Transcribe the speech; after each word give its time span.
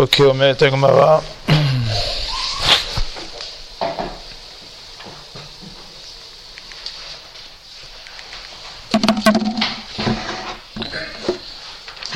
Ok, 0.00 0.20
אומרת 0.20 0.62
הגמרא. 0.62 1.18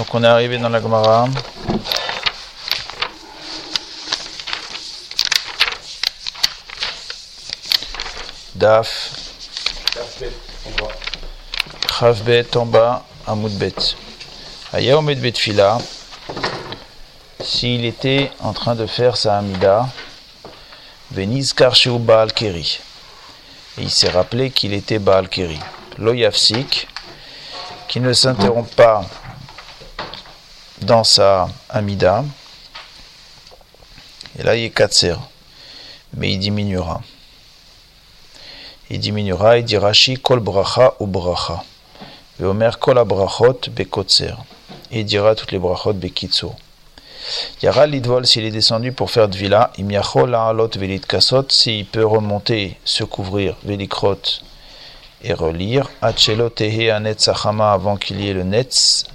Donc 0.01 0.15
on 0.15 0.25
est 0.25 0.27
arrivé 0.27 0.59
dans 0.59 0.71
la 0.71 0.81
Gemara. 0.81 1.29
Daf. 8.55 9.11
Chavbet 11.87 12.57
en 12.57 12.67
bas, 12.67 13.05
Amoudbet. 13.27 13.95
Aya 14.73 14.99
Omed 14.99 15.21
Betfila. 15.21 15.79
S'il 17.56 17.86
était 17.86 18.32
en 18.42 18.52
train 18.52 18.76
de 18.76 18.86
faire 18.86 19.16
sa 19.16 19.38
Amida, 19.38 19.88
Veniz 21.12 21.54
Karsheu 21.54 21.98
Baal 22.00 22.34
Keri. 22.34 22.82
Et 23.78 23.84
il 23.84 23.90
s'est 23.90 24.10
rappelé 24.10 24.52
qu'il 24.52 24.74
était 24.74 25.00
Baal 25.00 25.30
Keri. 25.30 25.58
Lo 25.98 26.12
Yafsik, 26.12 26.86
qui 27.88 28.02
ne 28.02 28.12
s'interrompt 28.12 28.76
pas 28.76 29.06
dans 30.82 31.06
sa 31.06 31.48
Amida. 31.70 32.26
Et 34.38 34.44
là, 34.44 34.58
il 34.58 34.66
est 34.66 34.70
Katser. 34.70 35.16
Mais 36.18 36.34
il 36.34 36.40
diminuera. 36.40 37.02
Il 38.90 39.00
diminuera, 39.00 39.60
il 39.60 39.64
dira 39.64 39.88
Rashi 39.88 40.16
Kol 40.16 40.42
Bracha 40.42 40.96
ou 41.00 41.08
Bracha. 41.08 41.64
Veomer 42.38 42.72
Kol 42.82 42.98
Abrachot 42.98 43.62
Bekotser. 43.70 44.34
Il 44.92 45.06
dira 45.06 45.36
toutes 45.36 45.54
les 45.54 45.60
brachot 45.60 45.94
Bekitso. 45.94 46.54
Yara 47.62 47.88
Lidvol, 47.88 48.26
s'il 48.26 48.46
est 48.46 48.52
descendu 48.52 48.92
pour 48.92 49.10
faire 49.10 49.28
de 49.28 49.36
villa, 49.36 49.72
Imiachol 49.78 50.36
Alot 50.36 50.70
Velit 50.76 51.02
Kasot, 51.02 51.46
s'il 51.50 51.86
peut 51.86 52.06
remonter, 52.06 52.78
se 52.86 53.04
couvrir, 53.04 53.56
Velikrot 53.64 54.22
et 55.24 55.34
relire. 55.34 55.90
Achelo 56.02 56.50
Tehe 56.50 56.92
Anet 56.92 57.20
Sachama 57.20 57.74
avant 57.74 57.98
qu'il 57.98 58.22
y 58.22 58.30
ait 58.30 58.34
le 58.34 58.44
Netz. 58.44 59.06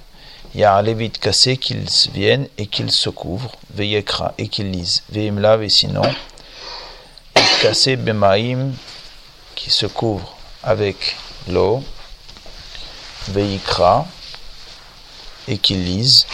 Yara 0.53 0.81
vite 0.81 1.17
cassé 1.17 1.55
qu'il 1.55 1.85
vienne 2.13 2.47
et 2.57 2.67
qu'il 2.67 2.91
se 2.91 3.09
couvre. 3.09 3.51
Veyekra 3.73 4.33
et 4.37 4.49
qu'il 4.49 4.69
lise. 4.69 5.03
Veimlav 5.09 5.63
et 5.63 5.69
sinon. 5.69 6.01
Cassé 7.61 7.95
Bemaim 7.95 8.71
qui 9.55 9.69
se 9.69 9.85
couvre 9.85 10.35
avec 10.63 11.15
l'eau. 11.47 11.81
Veikra 13.29 14.05
et 15.47 15.57
qu'il 15.57 15.85
lise. 15.85 16.25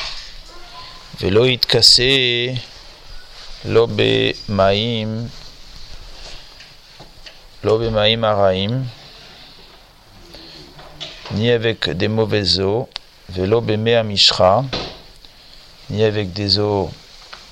Velo 1.20 1.48
cassé 1.68 2.54
lobe 3.66 4.36
maim 4.48 5.28
lobe 7.64 7.90
maim 7.90 8.22
araim 8.22 8.84
ni 11.32 11.50
avec 11.50 11.90
des 11.90 12.08
mauvaises 12.08 12.60
eaux 12.60 12.88
velo 13.30 13.62
mishra 13.62 14.64
ni 15.90 16.04
avec 16.04 16.34
des 16.34 16.60
eaux 16.60 16.92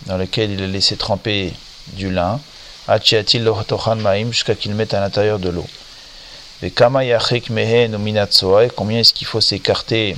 dans 0.05 0.17
lesquelles 0.17 0.52
il 0.52 0.61
a 0.61 0.67
laissé 0.67 0.95
tremper 0.95 1.52
du 1.93 2.11
lin 2.11 2.39
achiatil 2.88 3.43
lohotochan 3.43 3.95
maim 3.95 4.31
jusqu'à 4.31 4.53
qu'il 4.53 4.75
mette 4.75 4.93
à 4.93 4.99
l'intérieur 4.99 5.39
de 5.39 5.49
l'eau. 5.49 5.66
Et 6.61 6.69
kama 6.69 7.03
yachik 7.03 7.49
mehen 7.49 7.97
combien 8.75 8.99
est-ce 8.99 9.11
qu'il 9.11 9.25
faut 9.25 9.41
s'écarter 9.41 10.16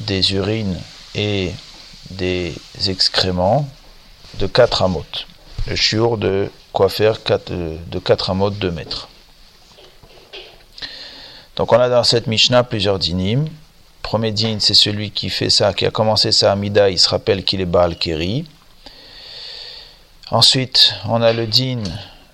des 0.00 0.34
urines 0.34 0.76
et 1.16 1.52
des 2.10 2.54
excréments 2.86 3.68
de 4.38 4.46
4 4.46 4.82
amotes. 4.82 5.26
Le 5.66 5.74
chiour 5.74 6.18
de 6.18 6.50
quoi 6.72 6.88
faire 6.88 7.22
4, 7.24 7.50
de 7.50 7.98
4 7.98 8.30
amotes 8.30 8.58
2 8.58 8.70
mètres. 8.70 9.08
Donc 11.56 11.72
on 11.72 11.80
a 11.80 11.88
dans 11.88 12.04
cette 12.04 12.26
Mishnah 12.26 12.64
plusieurs 12.64 12.98
dinim. 12.98 13.46
Premier 14.02 14.30
din, 14.30 14.58
c'est 14.60 14.74
celui 14.74 15.10
qui 15.10 15.30
fait 15.30 15.50
ça, 15.50 15.72
qui 15.72 15.84
a 15.84 15.90
commencé 15.90 16.30
ça 16.30 16.52
à 16.52 16.56
Mida, 16.56 16.90
il 16.90 16.98
se 16.98 17.08
rappelle 17.08 17.42
qu'il 17.44 17.60
est 17.60 17.66
Baal 17.66 17.96
Keri. 17.96 18.44
Ensuite, 20.30 20.94
on 21.08 21.22
a 21.22 21.32
le 21.32 21.46
din 21.46 21.82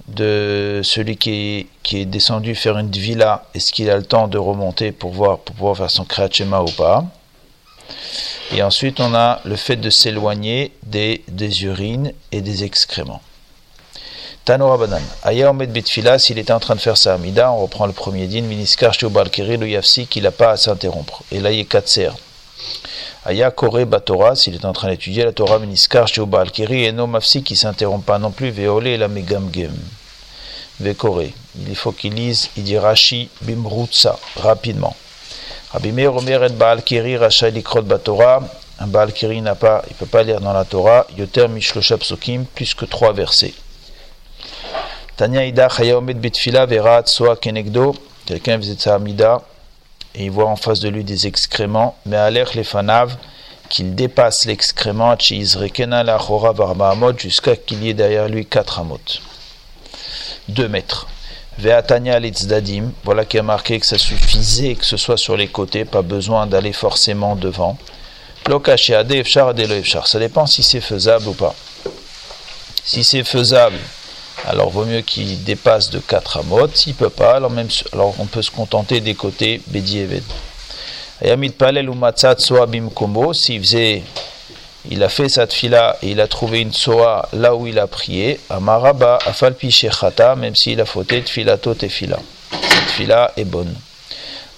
de 0.08 0.80
celui 0.84 1.16
qui 1.16 1.68
est, 1.92 2.04
descendu 2.04 2.54
faire 2.54 2.76
une 2.76 2.90
villa, 2.90 3.46
est-ce 3.54 3.72
qu'il 3.72 3.88
a 3.88 3.96
le 3.96 4.02
temps 4.02 4.28
de 4.28 4.36
remonter 4.36 4.92
pour 4.92 5.12
voir 5.12 5.38
pouvoir 5.38 5.76
faire 5.76 5.90
son 5.90 6.04
Kriyat 6.04 6.62
ou 6.62 6.70
pas? 6.72 7.04
Et 8.54 8.62
ensuite, 8.62 9.00
on 9.00 9.14
a 9.14 9.40
le 9.44 9.56
fait 9.56 9.76
de 9.76 9.88
s'éloigner 9.88 10.72
des, 10.84 11.22
urines 11.64 12.12
et 12.32 12.40
des 12.40 12.64
excréments. 12.64 13.22
Tano 14.44 14.68
Rabanan. 14.68 15.00
Aya 15.22 15.50
Omed 15.50 15.72
Betfila, 15.72 16.18
s'il 16.18 16.38
était 16.38 16.52
en 16.52 16.60
train 16.60 16.74
de 16.74 16.80
faire 16.80 16.96
sa 16.96 17.14
Amida, 17.14 17.50
on 17.52 17.62
reprend 17.62 17.86
le 17.86 17.92
premier 17.92 18.26
din, 18.26 18.42
Miniskar 18.42 18.92
Balkiri, 19.10 19.56
le 19.56 19.68
Yafsi, 19.68 20.06
qu'il 20.06 20.24
n'a 20.24 20.32
pas 20.32 20.50
à 20.50 20.56
s'interrompre. 20.56 21.22
Et 21.30 21.40
là, 21.40 21.50
il. 21.52 21.66
Aya 23.24 23.50
Kore 23.52 23.86
Batora, 23.86 24.34
s'il 24.34 24.56
est 24.56 24.64
en 24.64 24.72
train 24.72 24.88
d'étudier 24.88 25.24
la 25.24 25.32
Torah, 25.32 25.58
Miniskar 25.58 26.08
Balkiri, 26.26 26.84
et 26.84 26.92
no 26.92 27.06
Mafsi, 27.06 27.42
qui 27.42 27.54
ne 27.54 27.58
s'interrompt 27.58 28.04
pas 28.04 28.18
non 28.18 28.32
plus, 28.32 28.50
Veole 28.50 28.88
et 28.88 28.96
la 28.96 29.08
Megamgem. 29.08 29.72
Vekore. 30.80 31.22
Il 31.68 31.76
faut 31.76 31.92
qu'il 31.92 32.14
lise, 32.14 32.50
il 32.56 32.64
dit 32.64 32.78
Rashi 32.78 33.28
Bimrutsa, 33.42 34.18
rapidement. 34.36 34.96
Rabbi 35.72 35.90
Meir 35.90 36.14
Omer 36.14 36.44
et 36.44 36.50
Baal 36.50 36.82
Kiri 36.82 37.16
Rachai 37.16 37.50
Likrot 37.50 37.80
Batora. 37.80 38.42
Un 38.78 38.86
Baal 38.86 39.10
Kiri 39.10 39.40
n'a 39.40 39.54
pas, 39.54 39.82
il 39.88 39.96
peut 39.96 40.04
pas 40.04 40.22
lire 40.22 40.38
dans 40.38 40.52
la 40.52 40.66
Torah. 40.66 41.06
Yoter 41.16 41.48
Mishlosha 41.48 41.96
Psukim, 41.96 42.44
plus 42.44 42.74
que 42.74 42.84
trois 42.84 43.14
versets. 43.14 43.54
Tanya 45.16 45.46
Ida 45.46 45.70
Chayaomet 45.70 46.12
Betfila 46.12 46.66
Verat 46.66 47.04
Soa 47.06 47.36
Kenegdo. 47.36 47.94
Quelqu'un 48.26 48.58
visite 48.58 48.82
sa 48.82 48.96
Amida 48.96 49.40
et 50.14 50.24
il 50.24 50.30
voit 50.30 50.46
en 50.46 50.56
face 50.56 50.80
de 50.80 50.90
lui 50.90 51.04
des 51.04 51.26
excréments. 51.26 51.96
Mais 52.04 52.30
l'air 52.30 52.50
les 52.54 52.64
fanav 52.64 53.16
qu'il 53.70 53.94
dépasse 53.94 54.44
l'excrément 54.44 55.16
Chizrekena 55.16 56.02
la 56.02 56.18
Chora 56.18 56.52
Barbahamot 56.52 57.16
jusqu'à 57.16 57.56
qu'il 57.56 57.82
y 57.82 57.88
ait 57.88 57.94
derrière 57.94 58.28
lui 58.28 58.44
quatre 58.44 58.78
amot. 58.78 59.00
Deux 60.48 60.68
mètres. 60.68 61.06
Ve'atanya 61.58 62.18
dadim, 62.20 62.92
voilà 63.04 63.24
qui 63.24 63.38
a 63.38 63.42
marqué 63.42 63.78
que 63.78 63.86
ça 63.86 63.98
suffisait 63.98 64.74
que 64.74 64.84
ce 64.84 64.96
soit 64.96 65.18
sur 65.18 65.36
les 65.36 65.48
côtés, 65.48 65.84
pas 65.84 66.02
besoin 66.02 66.46
d'aller 66.46 66.72
forcément 66.72 67.36
devant. 67.36 67.76
Ça 68.44 70.18
dépend 70.18 70.46
si 70.46 70.62
c'est 70.62 70.80
faisable 70.80 71.28
ou 71.28 71.34
pas. 71.34 71.54
Si 72.84 73.04
c'est 73.04 73.22
faisable, 73.22 73.76
alors 74.44 74.70
vaut 74.70 74.84
mieux 74.84 75.02
qu'il 75.02 75.44
dépasse 75.44 75.90
de 75.90 76.00
4 76.00 76.38
amot. 76.38 76.68
S'il 76.74 76.94
peut 76.94 77.10
pas, 77.10 77.36
alors, 77.36 77.50
même, 77.50 77.68
alors 77.92 78.14
on 78.18 78.26
peut 78.26 78.42
se 78.42 78.50
contenter 78.50 79.00
des 79.00 79.14
côtés 79.14 79.60
Bedi 79.68 80.04
s'il 83.32 83.60
faisait 83.60 84.02
il 84.90 85.02
a 85.04 85.08
fait 85.08 85.28
cette 85.28 85.52
fila 85.52 85.96
et 86.02 86.10
il 86.10 86.20
a 86.20 86.26
trouvé 86.26 86.60
une 86.60 86.72
soa 86.72 87.28
là 87.32 87.54
où 87.54 87.66
il 87.66 87.78
a 87.78 87.86
prié, 87.86 88.40
à 88.50 88.58
Maraba, 88.58 89.18
à 89.24 89.32
Falpi 89.32 89.70
Shechata, 89.70 90.34
même 90.34 90.56
s'il 90.56 90.80
a 90.80 90.84
fauté 90.84 91.22
filato 91.22 91.74
fila. 91.74 92.18
Cette 92.50 92.90
fila 92.90 93.32
est 93.36 93.44
bonne. 93.44 93.74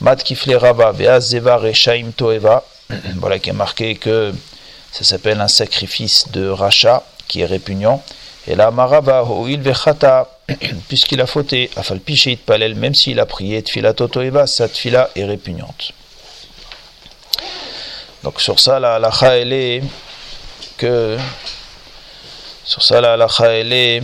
Mat 0.00 0.16
Kifle 0.16 0.54
Raba, 0.54 0.92
Veazeva 0.92 1.58
Rechaim 1.58 2.12
Toeva, 2.16 2.64
voilà 3.16 3.38
qui 3.38 3.50
est 3.50 3.54
marqué 3.54 3.96
que 3.96 4.32
ça 4.92 5.04
s'appelle 5.04 5.40
un 5.40 5.48
sacrifice 5.48 6.28
de 6.32 6.48
rachat 6.48 7.02
qui 7.28 7.42
est 7.42 7.46
répugnant. 7.46 8.02
Et 8.46 8.54
là, 8.54 8.70
Maraba, 8.70 9.24
il 9.46 9.60
Vechata, 9.60 10.28
puisqu'il 10.88 11.20
a 11.20 11.26
fauté, 11.26 11.70
à 11.76 11.82
Falpi 11.82 12.38
Palel, 12.44 12.74
même 12.76 12.94
s'il 12.94 13.20
a 13.20 13.26
prié 13.26 13.62
filato 13.66 14.08
Toeva, 14.08 14.46
cette 14.46 14.76
fila 14.76 15.10
est 15.14 15.24
répugnante. 15.24 15.92
Donc 18.22 18.40
sur 18.40 18.58
ça, 18.58 18.80
la 18.80 18.94
halakha, 18.94 19.36
elle 19.36 19.52
est 19.52 19.82
que 20.76 21.18
sur 22.64 22.82
ça 22.82 23.00
la 23.00 23.12
halakha 23.14 23.46
elle 23.48 23.72
est 23.72 24.02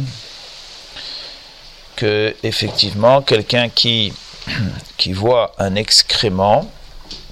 que 1.96 2.34
effectivement 2.42 3.22
quelqu'un 3.22 3.68
qui 3.68 4.12
qui 4.96 5.12
voit 5.12 5.52
un 5.58 5.74
excrément 5.74 6.70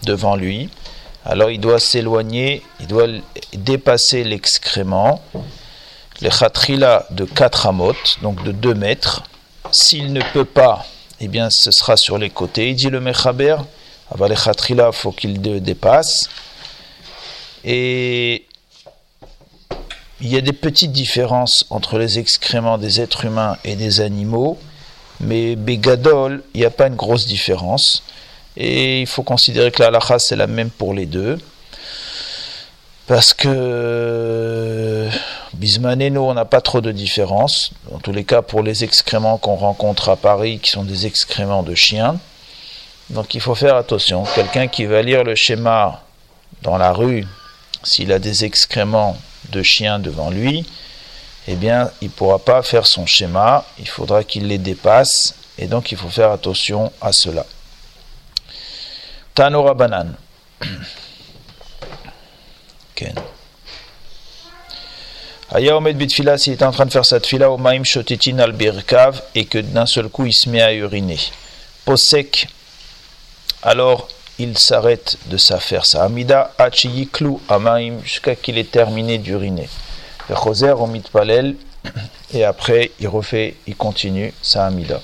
devant 0.04 0.36
lui 0.36 0.68
alors 1.24 1.50
il 1.50 1.60
doit 1.60 1.78
s'éloigner 1.78 2.62
il 2.80 2.86
doit 2.86 3.06
dépasser 3.52 4.24
l'excrément 4.24 5.22
le 6.20 6.30
khatrila 6.30 7.06
de 7.10 7.24
4 7.24 7.66
amot 7.66 7.94
donc 8.22 8.42
de 8.42 8.50
2 8.50 8.74
mètres. 8.74 9.22
S'il 9.70 10.12
ne 10.12 10.22
peut 10.32 10.44
pas 10.44 10.84
eh 11.20 11.28
bien 11.28 11.50
ce 11.50 11.70
sera 11.70 11.96
sur 11.96 12.18
les 12.18 12.30
côtés 12.30 12.70
il 12.70 12.76
dit 12.76 12.90
le 12.90 13.00
mechaber 13.00 13.56
avant 14.10 14.28
le 14.28 14.34
khatrila 14.34 14.92
faut 14.92 15.12
qu'il 15.12 15.40
dépasse 15.40 16.28
et 17.64 18.47
il 20.20 20.28
y 20.28 20.36
a 20.36 20.40
des 20.40 20.52
petites 20.52 20.92
différences 20.92 21.64
entre 21.70 21.98
les 21.98 22.18
excréments 22.18 22.78
des 22.78 23.00
êtres 23.00 23.24
humains 23.24 23.56
et 23.64 23.76
des 23.76 24.00
animaux, 24.00 24.58
mais 25.20 25.56
Begadol, 25.56 26.42
il 26.54 26.60
n'y 26.60 26.66
a 26.66 26.70
pas 26.70 26.88
une 26.88 26.96
grosse 26.96 27.26
différence. 27.26 28.02
Et 28.56 29.00
il 29.00 29.06
faut 29.06 29.22
considérer 29.22 29.70
que 29.70 29.80
la 29.80 29.88
halakha, 29.88 30.18
c'est 30.18 30.34
la 30.34 30.48
même 30.48 30.70
pour 30.70 30.92
les 30.92 31.06
deux. 31.06 31.38
Parce 33.06 33.32
que 33.32 35.08
Bismaneno, 35.54 36.28
on 36.28 36.34
n'a 36.34 36.44
pas 36.44 36.60
trop 36.60 36.80
de 36.80 36.90
différence. 36.90 37.70
En 37.92 37.98
tous 37.98 38.12
les 38.12 38.24
cas, 38.24 38.42
pour 38.42 38.62
les 38.62 38.84
excréments 38.84 39.38
qu'on 39.38 39.54
rencontre 39.54 40.08
à 40.08 40.16
Paris, 40.16 40.58
qui 40.58 40.70
sont 40.70 40.84
des 40.84 41.06
excréments 41.06 41.62
de 41.62 41.74
chiens. 41.74 42.18
Donc 43.10 43.34
il 43.34 43.40
faut 43.40 43.54
faire 43.54 43.76
attention. 43.76 44.24
Quelqu'un 44.34 44.66
qui 44.66 44.84
va 44.84 45.02
lire 45.02 45.24
le 45.24 45.34
schéma 45.34 46.02
dans 46.62 46.76
la 46.76 46.92
rue, 46.92 47.26
s'il 47.82 48.12
a 48.12 48.18
des 48.18 48.44
excréments 48.44 49.16
de 49.50 49.62
chiens 49.62 49.98
devant 49.98 50.30
lui, 50.30 50.66
eh 51.46 51.54
bien, 51.54 51.90
il 52.02 52.08
ne 52.08 52.12
pourra 52.12 52.38
pas 52.38 52.62
faire 52.62 52.86
son 52.86 53.06
schéma. 53.06 53.64
Il 53.78 53.88
faudra 53.88 54.22
qu'il 54.22 54.46
les 54.46 54.58
dépasse. 54.58 55.34
Et 55.56 55.66
donc, 55.66 55.90
il 55.92 55.98
faut 55.98 56.10
faire 56.10 56.30
attention 56.30 56.92
à 57.00 57.12
cela. 57.12 57.46
Tanora 59.34 59.72
Banan. 59.74 60.12
Ken. 62.94 63.14
Aya 65.50 65.78
Omed 65.78 65.96
Bitfila, 65.96 66.36
s'il 66.36 66.52
est 66.52 66.62
en 66.62 66.72
train 66.72 66.84
de 66.84 66.90
faire 66.90 67.06
sa 67.06 67.18
tfila, 67.20 67.48
Maim 67.56 67.82
Shotetin 67.82 68.38
al 68.38 68.52
Birkav, 68.52 69.22
et 69.34 69.46
que 69.46 69.56
d'un 69.56 69.86
seul 69.86 70.10
coup 70.10 70.26
il 70.26 70.34
se 70.34 70.50
met 70.50 70.60
à 70.60 70.74
uriner. 70.74 71.18
Posek, 71.86 72.48
alors 73.62 74.08
il 74.38 74.56
s'arrête 74.56 75.18
de 75.26 75.36
sa 75.36 75.58
faire 75.58 75.84
sa 75.84 76.04
Amida, 76.04 76.52
jusqu'à 78.04 78.36
qu'il 78.36 78.58
ait 78.58 78.64
terminé 78.64 79.18
d'uriner. 79.18 79.68
Choser 80.34 80.74
Palel, 81.12 81.56
et 82.34 82.44
après 82.44 82.92
il 83.00 83.08
refait, 83.08 83.56
il 83.66 83.74
continue 83.76 84.32
sa 84.42 84.66
Amida. 84.66 85.00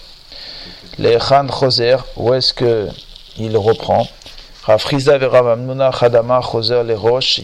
Les 0.98 1.18
Khan 1.18 1.48
Choser, 1.48 1.96
où 2.16 2.32
est-ce 2.34 2.54
que 2.54 2.88
il 3.36 3.56
reprend? 3.56 4.06
Il 4.66 4.70
y 4.70 4.72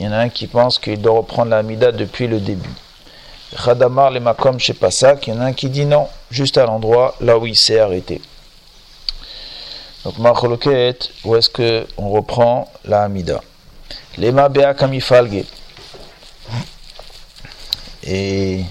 en 0.08 0.12
a 0.12 0.18
un 0.18 0.30
qui 0.30 0.46
pense 0.46 0.78
qu'il 0.78 1.02
doit 1.02 1.18
reprendre 1.18 1.50
la 1.50 1.58
Amida 1.58 1.92
depuis 1.92 2.26
le 2.28 2.40
début. 2.40 2.70
Khadamar 3.62 4.10
les 4.12 4.20
Makom 4.20 4.58
chez 4.58 4.72
Pasak, 4.74 5.26
il 5.26 5.34
y 5.34 5.36
en 5.36 5.40
a 5.40 5.46
un 5.46 5.52
qui 5.52 5.68
dit 5.68 5.84
non, 5.84 6.06
juste 6.30 6.56
à 6.56 6.64
l'endroit 6.64 7.16
là 7.20 7.36
où 7.36 7.46
il 7.46 7.56
s'est 7.56 7.80
arrêté. 7.80 8.22
Donc 10.04 10.18
Macholoket, 10.18 10.98
où 11.24 11.36
est-ce 11.36 11.50
qu'on 11.50 12.08
reprend 12.08 12.70
la 12.86 13.02
Amida 13.02 13.40
Les 14.16 14.32
Mabea 14.32 14.74
Kamifalge. 14.74 15.44
Et. 18.04 18.64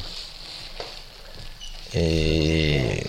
Et. 1.93 3.03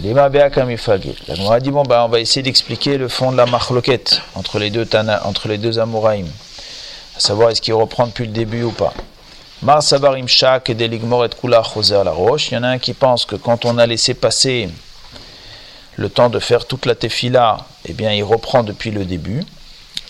Les 0.00 0.14
Mabea 0.14 0.50
Kamifalge. 0.50 1.14
La 1.28 1.60
dit 1.60 1.70
bon, 1.70 1.84
bah, 1.84 2.04
on 2.04 2.08
va 2.08 2.18
essayer 2.18 2.42
d'expliquer 2.42 2.98
le 2.98 3.06
fond 3.08 3.30
de 3.30 3.36
la 3.36 3.46
Machloket 3.46 4.20
entre 4.34 4.58
les 4.58 4.70
deux, 4.70 4.84
tana, 4.84 5.24
entre 5.24 5.46
les 5.46 5.58
deux 5.58 5.78
Amoraïm. 5.78 6.26
À 7.16 7.20
savoir, 7.20 7.50
est-ce 7.50 7.62
qu'il 7.62 7.74
reprend 7.74 8.08
depuis 8.08 8.26
le 8.26 8.32
début 8.32 8.64
ou 8.64 8.72
pas? 8.72 8.92
Mar 9.62 9.80
Sabarim 9.80 10.26
Shak 10.26 10.70
et 10.70 10.74
Deligmor 10.74 11.24
et 11.24 11.28
Kula 11.28 11.62
la 12.04 12.10
Roche. 12.10 12.50
Il 12.50 12.54
y 12.54 12.56
en 12.56 12.64
a 12.64 12.68
un 12.68 12.78
qui 12.78 12.94
pense 12.94 13.24
que 13.24 13.36
quand 13.36 13.64
on 13.64 13.78
a 13.78 13.86
laissé 13.86 14.14
passer 14.14 14.68
le 15.96 16.08
temps 16.08 16.30
de 16.30 16.38
faire 16.38 16.66
toute 16.66 16.86
la 16.86 16.94
tefila, 16.94 17.66
eh 17.84 17.92
bien, 17.92 18.12
il 18.12 18.24
reprend 18.24 18.62
depuis 18.62 18.90
le 18.90 19.04
début. 19.04 19.44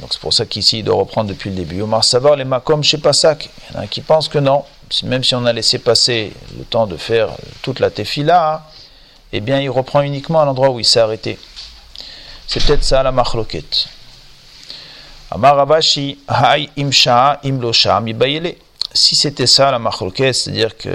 Donc 0.01 0.13
c'est 0.13 0.21
pour 0.21 0.33
ça 0.33 0.47
qu'ici, 0.47 0.79
il 0.79 0.85
doit 0.85 0.97
reprendre 0.97 1.29
depuis 1.29 1.51
le 1.51 1.57
début. 1.57 1.83
Omar 1.83 2.05
Savar, 2.05 2.37
les 2.37 2.45
Makom 2.45 2.83
chez 2.83 2.99
Pasak. 2.99 3.49
Il 3.71 3.77
y 3.77 3.79
en 3.79 3.83
a 3.83 3.87
qui 3.87 4.01
pense 4.01 4.29
que 4.29 4.39
non. 4.39 4.65
Même 5.05 5.25
si 5.25 5.35
on 5.35 5.45
a 5.47 5.53
laissé 5.53 5.79
passer 5.79 6.33
le 6.59 6.65
temps 6.65 6.87
de 6.87 6.97
faire 6.97 7.29
toute 7.63 7.81
la 7.81 7.91
tefila, 7.91 8.69
eh 9.33 9.41
bien, 9.41 9.61
il 9.61 9.71
reprend 9.71 10.03
uniquement 10.03 10.41
à 10.41 10.45
l'endroit 10.45 10.71
où 10.71 10.81
il 10.81 10.85
s'est 10.85 11.01
arrêté. 11.01 11.39
C'est 12.47 12.65
peut-être 12.65 12.85
ça 12.85 13.03
la 13.03 13.13
machloket. 13.13 13.87
Amar 15.31 15.57
Rabashi, 15.57 16.19
Hay 16.29 16.69
imsha 16.77 17.41
imlosha 17.43 18.01
mibayele 18.01 18.59
si 18.95 19.17
c'était 19.17 19.47
ça 19.47 19.71
la 19.71 19.79
marloquette, 19.79 20.35
c'est-à-dire 20.35 20.77
que 20.77 20.91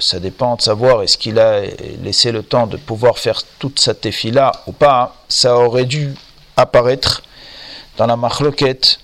ça 0.00 0.18
dépend 0.20 0.56
de 0.56 0.62
savoir 0.62 1.02
est-ce 1.02 1.18
qu'il 1.18 1.38
a 1.38 1.62
laissé 2.02 2.32
le 2.32 2.42
temps 2.42 2.66
de 2.66 2.76
pouvoir 2.76 3.18
faire 3.18 3.42
toute 3.58 3.80
sa 3.80 3.94
tefila 3.94 4.52
ou 4.66 4.72
pas, 4.72 5.16
ça 5.28 5.56
aurait 5.56 5.84
dû 5.84 6.14
apparaître 6.56 7.22
dans 7.96 8.06
la 8.06 8.16
marloquette 8.16 8.98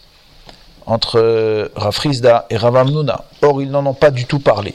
entre 0.87 1.71
Rafrizda 1.77 2.47
et 2.51 2.57
Ravamnuna. 2.57 3.25
Or, 3.43 3.63
ils 3.63 3.71
n'en 3.71 3.85
ont 3.87 3.95
pas 3.95 4.11
du 4.11 4.27
tout 4.27 4.41
parlé. 4.41 4.75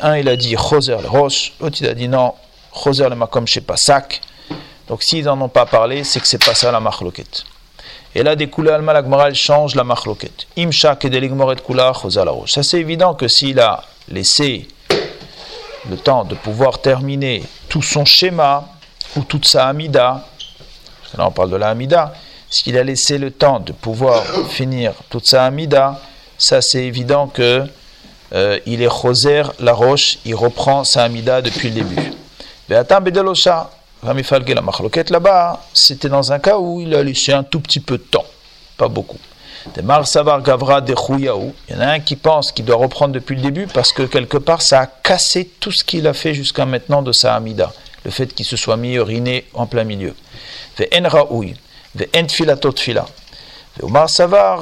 Un, 0.00 0.16
il 0.16 0.28
a 0.28 0.36
dit 0.36 0.54
Choser 0.56 0.96
le 1.00 1.08
Roche, 1.08 1.52
l'autre, 1.60 1.78
il 1.80 1.88
a 1.88 1.94
dit 1.94 2.08
non, 2.08 2.34
Choser 2.72 3.08
le 3.08 3.16
Makom 3.16 3.46
chez 3.46 3.60
Pasak. 3.60 4.20
Donc, 4.88 5.02
s'ils 5.02 5.24
n'en 5.24 5.40
ont 5.40 5.48
pas 5.48 5.66
parlé, 5.66 6.04
c'est 6.04 6.20
que 6.20 6.26
c'est 6.26 6.44
pas 6.44 6.54
ça 6.54 6.70
la 6.70 6.80
marloquette. 6.80 7.44
Et 8.18 8.24
là, 8.24 8.34
des 8.34 8.48
couleurs 8.48 8.74
alma, 8.74 8.92
la 8.92 9.32
change 9.32 9.76
la 9.76 9.84
machloket. 9.84 10.48
Imshak 10.58 11.04
et 11.04 11.08
deligmoret 11.08 11.54
kula 11.64 11.92
Ça, 12.46 12.64
c'est 12.64 12.80
évident 12.80 13.14
que 13.14 13.28
s'il 13.28 13.60
a 13.60 13.84
laissé 14.08 14.66
le 15.88 15.96
temps 15.96 16.24
de 16.24 16.34
pouvoir 16.34 16.80
terminer 16.80 17.44
tout 17.68 17.80
son 17.80 18.04
schéma 18.04 18.66
ou 19.14 19.22
toute 19.22 19.46
sa 19.46 19.68
amida, 19.68 20.26
là 21.16 21.28
on 21.28 21.30
parle 21.30 21.50
de 21.50 21.56
la 21.56 21.68
amida, 21.68 22.12
s'il 22.50 22.76
a 22.76 22.82
laissé 22.82 23.18
le 23.18 23.30
temps 23.30 23.60
de 23.60 23.70
pouvoir 23.70 24.24
finir 24.48 24.94
toute 25.10 25.28
sa 25.28 25.44
amida, 25.44 26.00
ça 26.36 26.60
c'est 26.60 26.82
évident 26.82 27.28
que 27.28 27.62
euh, 28.32 28.58
il 28.66 28.82
est 28.82 28.90
choser 28.90 29.42
la 29.60 29.74
roche, 29.74 30.18
il 30.24 30.34
reprend 30.34 30.82
sa 30.82 31.04
amida 31.04 31.40
depuis 31.40 31.68
le 31.68 31.74
début. 31.76 32.12
Beatam 32.68 33.04
la 34.02 34.62
machloquette 34.62 35.10
là-bas, 35.10 35.60
c'était 35.72 36.08
dans 36.08 36.32
un 36.32 36.38
cas 36.38 36.58
où 36.58 36.80
il 36.80 36.94
a 36.94 37.02
laissé 37.02 37.32
un 37.32 37.42
tout 37.42 37.60
petit 37.60 37.80
peu 37.80 37.98
de 37.98 38.02
temps, 38.02 38.26
pas 38.76 38.88
beaucoup. 38.88 39.18
Gavra 39.74 40.80
de 40.80 40.94
Il 41.68 41.74
y 41.74 41.76
en 41.76 41.80
a 41.80 41.86
un 41.86 42.00
qui 42.00 42.16
pense 42.16 42.52
qu'il 42.52 42.64
doit 42.64 42.76
reprendre 42.76 43.12
depuis 43.12 43.36
le 43.36 43.42
début 43.42 43.66
parce 43.66 43.92
que 43.92 44.02
quelque 44.02 44.38
part 44.38 44.62
ça 44.62 44.80
a 44.80 44.86
cassé 44.86 45.50
tout 45.60 45.72
ce 45.72 45.84
qu'il 45.84 46.06
a 46.06 46.14
fait 46.14 46.32
jusqu'à 46.32 46.64
maintenant 46.64 47.02
de 47.02 47.12
sa 47.12 47.34
Amida, 47.34 47.72
le 48.04 48.10
fait 48.10 48.32
qu'il 48.34 48.46
se 48.46 48.56
soit 48.56 48.76
mis 48.76 48.94
uriné 48.94 49.44
en 49.54 49.66
plein 49.66 49.84
milieu. 49.84 50.14
En 50.80 51.08
Raoui, 51.08 51.54
En 52.16 52.28
Filatot 52.28 52.76
Fila. 52.76 53.06
Omar 53.82 54.08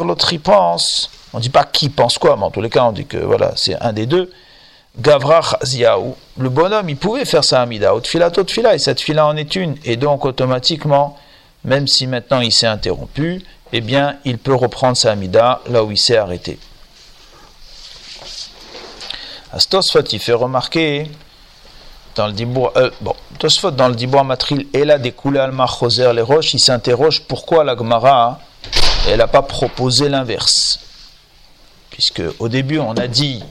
l'autre 0.04 0.32
il 0.32 0.40
pense, 0.40 1.10
on 1.32 1.38
ne 1.38 1.42
dit 1.42 1.50
pas 1.50 1.64
qui 1.64 1.88
pense 1.88 2.18
quoi, 2.18 2.36
mais 2.36 2.44
en 2.44 2.50
tous 2.50 2.60
les 2.60 2.70
cas 2.70 2.84
on 2.84 2.92
dit 2.92 3.06
que 3.06 3.18
voilà, 3.18 3.52
c'est 3.56 3.80
un 3.80 3.92
des 3.92 4.06
deux. 4.06 4.30
Gavrach 4.98 5.56
Ziaou, 5.62 6.16
le 6.38 6.48
bonhomme, 6.48 6.88
il 6.88 6.96
pouvait 6.96 7.24
faire 7.24 7.44
sa 7.44 7.60
amida, 7.60 7.94
au 7.94 8.00
tfila, 8.00 8.30
au 8.34 8.44
tfila, 8.44 8.74
et 8.74 8.78
cette 8.78 9.00
fila 9.00 9.26
en 9.26 9.36
est 9.36 9.54
une. 9.54 9.76
Et 9.84 9.96
donc, 9.96 10.24
automatiquement, 10.24 11.18
même 11.64 11.86
si 11.86 12.06
maintenant 12.06 12.40
il 12.40 12.52
s'est 12.52 12.66
interrompu, 12.66 13.42
eh 13.72 13.80
bien, 13.80 14.16
il 14.24 14.38
peut 14.38 14.54
reprendre 14.54 14.96
sa 14.96 15.12
amida 15.12 15.60
là 15.68 15.84
où 15.84 15.90
il 15.90 15.98
s'est 15.98 16.16
arrêté. 16.16 16.58
Astosfot, 19.52 20.02
il 20.12 20.18
fait 20.18 20.32
remarquer 20.32 21.10
dans 22.14 22.26
le 22.26 22.32
Dibour, 22.32 22.72
euh, 22.76 22.90
bon, 23.02 23.14
Tosfot 23.38 23.70
dans 23.70 23.88
le 23.88 23.94
Dibour 23.94 24.24
Matril, 24.24 24.66
et 24.72 24.84
là, 24.84 24.98
des 24.98 25.14
alma 25.38 25.66
choser 25.66 26.10
les 26.14 26.22
roches, 26.22 26.54
il 26.54 26.58
s'interroge 26.58 27.22
pourquoi 27.22 27.62
la 27.62 27.76
Gemara, 27.76 28.40
elle 29.06 29.18
n'a 29.18 29.28
pas 29.28 29.42
proposé 29.42 30.08
l'inverse? 30.08 30.80
Puisque 31.90 32.22
au 32.38 32.48
début, 32.48 32.78
on 32.78 32.92
a 32.92 33.06
dit 33.06 33.44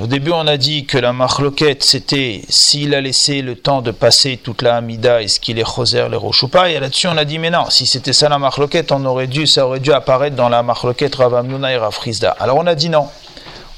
au 0.00 0.06
début, 0.06 0.30
on 0.32 0.46
a 0.46 0.56
dit 0.56 0.86
que 0.86 0.96
la 0.98 1.12
marloquette, 1.12 1.82
c'était 1.82 2.42
s'il 2.48 2.94
a 2.94 3.00
laissé 3.00 3.42
le 3.42 3.56
temps 3.56 3.82
de 3.82 3.90
passer 3.90 4.36
toute 4.36 4.62
la 4.62 4.76
Hamida, 4.76 5.22
est-ce 5.22 5.40
qu'il 5.40 5.58
est 5.58 5.64
choser 5.64 6.08
le 6.08 6.16
roches 6.16 6.44
ou 6.44 6.48
pas? 6.48 6.70
Et 6.70 6.78
là-dessus, 6.78 7.08
on 7.08 7.16
a 7.16 7.24
dit, 7.24 7.38
mais 7.38 7.50
non, 7.50 7.68
si 7.70 7.86
c'était 7.86 8.12
ça 8.12 8.28
la 8.28 8.38
marloquette, 8.38 8.92
on 8.92 9.04
aurait 9.04 9.26
dû, 9.26 9.46
ça 9.46 9.66
aurait 9.66 9.80
dû 9.80 9.92
apparaître 9.92 10.36
dans 10.36 10.48
la 10.48 10.62
marloquette 10.62 11.16
Ravamnuna 11.16 11.72
et 11.72 11.76
Rafrizda. 11.78 12.36
Alors 12.38 12.58
on 12.58 12.66
a 12.66 12.74
dit 12.74 12.88
non. 12.88 13.08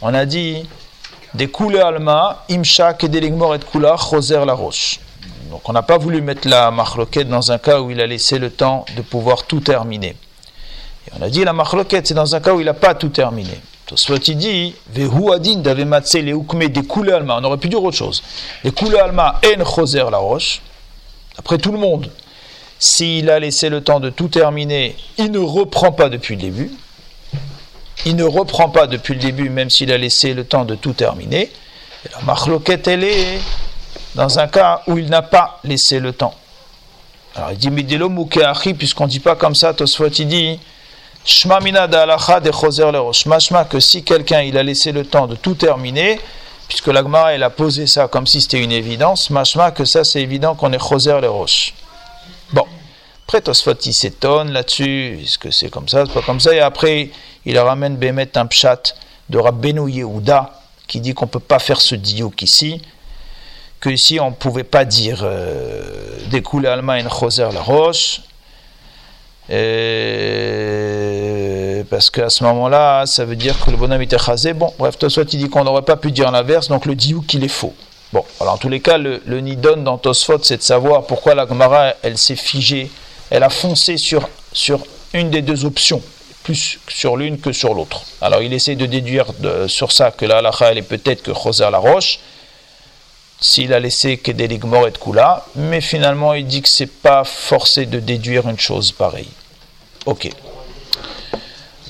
On 0.03 0.13
a 0.15 0.27
dit 0.27 0.69
des 1.35 1.49
coulées 1.49 1.81
alma, 1.81 2.45
imshak 2.51 3.05
et 3.05 3.09
deligmor 3.09 3.55
et 3.55 3.59
kula, 3.59 3.97
choser 3.97 4.45
la 4.45 4.53
roche. 4.53 5.01
Donc 5.51 5.69
on 5.69 5.73
n'a 5.73 5.83
pas 5.83 5.99
voulu 5.99 6.21
mettre 6.21 6.47
la 6.47 6.71
marloquette 6.71 7.29
dans 7.29 7.51
un 7.51 7.59
cas 7.59 7.81
où 7.81 7.91
il 7.91 8.01
a 8.01 8.07
laissé 8.07 8.39
le 8.39 8.51
temps 8.51 8.85
de 8.97 9.03
pouvoir 9.03 9.45
tout 9.45 9.61
terminer 9.61 10.15
on 11.19 11.23
a 11.23 11.29
dit 11.29 11.45
la 11.45 11.53
machloket, 11.53 12.07
c'est 12.07 12.15
dans 12.15 12.35
un 12.35 12.41
cas 12.41 12.53
où 12.53 12.61
il 12.61 12.67
n'a 12.67 12.75
pas 12.75 12.95
tout 12.95 13.09
terminé. 13.09 13.61
Soit 13.95 14.29
il 14.29 14.37
dit, 14.37 14.75
Vehu 14.93 15.33
adin 15.33 15.57
d'ave 15.57 15.79
les 15.79 16.33
ukme 16.33 16.69
des 16.69 16.83
coulées 16.83 17.13
alma. 17.13 17.39
On 17.41 17.45
aurait 17.45 17.57
pu 17.57 17.69
dire 17.69 17.83
autre 17.83 17.97
chose. 17.97 18.23
Les 18.63 18.71
coulées 18.71 18.99
alma 18.99 19.41
en 19.45 19.65
choser 19.65 20.05
la 20.11 20.19
roche. 20.19 20.61
Après 21.39 21.57
tout 21.57 21.73
le 21.73 21.79
monde, 21.79 22.11
s'il 22.79 23.31
a 23.31 23.39
laissé 23.39 23.71
le 23.71 23.83
temps 23.83 24.01
de 24.01 24.11
tout 24.11 24.29
terminer, 24.29 24.95
il 25.17 25.31
ne 25.31 25.39
reprend 25.39 25.93
pas 25.93 26.09
depuis 26.09 26.37
le 26.37 26.43
début. 26.43 26.71
Il 28.05 28.17
ne 28.17 28.25
reprend 28.25 28.69
pas 28.69 28.87
depuis 28.87 29.15
le 29.15 29.21
début, 29.21 29.49
même 29.49 29.71
s'il 29.71 29.91
a 29.91 29.99
laissé 29.99 30.35
le 30.35 30.45
temps 30.45 30.65
de 30.65 30.75
tout 30.75 30.93
terminer. 30.93 31.51
La 32.13 32.21
machloket, 32.23 32.87
elle 32.87 33.05
est 33.05 33.41
dans 34.15 34.39
un 34.39 34.49
cas 34.49 34.83
où 34.87 34.99
il 34.99 35.09
n'a 35.09 35.23
pas 35.23 35.61
laissé 35.65 35.99
le 35.99 36.13
temps. 36.13 36.35
Alors 37.35 37.53
il 37.53 37.59
dit, 37.59 37.71
Midelo 37.71 38.11
puisqu'on 38.79 39.05
ne 39.05 39.09
dit 39.09 39.21
pas 39.21 39.37
comme 39.37 39.55
ça, 39.55 39.73
Tosfot 39.73 40.09
dit, 40.09 40.59
Shma 41.31 41.61
mina 41.61 41.87
de 41.87 42.51
choser 42.51 42.91
le 42.91 43.01
roche. 43.01 43.27
Mashma 43.27 43.67
que 43.67 43.81
si 43.81 44.03
quelqu'un 44.03 44.41
il 44.41 44.57
a 44.57 44.63
laissé 44.63 44.93
le 44.93 45.05
temps 45.05 45.27
de 45.27 45.37
tout 45.37 45.55
terminer, 45.55 46.19
puisque 46.69 46.87
l'agmara 46.87 47.35
elle 47.35 47.43
a 47.43 47.51
posé 47.51 47.87
ça 47.87 48.09
comme 48.09 48.27
si 48.27 48.41
c'était 48.41 48.63
une 48.63 48.73
évidence, 48.73 49.29
mashma 49.29 49.71
que 49.73 49.85
ça 49.85 50.05
c'est 50.05 50.23
évident 50.23 50.55
qu'on 50.55 50.73
est 50.73 50.79
choser 50.79 51.21
le 51.21 51.29
roche. 51.29 51.75
Bon. 52.55 52.65
Après, 53.27 53.43
Tosfot, 53.43 53.75
il 53.75 53.93
s'étonne 53.93 54.53
là-dessus, 54.53 55.21
est-ce 55.23 55.37
que 55.37 55.51
c'est 55.51 55.69
comme 55.69 55.87
ça, 55.87 56.07
c'est 56.07 56.15
pas 56.15 56.23
comme 56.23 56.41
ça, 56.41 56.55
et 56.55 56.61
après, 56.61 57.11
il 57.45 57.59
ramène 57.59 57.97
Bémet 57.97 58.39
un 58.39 58.47
pshat 58.47 58.95
de 59.29 59.37
Rabbeinu 59.37 59.91
Yehuda, 59.91 60.63
qui 60.87 60.99
dit 61.01 61.13
qu'on 61.13 61.27
ne 61.27 61.31
peut 61.31 61.39
pas 61.39 61.59
faire 61.59 61.83
ce 61.83 61.95
diouk 61.95 62.41
ici, 62.41 62.81
que 63.81 63.91
ici 63.91 64.19
on 64.19 64.31
ne 64.31 64.35
pouvait 64.35 64.65
pas 64.65 64.87
dire 64.87 65.21
euh, 65.25 65.83
découler 66.31 66.69
Alma 66.69 66.95
en 66.95 67.53
la 67.53 67.61
roche, 67.61 68.23
parce 71.85 72.11
qu'à 72.11 72.31
ce 72.31 72.45
moment-là, 72.45 73.07
ça 73.07 73.25
veut 73.25 73.37
dire 73.37 73.59
que 73.65 73.71
le 73.71 73.77
bonhomme 73.77 74.03
était 74.03 74.17
rasé. 74.17 74.53
Bon, 74.53 74.73
bref, 74.79 74.99
Tosfot 74.99 75.25
il 75.25 75.39
dit 75.39 75.49
qu'on 75.49 75.65
n'aurait 75.65 75.83
pas 75.83 75.97
pu 75.97 76.13
dire 76.13 76.31
l'inverse, 76.31 76.69
donc 76.69 76.87
le 76.87 76.95
diouk 76.95 77.35
il 77.35 77.45
est 77.45 77.49
faux. 77.49 77.75
Bon, 78.13 78.25
alors 78.41 78.55
en 78.55 78.57
tous 78.57 78.69
les 78.69 78.81
cas, 78.81 78.97
le, 78.97 79.21
nidon 79.41 79.77
dans 79.79 79.99
Tosfot, 79.99 80.39
c'est 80.43 80.57
de 80.57 80.63
savoir 80.63 81.05
pourquoi 81.05 81.35
la 81.35 81.47
Gemara, 81.47 81.95
elle 82.03 82.17
s'est 82.17 82.37
figée, 82.37 82.91
elle 83.31 83.43
a 83.43 83.51
foncé 83.51 83.99
sur, 83.99 84.29
sur 84.53 84.81
une 85.13 85.31
des 85.31 85.43
deux 85.43 85.65
options, 85.67 86.01
plus 86.43 86.79
sur 86.89 87.17
l'une 87.17 87.39
que 87.39 87.53
sur 87.53 87.75
l'autre. 87.75 88.03
Alors 88.23 88.41
il 88.43 88.53
essaie 88.55 88.77
de 88.77 88.87
déduire 88.87 89.27
sur 89.67 89.93
ça 89.93 90.11
que 90.11 90.25
la 90.25 90.39
halakha, 90.39 90.71
elle 90.71 90.79
est 90.79 90.83
peut-être 90.83 91.23
que 91.23 91.35
Choser 91.35 91.71
la 91.71 91.79
roche, 91.79 92.21
s'il 93.41 93.73
a 93.73 93.81
laissé 93.81 94.17
Kedeligmor 94.17 94.89
et 94.89 94.93
Kula, 94.93 95.45
mais 95.55 95.81
finalement 95.81 96.33
il 96.33 96.47
dit 96.47 96.63
que 96.63 96.69
c'est 96.69 96.87
pas 96.87 97.25
forcé 97.25 97.85
de 97.85 98.01
déduire 98.01 98.49
une 98.49 98.59
chose 98.59 98.91
pareille. 98.93 99.29
Ok. 100.07 100.31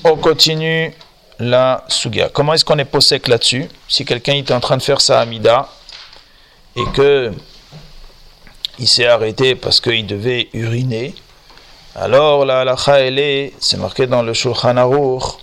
On 0.05 0.17
continue 0.17 0.93
la 1.41 1.85
suga. 1.89 2.29
Comment 2.33 2.55
est-ce 2.55 2.65
qu'on 2.65 2.79
est 2.79 2.85
possèque 2.85 3.27
là-dessus 3.29 3.67
Si 3.89 4.05
quelqu'un 4.05 4.35
est 4.35 4.51
en 4.51 4.61
train 4.61 4.77
de 4.77 4.83
faire 4.83 5.01
sa 5.01 5.21
amida 5.21 5.69
et 6.77 6.85
que 6.95 7.33
il 8.79 8.87
s'est 8.87 9.07
arrêté 9.07 9.57
parce 9.57 9.81
qu'il 9.81 10.07
devait 10.07 10.49
uriner, 10.53 11.15
alors 11.97 12.45
la 12.45 12.61
halakha 12.61 13.01
elle 13.01 13.19
est, 13.19 13.53
c'est 13.59 13.77
marqué 13.77 14.07
dans 14.07 14.23
le 14.23 14.35
Shulchan 14.35 14.77
Aruch. 14.77 15.39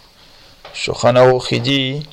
Shulchan 0.73 1.15
Aruch 1.15 1.51
il 1.51 1.61
dit 1.61 2.03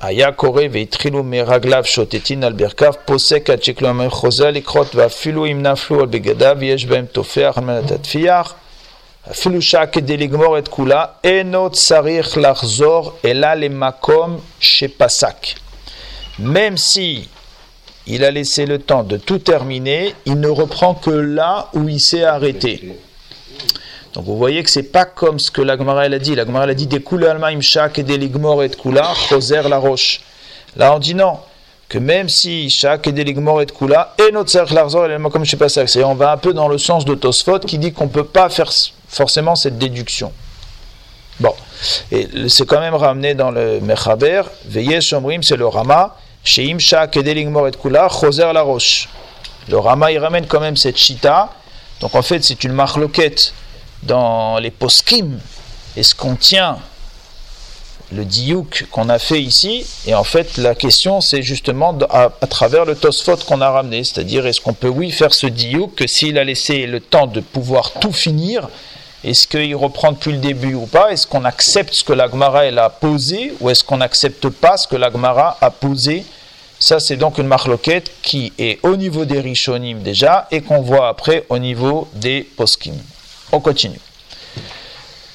Ayakore 0.00 0.68
veitrilu 0.68 1.22
meraglav 1.22 1.86
shotetin 1.86 2.42
al 2.42 2.52
berkav 2.52 2.98
posek 3.06 3.48
atcheklomer 3.48 4.10
chosel 4.10 4.56
ikrot 4.58 4.92
va 4.92 5.08
filu 5.08 5.46
imnaflu 5.48 6.00
al 6.02 6.08
begadav 6.08 6.62
yesh 6.62 6.86
bem 6.86 7.06
tofeach 7.06 7.56
al. 7.56 8.57
על 9.27 9.29
מנת 9.29 9.35
התפיח, 9.35 9.41
אפילו 9.43 9.61
שעה 9.61 9.85
כדי 9.85 10.17
לגמור 10.17 10.57
את 10.57 10.67
כולה, 10.67 11.05
אינו 11.23 11.69
צריך 11.69 12.37
לחזור 12.37 13.13
אלא 13.25 13.53
למקום 13.53 14.39
שפסק. 14.59 15.45
Même 16.39 16.77
si 16.77 17.29
il 18.07 18.23
a 18.23 18.31
laissé 18.31 18.65
le 18.65 18.79
temps 18.79 19.03
de 19.03 19.17
tout 19.17 19.39
terminer, 19.39 20.15
il 20.25 20.39
ne 20.39 20.49
reprend 20.49 20.95
que 20.95 21.11
là 21.11 21.69
où 21.73 21.87
il 21.87 21.99
s'est 21.99 22.23
arrêté. 22.23 22.97
Donc 24.13 24.25
vous 24.25 24.37
voyez 24.37 24.63
que 24.63 24.71
c'est 24.71 24.91
pas 24.97 25.05
comme 25.05 25.39
ce 25.39 25.51
que 25.51 25.61
la 25.61 25.77
Gemara 25.77 26.01
a 26.01 26.19
dit. 26.19 26.35
La 26.35 26.45
Gemara 26.45 26.65
a 26.65 26.73
dit 26.73 26.87
des 26.87 27.03
alma 27.27 27.49
shak 27.61 27.99
et 27.99 28.03
des 28.03 28.17
ligmor 28.17 28.63
et 28.63 28.69
kula, 28.69 29.13
choser 29.29 29.61
la 29.73 29.77
roche. 29.77 30.21
Là 30.75 30.95
on 30.95 30.99
dit 30.99 31.13
non, 31.13 31.37
que 31.87 31.99
même 31.99 32.29
si 32.29 32.69
shak 32.69 33.07
et 33.07 33.11
des 33.11 33.23
ligmor 33.23 33.61
et 33.61 33.67
kula, 33.67 34.15
et 34.23 34.31
notre 34.31 34.49
cercle 34.49 34.73
larzor, 34.73 35.07
comme 35.31 35.45
je 35.45 35.51
sais 35.51 35.57
pas 35.57 35.69
ça, 35.69 35.85
c'est 35.85 36.03
on 36.03 36.15
va 36.15 36.31
un 36.31 36.37
peu 36.37 36.53
dans 36.53 36.67
le 36.67 36.79
sens 36.79 37.05
de 37.05 37.13
Tosfot 37.13 37.59
qui 37.59 37.77
dit 37.77 37.93
qu'on 37.93 38.07
peut 38.07 38.29
pas 38.39 38.49
faire 38.49 38.71
forcément 39.08 39.56
cette 39.56 39.78
déduction. 39.78 40.32
Bon, 41.40 41.54
et 42.10 42.28
c'est 42.48 42.66
quand 42.66 42.80
même 42.80 42.94
ramené 42.94 43.34
dans 43.34 43.50
le 43.50 43.80
Mechaber, 43.80 44.42
veillez 44.64 45.00
Shomrim, 45.00 45.42
c'est 45.42 45.56
le 45.56 45.66
Rama, 45.66 46.16
Sheim 46.44 46.78
des 47.12 47.34
ligmor 47.34 47.68
et 47.68 47.70
kula, 47.70 48.08
choser 48.08 48.52
la 48.52 48.62
roche. 48.62 49.08
Le 49.68 49.78
Rama 49.78 50.10
il 50.10 50.18
ramène 50.18 50.46
quand 50.46 50.60
même 50.60 50.76
cette 50.76 50.96
chita, 50.96 51.50
donc 52.00 52.14
en 52.14 52.22
fait 52.22 52.42
c'est 52.42 52.64
une 52.64 52.72
marloquette 52.72 53.52
dans 54.02 54.58
les 54.58 54.70
poskim, 54.70 55.38
est-ce 55.96 56.14
qu'on 56.14 56.36
tient 56.36 56.78
le 58.12 58.24
diouk 58.24 58.86
qu'on 58.90 59.08
a 59.08 59.18
fait 59.18 59.40
ici 59.40 59.86
Et 60.06 60.14
en 60.14 60.24
fait, 60.24 60.56
la 60.56 60.74
question, 60.74 61.20
c'est 61.20 61.42
justement 61.42 61.96
à, 62.10 62.30
travers 62.48 62.84
le 62.84 62.94
tosfot 62.94 63.36
qu'on 63.46 63.60
a 63.60 63.70
ramené, 63.70 64.04
c'est-à-dire 64.04 64.46
est-ce 64.46 64.60
qu'on 64.60 64.72
peut, 64.72 64.88
oui, 64.88 65.10
faire 65.10 65.34
ce 65.34 65.46
diouk 65.46 65.94
que 65.94 66.06
s'il 66.06 66.38
a 66.38 66.44
laissé 66.44 66.86
le 66.86 67.00
temps 67.00 67.26
de 67.26 67.40
pouvoir 67.40 67.92
tout 68.00 68.12
finir, 68.12 68.68
est-ce 69.24 69.48
qu'il 69.48 69.74
reprend 69.74 70.12
depuis 70.12 70.32
le 70.32 70.38
début 70.38 70.74
ou 70.74 70.86
pas? 70.86 71.10
Est-ce 71.10 71.26
qu'on 71.26 71.44
accepte 71.44 71.92
ce 71.92 72.04
que 72.04 72.12
l'Agmara 72.12 72.60
a 72.60 72.90
posé 72.90 73.52
ou 73.60 73.68
est-ce 73.68 73.82
qu'on 73.82 73.96
n'accepte 73.96 74.48
pas 74.48 74.76
ce 74.76 74.86
que 74.86 74.96
l'Agmara 74.96 75.56
a 75.60 75.70
posé? 75.70 76.24
Ça, 76.78 77.00
c'est 77.00 77.16
donc 77.16 77.38
une 77.38 77.48
marloquette 77.48 78.12
qui 78.22 78.52
est 78.58 78.78
au 78.84 78.96
niveau 78.96 79.24
des 79.24 79.40
rishonim 79.40 80.00
déjà 80.00 80.46
et 80.52 80.60
qu'on 80.60 80.80
voit 80.80 81.08
après 81.08 81.44
au 81.48 81.58
niveau 81.58 82.08
des 82.14 82.42
poskim. 82.42 82.94
On 83.50 83.58
continue. 83.58 83.98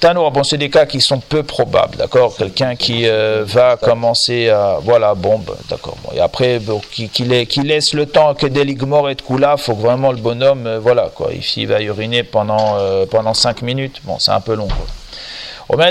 Tanoura, 0.04 0.28
bon, 0.28 0.44
c'est 0.44 0.58
des 0.58 0.68
cas 0.68 0.84
qui 0.84 1.00
sont 1.00 1.18
peu 1.18 1.42
probables, 1.42 1.96
d'accord? 1.96 2.36
Quelqu'un 2.36 2.76
qui 2.76 3.08
euh, 3.08 3.42
va 3.46 3.78
commencer 3.78 4.50
à. 4.50 4.76
Voilà, 4.82 5.14
bombe, 5.14 5.56
d'accord. 5.70 5.96
et 6.14 6.20
après, 6.20 6.60
qui, 6.92 7.08
qui, 7.08 7.24
laisse 7.24 7.94
le 7.94 8.04
temps 8.04 8.34
que 8.34 8.46
morts 8.84 9.08
et 9.08 9.14
de 9.14 9.22
il 9.22 9.56
faut 9.56 9.74
que 9.74 9.80
vraiment 9.80 10.12
le 10.12 10.18
bonhomme, 10.18 10.66
euh, 10.66 10.78
voilà, 10.78 11.08
quoi. 11.14 11.30
Il 11.56 11.66
va 11.66 11.80
uriner 11.80 12.22
pendant, 12.22 12.76
euh, 12.78 13.06
pendant 13.06 13.32
5 13.32 13.62
minutes, 13.62 14.02
bon, 14.04 14.18
c'est 14.18 14.32
un 14.32 14.42
peu 14.42 14.54
long, 14.54 14.68
quoi. 14.68 15.86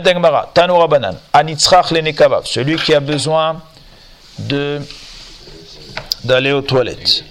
Tanoura 0.53 0.85
Banan, 0.85 1.15
Anitzrach 1.33 1.89
Lenekavav, 1.89 2.45
celui 2.45 2.75
qui 2.75 2.93
a 2.93 2.99
besoin 2.99 3.63
de 4.37 4.79
d'aller 6.23 6.51
aux 6.51 6.61
toilettes. 6.61 7.23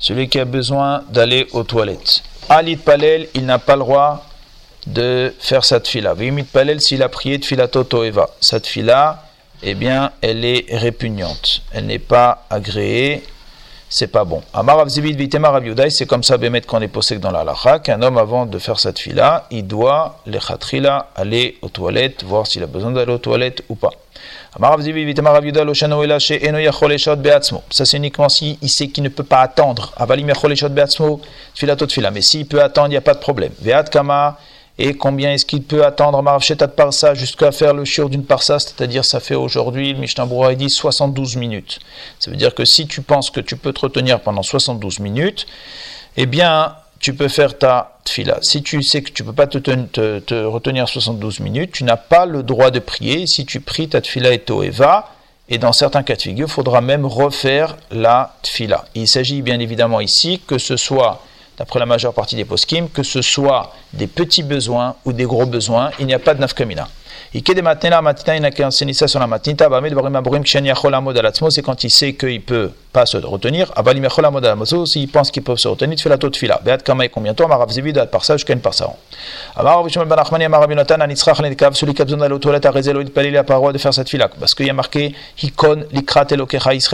Celui 0.00 0.28
qui 0.28 0.40
a 0.40 0.44
besoin 0.44 1.04
d'aller 1.10 1.46
aux 1.52 1.62
toilettes. 1.62 2.24
Alit 2.48 2.74
Palel, 2.74 3.28
il 3.34 3.46
n'a 3.46 3.60
pas 3.60 3.76
le 3.76 3.82
droit 3.82 4.25
de 4.86 5.34
faire 5.38 5.64
cette 5.64 5.88
fila. 5.88 6.14
Vimit 6.14 6.46
s'il 6.78 7.02
a 7.02 7.08
prié 7.08 7.38
de 7.38 7.44
filato 7.44 7.84
toeva. 7.84 8.30
Cette 8.40 8.66
fila, 8.66 9.22
eh 9.62 9.74
bien, 9.74 10.12
elle 10.20 10.44
est 10.44 10.66
répugnante. 10.70 11.62
Elle 11.72 11.86
n'est 11.86 11.98
pas 11.98 12.46
agréée. 12.50 13.24
C'est 13.88 14.08
pas 14.08 14.24
bon. 14.24 14.42
Amar 14.52 14.80
Avzibid 14.80 15.16
Vitema 15.16 15.60
c'est 15.90 16.06
comme 16.06 16.24
ça, 16.24 16.36
Bémet, 16.38 16.62
qu'on 16.62 16.80
est 16.80 16.88
posé 16.88 17.18
dans 17.18 17.30
la 17.30 17.44
lacha, 17.44 17.78
qu'un 17.78 18.02
homme, 18.02 18.18
avant 18.18 18.44
de 18.44 18.58
faire 18.58 18.80
cette 18.80 18.98
fila, 18.98 19.46
il 19.52 19.64
doit, 19.64 20.18
les 20.26 20.40
khatrila, 20.40 21.10
aller 21.14 21.56
aux 21.62 21.68
toilettes, 21.68 22.24
voir 22.24 22.48
s'il 22.48 22.64
a 22.64 22.66
besoin 22.66 22.90
d'aller 22.90 23.12
aux 23.12 23.18
toilettes 23.18 23.62
ou 23.68 23.76
pas. 23.76 23.92
Ça 27.70 27.84
c'est 27.84 27.96
uniquement 27.96 28.28
si 28.28 28.58
il 28.60 28.70
sait 28.70 28.88
qu'il 28.88 29.04
ne 29.04 29.08
peut 29.08 29.22
pas 29.22 29.40
attendre. 29.40 29.94
Mais 32.12 32.22
s'il 32.22 32.46
peut 32.46 32.62
attendre, 32.62 32.88
il 32.88 32.90
n'y 32.90 32.96
a 32.96 33.02
pas 33.02 33.14
de 33.14 33.20
problème. 33.20 33.52
Et 34.78 34.94
combien 34.94 35.32
est-ce 35.32 35.46
qu'il 35.46 35.62
peut 35.62 35.84
attendre 35.84 36.22
parsa 36.76 37.14
jusqu'à 37.14 37.50
faire 37.50 37.72
le 37.72 37.84
shiur 37.86 38.10
d'une 38.10 38.24
parsa, 38.24 38.58
c'est-à-dire 38.58 39.04
ça 39.04 39.20
fait 39.20 39.34
aujourd'hui, 39.34 39.94
le 39.94 39.98
Mishnah 40.00 40.26
dit 40.54 40.68
72 40.68 41.36
minutes. 41.36 41.78
Ça 42.18 42.30
veut 42.30 42.36
dire 42.36 42.54
que 42.54 42.66
si 42.66 42.86
tu 42.86 43.00
penses 43.00 43.30
que 43.30 43.40
tu 43.40 43.56
peux 43.56 43.72
te 43.72 43.80
retenir 43.80 44.20
pendant 44.20 44.42
72 44.42 44.98
minutes, 45.00 45.46
eh 46.18 46.26
bien, 46.26 46.74
tu 47.00 47.14
peux 47.14 47.28
faire 47.28 47.58
ta 47.58 47.98
tfila. 48.04 48.38
Si 48.42 48.62
tu 48.62 48.82
sais 48.82 49.02
que 49.02 49.10
tu 49.10 49.22
ne 49.22 49.28
peux 49.28 49.34
pas 49.34 49.46
te, 49.46 49.58
te, 49.58 50.44
retenir 50.44 50.88
72 50.88 51.40
minutes, 51.40 51.72
tu 51.72 51.84
n'as 51.84 51.96
pas 51.96 52.26
le 52.26 52.42
droit 52.42 52.70
de 52.70 52.78
prier. 52.78 53.26
Si 53.26 53.46
tu 53.46 53.60
pries, 53.60 53.88
ta 53.88 54.00
tfila 54.00 54.32
est 54.32 54.46
toeva. 54.46 55.10
Et 55.48 55.58
dans 55.58 55.72
certains 55.72 56.02
cas 56.02 56.16
de 56.16 56.22
figure, 56.22 56.48
il 56.48 56.52
faudra 56.52 56.80
même 56.80 57.06
refaire 57.06 57.76
la 57.90 58.34
tfila. 58.42 58.84
Il 58.94 59.06
s'agit 59.06 59.42
bien 59.42 59.60
évidemment 59.60 60.00
ici 60.00 60.40
que 60.44 60.58
ce 60.58 60.76
soit, 60.76 61.22
d'après 61.58 61.78
la 61.78 61.86
majeure 61.86 62.12
partie 62.12 62.36
des 62.36 62.44
poskim, 62.44 62.88
que 62.88 63.02
ce 63.02 63.22
soit 63.22 63.72
des 63.92 64.06
petits 64.06 64.42
besoins 64.42 64.96
ou 65.04 65.12
des 65.12 65.24
gros 65.24 65.46
besoins, 65.46 65.90
il 65.98 66.06
n'y 66.06 66.14
a 66.14 66.18
pas 66.18 66.34
de 66.34 66.40
nafkamina. 66.40 66.88
C'est 67.32 67.42
quand 71.62 71.84
il 71.84 71.90
sait 71.90 72.14
qu'il 72.14 72.40
peut 72.40 72.70
pas 72.92 73.06
se 73.06 73.16
retenir. 73.18 73.72
S'il 74.86 75.08
pense 75.10 75.30
qu'il 75.30 75.42
peut 75.42 75.56
se 75.56 75.68
retenir, 75.68 75.96
tu 75.96 76.02
fais 76.02 76.08
la 76.08 76.18
tôt 76.18 76.30
de 76.30 76.36
fila. 76.36 76.60
Combien 77.12 77.32
de 77.32 77.36
celui 81.72 81.94
a 82.00 82.04
besoin 82.04 82.18
d'aller 82.18 82.34
aux 82.34 82.38
toilettes 82.38 82.66
il 82.66 82.82
de. 82.82 84.28
Parce 84.40 84.54
qu'il 84.54 84.66
y 84.66 84.70
a 84.70 84.72
marqué 84.72 85.14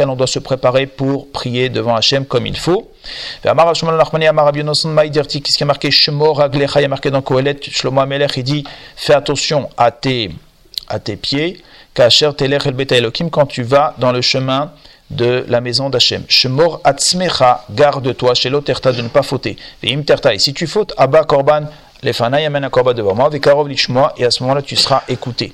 on 0.08 0.16
doit 0.16 0.26
se 0.26 0.38
préparer 0.38 0.86
pour 0.86 1.30
prier 1.30 1.68
devant 1.68 1.94
Hachem 1.94 2.24
comme 2.24 2.46
il 2.46 2.56
faut. 2.56 2.91
Amarav 3.44 3.74
Shmuel 3.74 3.94
Ben 3.94 4.00
Achmani, 4.00 4.26
Amarav 4.26 4.56
Yonosan, 4.56 4.90
Maïdirti, 4.90 5.42
qu'est-ce 5.42 5.56
qui 5.56 5.62
a 5.62 5.66
marqué 5.66 5.90
Shemor 5.90 6.40
Aglecha, 6.40 6.80
il 6.80 6.82
y 6.82 6.86
a 6.86 6.88
marqué 6.88 7.10
dans 7.10 7.22
Kohelet, 7.22 7.58
Shlomo 7.62 8.00
Amelech, 8.00 8.36
il 8.36 8.44
dit 8.44 8.64
fais 8.96 9.14
attention 9.14 9.68
à 9.76 9.90
tes 9.90 10.30
à 10.88 10.98
tes 10.98 11.16
pieds, 11.16 11.62
Kacher 11.94 12.30
Telech 12.36 12.66
El 12.66 12.74
Beta 12.74 12.96
quand 13.30 13.46
tu 13.46 13.62
vas 13.62 13.94
dans 13.98 14.12
le 14.12 14.20
chemin 14.20 14.72
de 15.10 15.44
la 15.48 15.60
maison 15.60 15.90
d'Hachem. 15.90 16.24
Shemor 16.28 16.80
Atzmecha, 16.84 17.64
garde-toi, 17.70 18.34
chez 18.34 18.50
l'auterta 18.50 18.92
de 18.92 19.02
ne 19.02 19.08
pas 19.08 19.22
fauter. 19.22 19.56
Veim 19.82 20.02
Terta, 20.02 20.34
et 20.34 20.38
si 20.38 20.54
tu 20.54 20.66
fautes, 20.66 20.94
Abba 20.96 21.24
Korban, 21.24 21.64
Lefana 22.02 22.40
Yamen 22.40 22.68
Korban 22.70 22.94
devant 22.94 23.14
moi, 23.14 23.28
Vekarov 23.28 23.68
Lishmoa, 23.68 24.14
et 24.16 24.24
à 24.24 24.30
ce 24.30 24.42
moment-là 24.42 24.62
tu 24.62 24.76
seras 24.76 25.02
écouté. 25.08 25.52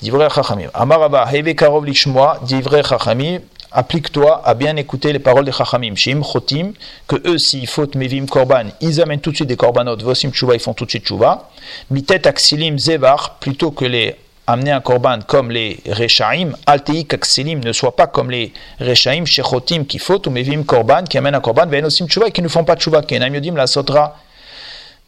Divrei 0.00 0.28
Chachamim. 0.30 0.68
Amar 0.72 1.02
Abba, 1.02 1.26
Heve 1.32 1.54
Karov 1.54 1.84
Lishmoa, 1.84 2.40
Divrei 2.42 2.82
Chachamim, 2.82 3.40
applique-toi 3.72 4.42
à 4.44 4.54
bien 4.54 4.76
écouter 4.76 5.12
les 5.12 5.18
paroles 5.18 5.44
des 5.44 5.52
Chachamim. 5.52 5.94
Shim 5.96 6.22
Chotim, 6.22 6.72
que 7.06 7.16
eux, 7.28 7.38
s'ils 7.38 7.66
fautent 7.66 7.94
Mevim 7.94 8.26
Korban, 8.26 8.66
ils 8.80 9.00
amènent 9.00 9.20
tout 9.20 9.30
de 9.30 9.36
suite 9.36 9.48
des 9.48 9.56
Korbanot, 9.56 9.96
Vosim 9.98 10.30
Tchouva, 10.30 10.54
ils 10.54 10.60
font 10.60 10.74
tout 10.74 10.84
de 10.84 10.90
suite 10.90 11.04
Tchouva. 11.04 11.50
Mitet 11.90 12.26
Aksilim 12.26 12.78
Zevar, 12.78 13.36
plutôt 13.40 13.70
que 13.70 13.84
les 13.84 14.16
amener 14.46 14.70
un 14.70 14.80
korban 14.80 15.18
comme 15.26 15.50
les 15.50 15.80
Rechaim, 15.88 16.52
Altei 16.66 17.06
Aksilim, 17.10 17.60
ne 17.64 17.72
soit 17.72 17.96
pas 17.96 18.06
comme 18.06 18.30
les 18.30 18.52
Rechaim, 18.80 19.24
Shechotim, 19.24 19.84
qui 19.86 19.98
fautent, 19.98 20.26
ou 20.26 20.30
Mevim 20.30 20.62
Korban, 20.62 21.04
qui 21.04 21.18
amènent 21.18 21.34
un 21.34 21.40
korban, 21.40 21.66
Venosim 21.66 22.06
Tchouva, 22.06 22.28
et 22.28 22.32
qui 22.32 22.42
ne 22.42 22.48
font 22.48 22.64
pas 22.64 22.76
Tchouva, 22.76 23.02
qui 23.02 23.16
Yodim 23.16 23.56
la 23.56 23.66
Sotra, 23.66 24.16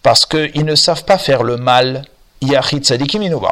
parce 0.03 0.27
qu'ils 0.27 0.65
ne 0.65 0.75
savent 0.75 1.05
pas 1.05 1.19
faire 1.19 1.43
le 1.43 1.57
mal 1.57 2.05
Yachid 2.41 2.85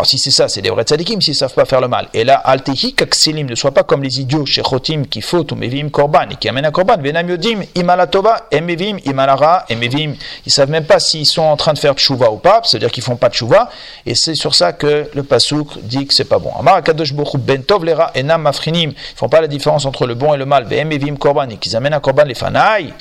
si 0.04 0.18
c'est 0.18 0.30
ça, 0.30 0.48
c'est 0.48 0.62
des 0.62 0.70
vrais 0.70 0.84
Tzadikim 0.84 1.20
s'ils 1.20 1.32
ne 1.32 1.36
savent 1.36 1.54
pas 1.54 1.64
faire 1.64 1.80
le 1.80 1.88
mal. 1.88 2.08
Et 2.14 2.22
là, 2.22 2.36
Altehi 2.36 2.94
Kaksilim, 2.94 3.48
ne 3.48 3.54
soit 3.56 3.72
pas 3.72 3.82
comme 3.82 4.02
les 4.02 4.20
idiots, 4.20 4.46
Shechotim, 4.46 5.06
qui 5.06 5.20
fautent 5.20 5.50
ou 5.50 5.56
Mevim 5.56 5.88
Korban, 5.88 6.28
et 6.30 6.36
qui 6.36 6.48
amènent 6.48 6.66
un 6.66 6.70
Korban. 6.70 6.96
Venam 6.98 7.28
Yodim, 7.28 7.62
Imalatova, 7.74 8.46
Emevim, 8.52 8.98
Imalara, 9.04 9.64
Emevim. 9.68 10.12
Ils 10.12 10.16
ne 10.46 10.50
savent 10.50 10.70
même 10.70 10.84
pas 10.84 11.00
s'ils 11.00 11.26
sont 11.26 11.42
en 11.42 11.56
train 11.56 11.72
de 11.72 11.78
faire 11.78 11.94
Tchouva 11.94 12.30
ou 12.30 12.36
pas, 12.36 12.60
c'est-à-dire 12.62 12.92
qu'ils 12.92 13.02
ne 13.02 13.06
font 13.06 13.16
pas 13.16 13.30
Tchouva. 13.30 13.70
Et 14.04 14.14
c'est 14.14 14.36
sur 14.36 14.54
ça 14.54 14.72
que 14.72 15.10
le 15.12 15.22
Pasouk 15.24 15.78
dit 15.82 16.06
que 16.06 16.14
c'est 16.14 16.24
pas 16.24 16.38
bon. 16.38 16.50
Amar 16.58 16.76
Akadosh 16.76 17.12
Bochou, 17.12 17.38
Bentov, 17.38 17.84
Lera, 17.84 18.12
Enam, 18.16 18.42
Mafrinim. 18.42 18.90
Ils 18.90 18.94
ne 18.94 19.18
font 19.18 19.28
pas 19.28 19.40
la 19.40 19.48
différence 19.48 19.84
entre 19.84 20.06
le 20.06 20.14
bon 20.14 20.32
et 20.32 20.36
le 20.36 20.46
mal. 20.46 20.72
Emevim 20.72 21.16
Korban, 21.16 21.48
et 21.48 21.56
qu'ils 21.56 21.74
amènent 21.74 21.94
un 21.94 22.00
Korban, 22.00 22.24
les 22.24 22.34
Fanaï. 22.34 22.92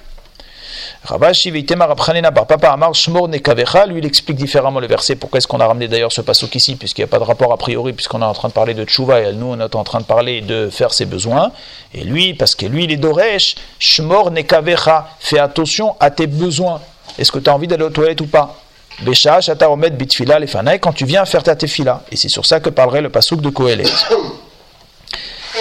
Rabashi 1.03 1.51
Veitemar 1.51 1.91
Abchanena 1.91 2.31
Bar 2.31 2.47
Papa 2.47 2.69
Amar 2.69 2.93
Shmor 2.93 3.27
Nekavecha, 3.27 3.85
lui 3.85 3.99
il 3.99 4.05
explique 4.05 4.37
différemment 4.37 4.79
le 4.79 4.87
verset. 4.87 5.15
Pourquoi 5.15 5.37
est-ce 5.37 5.47
qu'on 5.47 5.59
a 5.59 5.67
ramené 5.67 5.87
d'ailleurs 5.87 6.11
ce 6.11 6.21
passouk 6.21 6.55
ici, 6.55 6.75
puisqu'il 6.75 7.01
n'y 7.01 7.05
a 7.05 7.07
pas 7.07 7.19
de 7.19 7.23
rapport 7.23 7.51
a 7.53 7.57
priori, 7.57 7.93
puisqu'on 7.93 8.21
est 8.21 8.25
en 8.25 8.33
train 8.33 8.47
de 8.47 8.53
parler 8.53 8.73
de 8.73 8.83
Tchouva 8.83 9.21
et 9.21 9.33
nous 9.33 9.47
on 9.47 9.59
est 9.59 9.75
en 9.75 9.83
train 9.83 9.99
de 9.99 10.05
parler 10.05 10.41
de 10.41 10.69
faire 10.69 10.93
ses 10.93 11.05
besoins. 11.05 11.51
Et 11.93 12.03
lui, 12.03 12.33
parce 12.33 12.55
que 12.55 12.65
lui 12.65 12.85
il 12.85 12.91
est 12.91 12.97
d'Oresh, 12.97 13.55
Shmor 13.79 14.31
Nekavecha, 14.31 15.09
fais 15.19 15.39
attention 15.39 15.95
à 15.99 16.11
tes 16.11 16.27
besoins. 16.27 16.81
Est-ce 17.17 17.31
que 17.31 17.39
tu 17.39 17.49
as 17.49 17.53
envie 17.53 17.67
d'aller 17.67 17.83
aux 17.83 17.89
toilettes 17.89 18.21
ou 18.21 18.27
pas? 18.27 18.55
Besha, 19.01 19.41
Shataromet, 19.41 19.89
Bitfila, 19.91 20.39
Lefanaï, 20.39 20.79
quand 20.79 20.93
tu 20.93 21.05
viens 21.05 21.25
faire 21.25 21.43
ta 21.43 21.55
tefila. 21.55 22.03
Et 22.11 22.15
c'est 22.15 22.29
sur 22.29 22.45
ça 22.45 22.59
que 22.59 22.69
parlerait 22.69 23.01
le 23.01 23.09
passouk 23.09 23.41
de 23.41 23.49
Kohelet. 23.49 23.83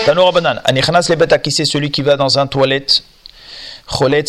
Tanoura 0.06 0.32
Banan, 0.32 0.60
Anichnas 0.64 1.06
Lebet 1.08 1.26
c'est 1.50 1.64
celui 1.64 1.90
qui 1.90 2.02
va 2.02 2.16
dans 2.16 2.38
un 2.38 2.46
toilette? 2.46 3.02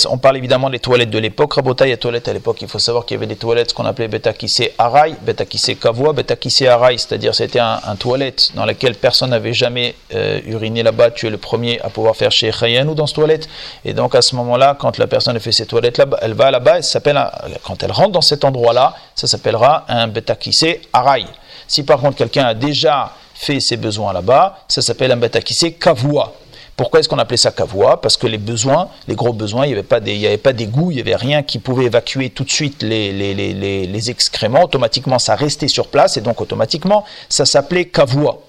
On 0.07 0.17
parle 0.17 0.37
évidemment 0.37 0.69
des 0.69 0.79
toilettes 0.79 1.09
de 1.09 1.17
l'époque. 1.17 1.53
Rabota, 1.53 1.87
il 1.87 1.89
y 1.89 1.93
a 1.93 1.97
toilettes 1.97 2.27
à 2.27 2.33
l'époque. 2.33 2.61
Il 2.61 2.67
faut 2.67 2.79
savoir 2.79 3.05
qu'il 3.05 3.15
y 3.15 3.17
avait 3.17 3.25
des 3.25 3.37
toilettes 3.37 3.73
qu'on 3.73 3.85
appelait 3.85 4.07
Betakise 4.07 4.69
Arai, 4.77 5.15
Betakise 5.21 5.77
Kavua, 5.81 6.13
Betakise 6.13 6.63
Arai, 6.63 6.97
c'est-à-dire 6.97 7.33
c'était 7.33 7.59
un, 7.59 7.79
toilette 7.97 8.51
dans 8.55 8.65
lequel 8.65 8.95
personne 8.95 9.29
n'avait 9.31 9.53
jamais 9.53 9.95
euh, 10.13 10.39
uriné 10.45 10.83
là-bas. 10.83 11.11
Tu 11.11 11.27
es 11.27 11.29
le 11.29 11.37
premier 11.37 11.79
à 11.81 11.89
pouvoir 11.89 12.15
faire 12.15 12.31
chez 12.31 12.51
Chayanou 12.51 12.95
dans 12.95 13.07
ce 13.07 13.15
toilette. 13.15 13.47
Et 13.85 13.93
donc 13.93 14.13
à 14.13 14.21
ce 14.21 14.35
moment-là, 14.35 14.75
quand 14.77 14.97
la 14.97 15.07
personne 15.07 15.35
a 15.35 15.39
fait 15.39 15.53
ces 15.53 15.65
toilettes 15.65 15.97
là, 15.97 16.05
elle 16.21 16.33
va 16.33 16.51
là-bas, 16.51 16.81
s'appelle, 16.81 17.19
quand 17.63 17.81
elle 17.81 17.91
rentre 17.91 18.11
dans 18.11 18.21
cet 18.21 18.43
endroit-là, 18.43 18.93
ça 19.15 19.25
s'appellera 19.25 19.85
un 19.87 20.07
Betakise 20.07 20.65
Arai. 20.93 21.25
Si 21.67 21.83
par 21.83 21.99
contre 21.99 22.17
quelqu'un 22.17 22.45
a 22.45 22.53
déjà 22.53 23.13
fait 23.33 23.59
ses 23.59 23.77
besoins 23.77 24.13
là-bas, 24.13 24.59
ça 24.67 24.81
s'appelle 24.81 25.11
un 25.11 25.17
Betakise 25.17 25.73
Kavua. 25.79 26.33
Pourquoi 26.77 26.99
est-ce 26.99 27.07
qu'on 27.07 27.19
appelait 27.19 27.37
ça 27.37 27.51
cavoie 27.51 28.01
Parce 28.01 28.17
que 28.17 28.27
les 28.27 28.37
besoins, 28.37 28.89
les 29.07 29.15
gros 29.15 29.31
besoins, 29.31 29.65
il 29.65 29.69
n'y 29.69 30.25
avait 30.25 30.37
pas 30.37 30.53
d'égout, 30.53 30.91
il 30.91 30.95
n'y 30.95 31.01
avait 31.01 31.15
rien 31.15 31.41
qui 31.41 31.59
pouvait 31.59 31.85
évacuer 31.85 32.29
tout 32.29 32.43
de 32.43 32.51
suite 32.51 32.83
les, 32.83 33.13
les, 33.13 34.09
excréments. 34.09 34.63
Automatiquement, 34.63 35.17
ça 35.17 35.35
restait 35.35 35.69
sur 35.69 35.87
place 35.87 36.17
et 36.17 36.21
donc 36.21 36.41
automatiquement, 36.41 37.05
ça 37.29 37.45
s'appelait 37.45 37.85
cavoie. 37.85 38.41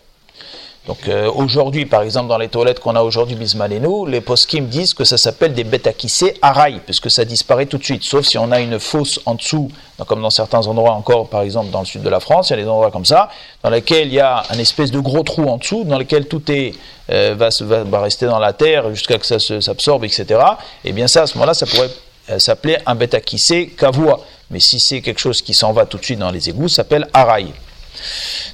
Donc 0.87 1.09
euh, 1.09 1.31
aujourd'hui, 1.35 1.85
par 1.85 2.02
exemple, 2.02 2.28
dans 2.28 2.38
les 2.38 2.49
toilettes 2.49 2.78
qu'on 2.78 2.95
a 2.95 3.02
aujourd'hui, 3.02 3.35
Bismal 3.35 3.73
et 3.73 3.81
nous, 3.81 4.07
les 4.07 4.21
poskim 4.21 4.66
disent 4.66 4.95
que 4.95 5.05
ça 5.05 5.19
s'appelle 5.19 5.52
des 5.52 5.64
bétakissés 5.64 6.35
araï, 6.43 6.81
puisque 6.85 7.11
ça 7.11 7.25
disparaît 7.25 7.66
tout 7.66 7.78
de 7.78 7.85
suite, 7.85 8.05
sauf 8.05 8.25
si 8.25 8.38
on 8.38 8.52
a 8.52 8.61
une 8.61 8.78
fosse 8.78 9.19
en 9.26 9.35
dessous, 9.35 9.69
comme 10.07 10.23
dans 10.23 10.31
certains 10.31 10.64
endroits 10.68 10.92
encore, 10.92 11.29
par 11.29 11.42
exemple 11.42 11.70
dans 11.70 11.81
le 11.81 11.87
sud 11.87 12.03
de 12.03 12.09
la 12.09 12.20
France, 12.20 12.51
il 12.51 12.53
y 12.53 12.61
a 12.61 12.62
des 12.62 12.68
endroits 12.68 12.92
comme 12.92 13.05
ça, 13.05 13.31
dans 13.64 13.70
lesquels 13.70 14.07
il 14.07 14.14
y 14.14 14.20
a 14.20 14.44
un 14.49 14.59
espèce 14.59 14.92
de 14.92 15.01
gros 15.01 15.25
trou 15.25 15.49
en 15.49 15.57
dessous, 15.57 15.83
dans 15.83 15.99
lequel 15.99 16.29
tout 16.29 16.42
est, 16.53 16.72
euh, 17.11 17.35
va, 17.37 17.49
va, 17.83 18.01
rester 18.01 18.27
dans 18.27 18.38
la 18.38 18.53
terre 18.53 18.94
jusqu'à 18.94 19.18
que 19.18 19.27
ça 19.27 19.40
s'absorbe, 19.40 20.05
etc. 20.05 20.38
Et 20.85 20.92
bien 20.92 21.09
ça, 21.09 21.22
à 21.22 21.27
ce 21.27 21.35
moment-là, 21.35 21.55
ça 21.55 21.66
pourrait 21.66 21.90
euh, 22.31 22.38
s'appeler 22.38 22.79
un 22.87 22.94
bétakissé 22.94 23.75
kavoua. 23.77 24.20
Mais 24.53 24.61
si 24.61 24.79
c'est 24.79 25.01
quelque 25.01 25.18
chose 25.18 25.42
qui 25.42 25.53
s'en 25.53 25.72
va 25.72 25.87
tout 25.87 25.99
de 25.99 26.05
suite 26.05 26.20
dans 26.20 26.31
les 26.31 26.49
égouts, 26.49 26.68
ça 26.68 26.77
s'appelle 26.77 27.09
araï. 27.12 27.53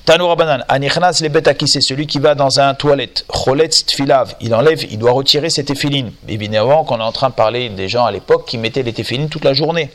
Tanoura 0.04 0.36
Banan, 0.36 0.64
Anichnas 0.68 1.20
le 1.22 1.28
betaki, 1.28 1.68
c'est 1.68 1.80
celui 1.80 2.06
qui 2.06 2.18
va 2.18 2.34
dans 2.34 2.60
un 2.60 2.74
toilette. 2.74 3.24
Choletz 3.28 3.84
tfilav, 3.86 4.34
il 4.40 4.54
enlève, 4.54 4.84
il 4.90 4.98
doit 4.98 5.12
retirer 5.12 5.50
ses 5.50 5.64
téfilines. 5.64 6.12
Évidemment 6.28 6.84
qu'on 6.84 6.98
est 6.98 7.02
en 7.02 7.12
train 7.12 7.28
de 7.28 7.34
parler 7.34 7.68
des 7.68 7.88
gens 7.88 8.04
à 8.04 8.10
l'époque 8.10 8.46
qui 8.46 8.58
mettaient 8.58 8.82
les 8.82 8.92
téfilines 8.92 9.28
toute 9.28 9.44
la 9.44 9.54
journée. 9.54 9.90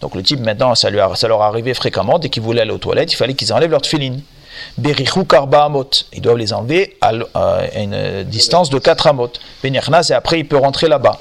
Donc 0.00 0.14
le 0.14 0.22
type 0.22 0.40
maintenant, 0.40 0.74
ça, 0.74 0.90
lui 0.90 0.98
ça 1.14 1.28
leur 1.28 1.42
arrivait 1.42 1.74
fréquemment, 1.74 2.18
dès 2.18 2.30
qu'ils 2.30 2.42
voulaient 2.42 2.62
aller 2.62 2.70
aux 2.70 2.78
toilettes, 2.78 3.12
il 3.12 3.16
fallait 3.16 3.34
qu'ils 3.34 3.52
enlèvent 3.52 3.70
leurs 3.70 3.82
téfilines. 3.82 4.22
Berichou 4.78 5.24
karba 5.24 5.64
amot, 5.64 5.90
ils 6.12 6.20
doivent 6.20 6.38
les 6.38 6.52
enlever 6.52 6.96
à, 7.00 7.12
une 7.76 8.24
distance 8.24 8.70
de 8.70 8.78
4 8.78 9.08
amot. 9.08 9.32
Benichnas, 9.62 10.08
et 10.10 10.14
après 10.14 10.38
il 10.38 10.48
peut 10.48 10.56
rentrer 10.56 10.88
là-bas. 10.88 11.18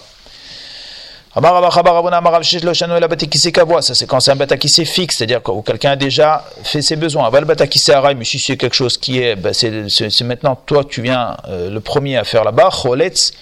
Ça, 3.82 3.96
c'est 3.96 4.06
quand 4.08 4.20
c'est 4.20 4.32
un 4.32 4.36
batakissé 4.36 4.86
fixe, 4.86 5.18
c'est-à-dire 5.18 5.42
que 5.42 5.52
quelqu'un 5.62 5.92
a 5.92 5.96
déjà 5.96 6.44
fait 6.64 6.82
ses 6.82 6.96
besoins. 6.96 7.26
Aval 7.28 7.46
batakissé 7.46 7.94
mais 8.16 8.26
si 8.26 8.40
c'est 8.40 8.58
quelque 8.58 8.76
chose 8.76 8.98
qui 8.98 9.20
est, 9.22 9.36
ben 9.36 9.54
c'est 9.54 10.22
maintenant 10.24 10.56
toi, 10.56 10.84
tu 10.84 11.02
viens 11.02 11.38
euh, 11.48 11.70
le 11.70 11.80
premier 11.80 12.18
à 12.18 12.24
faire 12.24 12.44
là-bas. 12.44 12.70
Choletz, 12.72 13.34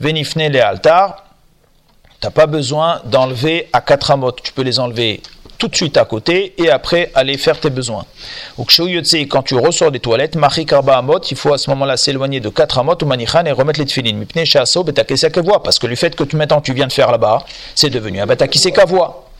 venifne 0.00 0.48
les 0.48 0.60
altar. 0.60 1.24
Tu 2.20 2.26
n'as 2.26 2.30
pas 2.30 2.46
besoin 2.46 3.00
d'enlever 3.04 3.68
à 3.72 3.80
quatre 3.80 4.10
amot. 4.10 4.32
Tu 4.32 4.52
peux 4.52 4.62
les 4.62 4.80
enlever 4.80 5.22
tout 5.58 5.68
de 5.68 5.76
suite 5.76 5.96
à 5.96 6.04
côté 6.04 6.54
et 6.58 6.70
après 6.70 7.10
aller 7.14 7.38
faire 7.38 7.58
tes 7.58 7.70
besoins. 7.70 8.04
Quand 8.56 9.42
tu 9.42 9.54
ressors 9.54 9.90
des 9.90 10.00
toilettes, 10.00 10.36
il 10.36 11.36
faut 11.36 11.52
à 11.52 11.58
ce 11.58 11.70
moment-là 11.70 11.96
s'éloigner 11.96 12.40
de 12.40 12.48
4 12.48 12.78
amot 12.78 12.96
ou 13.02 13.06
manichan 13.06 13.44
et 13.44 13.52
remettre 13.52 13.80
les 13.80 13.86
tefilin. 13.86 14.24
Parce 15.64 15.78
que 15.78 15.86
le 15.86 15.96
fait 15.96 16.14
que 16.14 16.24
tu 16.24 16.36
maintenant 16.36 16.60
tu 16.60 16.72
viens 16.72 16.86
de 16.86 16.92
faire 16.92 17.10
là-bas, 17.10 17.44
c'est 17.74 17.90
devenu 17.90 18.20
un 18.20 18.26
batakiseka-voix. 18.26 19.30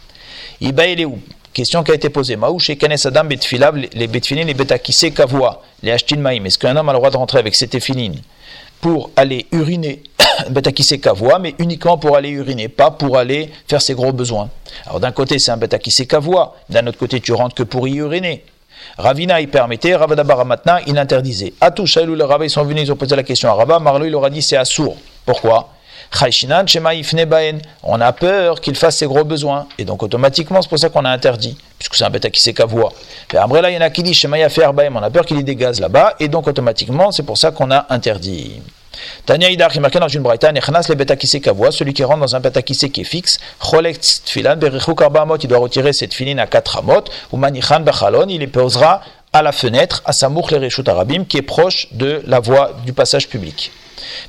Iba 0.60 0.86
il 0.86 1.00
est 1.00 1.04
où 1.04 1.18
Question 1.56 1.82
qui 1.82 1.90
a 1.90 1.94
été 1.94 2.10
posée. 2.10 2.36
Kenes 2.78 2.96
Adam 3.06 3.24
betfilav, 3.24 3.76
les 3.76 4.06
betfilin, 4.08 4.44
les 4.44 4.52
les 5.82 6.16
maïm. 6.18 6.44
Est-ce 6.44 6.58
qu'un 6.58 6.76
homme 6.76 6.90
a 6.90 6.92
le 6.92 6.98
droit 6.98 7.10
de 7.10 7.16
rentrer 7.16 7.38
avec 7.38 7.54
ses 7.54 7.66
tefilin 7.66 8.12
pour 8.82 9.10
aller 9.16 9.46
uriner 9.52 10.02
Betakise 10.50 11.00
Kavoa, 11.00 11.38
mais 11.38 11.54
uniquement 11.58 11.98
pour 11.98 12.16
aller 12.16 12.30
uriner, 12.30 12.68
pas 12.68 12.90
pour 12.90 13.16
aller 13.16 13.50
faire 13.68 13.80
ses 13.82 13.94
gros 13.94 14.12
besoins. 14.12 14.48
Alors 14.86 15.00
d'un 15.00 15.12
côté, 15.12 15.38
c'est 15.38 15.50
un 15.50 15.56
Betakise 15.56 16.06
Kavoa, 16.06 16.54
d'un 16.68 16.86
autre 16.86 16.98
côté, 16.98 17.20
tu 17.20 17.32
rentres 17.32 17.54
que 17.54 17.62
pour 17.62 17.88
y 17.88 17.96
uriner. 17.96 18.44
Ravina 18.98 19.40
y 19.40 19.46
permettait, 19.46 19.96
Ravadabara 19.96 20.44
maintenant, 20.44 20.78
il 20.86 20.98
interdisait. 20.98 21.54
À 21.60 21.70
tout, 21.70 21.86
Shailou, 21.86 22.14
les 22.14 22.24
Rava, 22.24 22.44
ils 22.44 22.50
sont 22.50 22.64
venus, 22.64 22.84
ils 22.84 22.92
ont 22.92 22.96
posé 22.96 23.16
la 23.16 23.22
question 23.22 23.48
à 23.48 23.54
Rava, 23.54 23.78
Marlo, 23.78 24.04
il 24.04 24.10
leur 24.10 24.24
a 24.24 24.30
dit 24.30 24.42
c'est 24.42 24.56
assourd. 24.56 24.96
Pourquoi? 25.24 25.70
On 27.82 28.00
a 28.00 28.12
peur 28.12 28.60
qu'il 28.60 28.76
fasse 28.76 28.96
ses 28.96 29.06
gros 29.06 29.24
besoins. 29.24 29.66
Et 29.76 29.84
donc 29.84 30.02
automatiquement, 30.02 30.62
c'est 30.62 30.68
pour 30.68 30.78
ça 30.78 30.88
qu'on 30.88 31.04
a 31.04 31.10
interdit, 31.10 31.56
puisque 31.78 31.96
c'est 31.96 32.04
un 32.04 32.10
bêta 32.10 32.30
qui 32.30 32.40
sait 32.40 32.54
qu'à 32.54 32.64
voir. 32.64 32.92
Après 33.34 33.60
là, 33.60 33.70
il 33.70 33.74
y 33.74 33.78
en 33.78 33.80
a 33.80 33.90
qui 33.90 34.04
on 34.24 34.32
a 35.02 35.10
peur 35.10 35.26
qu'il 35.26 35.36
y 35.36 35.40
ait 35.40 35.42
des 35.42 35.56
gaz 35.56 35.80
là-bas, 35.80 36.14
et 36.20 36.28
donc 36.28 36.46
automatiquement, 36.46 37.10
c'est 37.10 37.24
pour 37.24 37.38
ça 37.38 37.50
qu'on 37.50 37.70
a 37.70 37.86
interdit. 37.90 38.62
Tania 39.24 39.50
Idar 39.50 39.70
qui 39.70 39.80
marqué 39.80 39.98
dans 39.98 40.08
une 40.08 40.22
braïta, 40.22 40.52
Nechnas 40.52 40.86
le 40.88 40.94
betakise 40.94 41.40
kavoa, 41.40 41.70
celui 41.70 41.92
qui 41.92 42.04
rentre 42.04 42.20
dans 42.20 42.36
un 42.36 42.40
betakise 42.40 42.88
qui 42.92 43.00
est 43.00 43.04
fixe, 43.04 43.38
Cholex 43.58 44.22
tfilan, 44.24 44.56
berichou 44.56 44.94
karbamot, 44.94 45.36
il 45.36 45.48
doit 45.48 45.58
retirer 45.58 45.92
cette 45.92 46.14
filine 46.14 46.38
à 46.38 46.46
4 46.46 46.78
amot, 46.78 47.04
ou 47.32 47.36
manichan 47.36 47.80
bachalon, 47.80 48.26
il 48.28 48.40
les 48.40 48.46
posera 48.46 49.02
à 49.32 49.42
la 49.42 49.52
fenêtre, 49.52 50.02
à 50.04 50.12
Samouk 50.12 50.50
le 50.50 50.58
Reshut 50.58 50.88
Arabim, 50.88 51.24
qui 51.24 51.38
est 51.38 51.42
proche 51.42 51.88
de 51.92 52.22
la 52.26 52.40
voie 52.40 52.72
du 52.84 52.92
passage 52.92 53.28
public. 53.28 53.70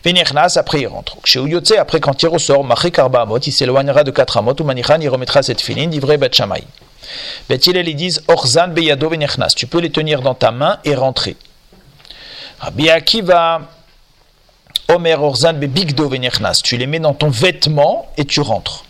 Venichnas, 0.04 0.54
après 0.58 0.82
il 0.82 0.88
rentre. 0.88 1.18
Chez 1.24 1.40
Uyotse, 1.40 1.74
après 1.78 2.00
quand 2.00 2.22
il 2.22 2.28
ressort, 2.28 2.64
Machi 2.64 2.92
Karbamot, 2.92 3.40
il 3.40 3.52
s'éloignera 3.52 4.04
de 4.04 4.12
4 4.12 4.38
amot, 4.38 4.56
ou 4.60 4.64
manichan, 4.64 5.00
il 5.00 5.10
remettra 5.10 5.44
cette 5.44 5.62
filine, 5.62 5.90
d'ivré 5.90 6.18
Bet 6.18 6.32
Shamay. 6.34 6.64
Bet 7.50 7.58
ils 7.58 7.96
disent, 7.96 8.24
Orzan 8.28 8.70
beyado 8.70 9.10
venichnas, 9.10 9.54
tu 9.56 9.68
peux 9.68 9.80
les 9.80 9.92
tenir 9.92 10.22
dans 10.22 10.34
ta 10.34 10.52
main 10.52 10.80
et 10.84 10.96
rentrer. 10.96 11.38
Rabbi 12.60 12.90
Akiva, 12.90 13.62
Omer 14.90 15.22
Orzan 15.22 15.54
bebigdo 15.54 16.08
venichnas. 16.08 16.62
Tu 16.64 16.78
les 16.78 16.88
mets 16.88 17.00
dans 17.00 17.14
ton 17.14 17.30
vêtement 17.30 18.08
et 18.18 18.26
tu 18.26 18.40
rentres. 18.40 18.86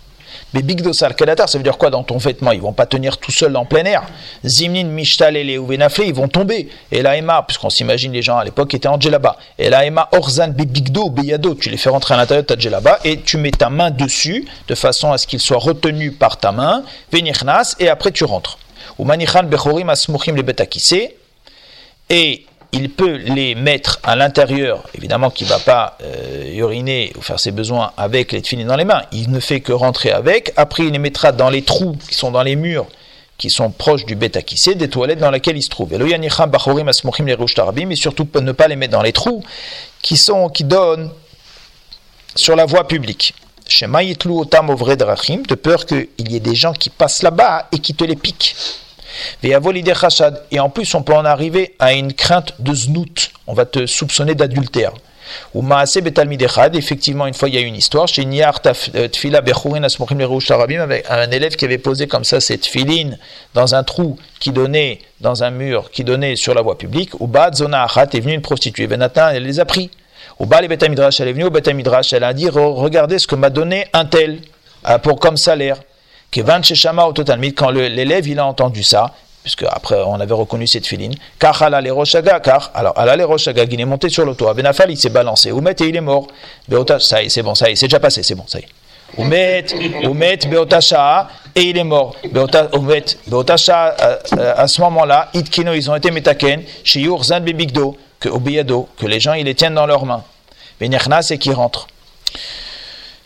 Bebigdo 0.53 0.93
salkadatar, 0.93 1.49
ça 1.49 1.57
veut 1.57 1.63
dire 1.63 1.77
quoi 1.77 1.89
dans 1.89 2.03
ton 2.03 2.17
vêtement? 2.17 2.53
Ils 2.53 2.61
vont 2.61 2.71
pas 2.71 2.85
tenir 2.85 3.17
tout 3.17 3.31
seuls 3.31 3.55
en 3.57 3.65
plein 3.65 3.83
air. 3.83 4.03
Zimnin 4.45 4.85
mishtal 4.85 5.35
et 5.35 5.57
venafle, 5.57 6.03
ils 6.03 6.13
vont 6.13 6.29
tomber. 6.29 6.69
Et 6.91 7.01
la 7.01 7.17
Emma, 7.17 7.43
puisqu'on 7.45 7.69
s'imagine 7.69 8.13
les 8.13 8.21
gens 8.21 8.37
à 8.37 8.45
l'époque 8.45 8.73
étaient 8.73 8.87
en 8.87 8.99
djellaba. 8.99 9.35
Et 9.59 9.69
la 9.69 9.85
Emma 9.85 10.07
Orzan 10.13 10.49
bebigdo 10.49 11.09
beyado, 11.09 11.55
tu 11.55 11.69
les 11.69 11.77
fais 11.77 11.89
rentrer 11.89 12.13
à 12.13 12.17
l'intérieur 12.17 12.43
de 12.43 12.47
ta 12.47 12.57
djellaba 12.57 12.99
et 13.03 13.19
tu 13.19 13.37
mets 13.37 13.51
ta 13.51 13.69
main 13.69 13.91
dessus 13.91 14.47
de 14.69 14.75
façon 14.75 15.11
à 15.11 15.17
ce 15.17 15.27
qu'ils 15.27 15.41
soient 15.41 15.57
retenus 15.57 16.13
par 16.17 16.37
ta 16.37 16.53
main. 16.53 16.83
Venichnas 17.11 17.75
et 17.79 17.89
après 17.89 18.11
tu 18.11 18.23
rentres. 18.23 18.57
Ou 18.97 19.03
manichan 19.03 19.43
bechorim 19.43 19.89
asmuchim 19.89 20.33
le 20.33 20.43
betakise. 20.43 21.09
Et 22.09 22.46
il 22.73 22.89
peut 22.89 23.15
les 23.15 23.55
mettre 23.55 23.99
à 24.03 24.15
l'intérieur, 24.15 24.83
évidemment 24.93 25.29
qu'il 25.29 25.47
ne 25.47 25.51
va 25.51 25.59
pas 25.59 25.97
euh, 26.03 26.53
uriner 26.53 27.13
ou 27.17 27.21
faire 27.21 27.39
ses 27.39 27.51
besoins 27.51 27.91
avec 27.97 28.31
les 28.31 28.41
tefilines 28.41 28.67
dans 28.67 28.75
les 28.75 28.85
mains, 28.85 29.03
il 29.11 29.31
ne 29.31 29.39
fait 29.39 29.61
que 29.61 29.71
rentrer 29.71 30.11
avec, 30.11 30.51
après 30.57 30.83
il 30.83 30.91
les 30.91 30.99
mettra 30.99 31.31
dans 31.31 31.49
les 31.49 31.61
trous 31.61 31.95
qui 32.09 32.15
sont 32.15 32.31
dans 32.31 32.43
les 32.43 32.55
murs, 32.55 32.87
qui 33.37 33.49
sont 33.49 33.69
proches 33.69 34.05
du 34.05 34.15
bêta 34.15 34.41
des 34.41 34.89
toilettes 34.89 35.19
dans 35.19 35.31
lesquelles 35.31 35.57
il 35.57 35.63
se 35.63 35.69
trouve. 35.69 35.89
Mais 35.91 37.95
surtout 37.95 38.27
ne 38.41 38.51
pas 38.51 38.67
les 38.67 38.75
mettre 38.75 38.93
dans 38.93 39.03
les 39.03 39.13
trous 39.13 39.43
qui, 40.01 40.17
sont, 40.17 40.49
qui 40.49 40.63
donnent 40.63 41.11
sur 42.35 42.55
la 42.55 42.65
voie 42.65 42.87
publique. 42.87 43.35
De 45.47 45.55
peur 45.55 45.85
qu'il 45.85 46.31
y 46.31 46.35
ait 46.35 46.39
des 46.39 46.55
gens 46.55 46.73
qui 46.73 46.89
passent 46.89 47.21
là-bas 47.21 47.67
et 47.71 47.79
qui 47.79 47.93
te 47.93 48.03
les 48.03 48.15
piquent. 48.15 48.55
Et 49.43 49.55
en 50.59 50.69
plus, 50.69 50.95
on 50.95 51.03
peut 51.03 51.13
en 51.13 51.25
arriver 51.25 51.75
à 51.79 51.93
une 51.93 52.13
crainte 52.13 52.53
de 52.59 52.73
znout. 52.73 53.31
On 53.47 53.53
va 53.53 53.65
te 53.65 53.85
soupçonner 53.85 54.35
d'adultère. 54.35 54.93
Ou 55.53 55.65
effectivement, 56.73 57.27
une 57.27 57.33
fois 57.33 57.49
il 57.49 57.55
y 57.55 57.57
a 57.57 57.61
une 57.61 57.75
histoire, 57.75 58.07
chez 58.07 58.25
Niar 58.25 58.61
euh, 58.95 59.07
Tfila 59.07 59.39
avec 60.79 61.05
un 61.09 61.31
élève 61.31 61.55
qui 61.55 61.65
avait 61.65 61.77
posé 61.77 62.07
comme 62.07 62.23
ça 62.23 62.39
cette 62.39 62.65
filine 62.65 63.17
dans 63.53 63.75
un 63.75 63.83
trou 63.83 64.17
qui 64.39 64.51
donnait, 64.51 64.99
dans 65.21 65.43
un 65.43 65.51
mur 65.51 65.91
qui 65.91 66.03
donnait 66.03 66.35
sur 66.35 66.53
la 66.53 66.61
voie 66.61 66.77
publique. 66.77 67.19
Ou 67.19 67.27
Bad 67.27 67.55
Zona 67.55 67.83
Achat 67.83 68.07
est 68.13 68.19
venue 68.19 68.33
une 68.33 68.41
prostituée. 68.41 68.87
Benatin, 68.87 69.29
elle 69.29 69.43
les 69.43 69.59
a 69.59 69.65
pris. 69.65 69.89
Ou 70.39 70.45
Ba 70.45 70.61
les 70.61 70.67
Betamidrash, 70.67 71.19
elle 71.19 71.29
est 71.29 71.33
venue 71.33 71.45
au 71.45 71.49
Betamidrash, 71.49 72.13
elle 72.13 72.23
a 72.23 72.33
dit 72.33 72.49
Regardez 72.49 73.17
ce 73.17 73.27
que 73.27 73.35
m'a 73.35 73.49
donné 73.49 73.87
un 73.93 74.05
tel 74.05 74.39
euh, 74.87 74.97
pour 74.99 75.19
comme 75.19 75.37
salaire 75.37 75.77
au 76.35 77.13
total, 77.13 77.39
quand 77.53 77.69
l'élève 77.69 78.27
il 78.27 78.39
a 78.39 78.45
entendu 78.45 78.83
ça, 78.83 79.13
puisque 79.43 79.63
après 79.63 79.95
on 80.05 80.19
avait 80.19 80.33
reconnu 80.33 80.67
cette 80.67 80.85
filine, 80.85 81.15
car 81.39 81.69
les 81.81 81.91
Rochaga, 81.91 82.39
car 82.41 82.71
alors 82.73 82.93
les 83.15 83.23
Rochaga, 83.23 83.63
il 83.63 83.79
est 83.79 83.85
monté 83.85 84.09
sur 84.09 84.25
le 84.25 84.35
toit, 84.35 84.53
Benafal 84.53 84.91
il 84.91 84.97
s'est 84.97 85.09
balancé, 85.09 85.51
Oumet 85.51 85.75
et 85.79 85.85
il 85.85 85.95
est 85.95 86.01
mort, 86.01 86.27
Beota, 86.67 86.99
ça 86.99 87.23
y 87.23 87.27
est, 87.27 87.29
c'est 87.29 87.43
bon, 87.43 87.55
ça 87.55 87.69
y 87.69 87.73
est, 87.73 87.75
c'est 87.75 87.87
déjà 87.87 87.99
passé, 87.99 88.23
c'est 88.23 88.35
bon, 88.35 88.43
ça 88.45 88.59
y 88.59 88.63
est. 88.63 88.67
Oumet, 89.17 89.65
Oumet, 90.05 90.37
Beota 90.49 90.79
et 91.55 91.61
il 91.61 91.77
est 91.77 91.83
mort. 91.83 92.13
Beota, 92.29 92.67
Oumet, 92.75 93.05
Beota 93.27 93.55
euh, 94.01 94.53
à 94.57 94.67
ce 94.67 94.81
moment-là, 94.81 95.29
Itkino, 95.33 95.73
ils 95.73 95.89
ont 95.89 95.95
été 95.95 96.11
metaken, 96.11 96.63
chez 96.83 96.99
Yurzan 96.99 97.39
Bebigdo, 97.39 97.97
que 98.19 98.29
au 98.29 98.39
que 98.39 99.05
les 99.05 99.19
gens 99.19 99.33
ils 99.33 99.45
les 99.45 99.55
tiennent 99.55 99.75
dans 99.75 99.85
leurs 99.85 100.05
mains. 100.05 100.23
Benernas 100.79 101.27
et 101.31 101.37
qui 101.37 101.51
rentre. 101.51 101.87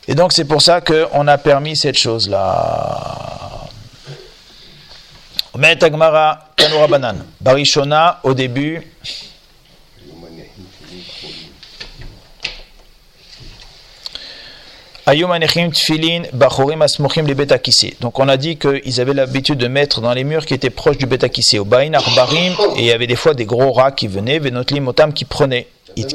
Et 0.07 0.15
donc 0.15 0.33
c'est 0.33 0.45
pour 0.45 0.61
ça 0.61 0.81
qu'on 0.81 1.27
a 1.27 1.37
permis 1.37 1.75
cette 1.75 1.97
chose-là. 1.97 3.69
Met 5.57 5.83
Agmara 5.83 6.47
Kanura 6.55 6.87
Banan. 6.87 7.15
Barishona, 7.39 8.19
au 8.23 8.33
début. 8.33 8.81
Donc 17.99 18.19
on 18.19 18.27
a 18.29 18.37
dit 18.37 18.57
qu'ils 18.57 19.01
avaient 19.01 19.13
l'habitude 19.13 19.57
de 19.57 19.67
mettre 19.67 19.99
dans 19.99 20.13
les 20.13 20.23
murs 20.23 20.45
qui 20.45 20.53
étaient 20.53 20.69
proches 20.69 20.97
du 20.97 21.05
betakissé. 21.05 21.59
Au 21.59 21.65
Bain 21.65 21.93
Arbarim, 21.93 22.53
et 22.77 22.79
il 22.79 22.85
y 22.85 22.91
avait 22.91 23.07
des 23.07 23.15
fois 23.15 23.33
des 23.33 23.45
gros 23.45 23.73
rats 23.73 23.91
qui 23.91 24.07
venaient, 24.07 24.39
Venotlim 24.39 24.87
Otam 24.87 25.11
qui 25.11 25.25
prenaient. 25.25 25.67
Ils 25.97 26.05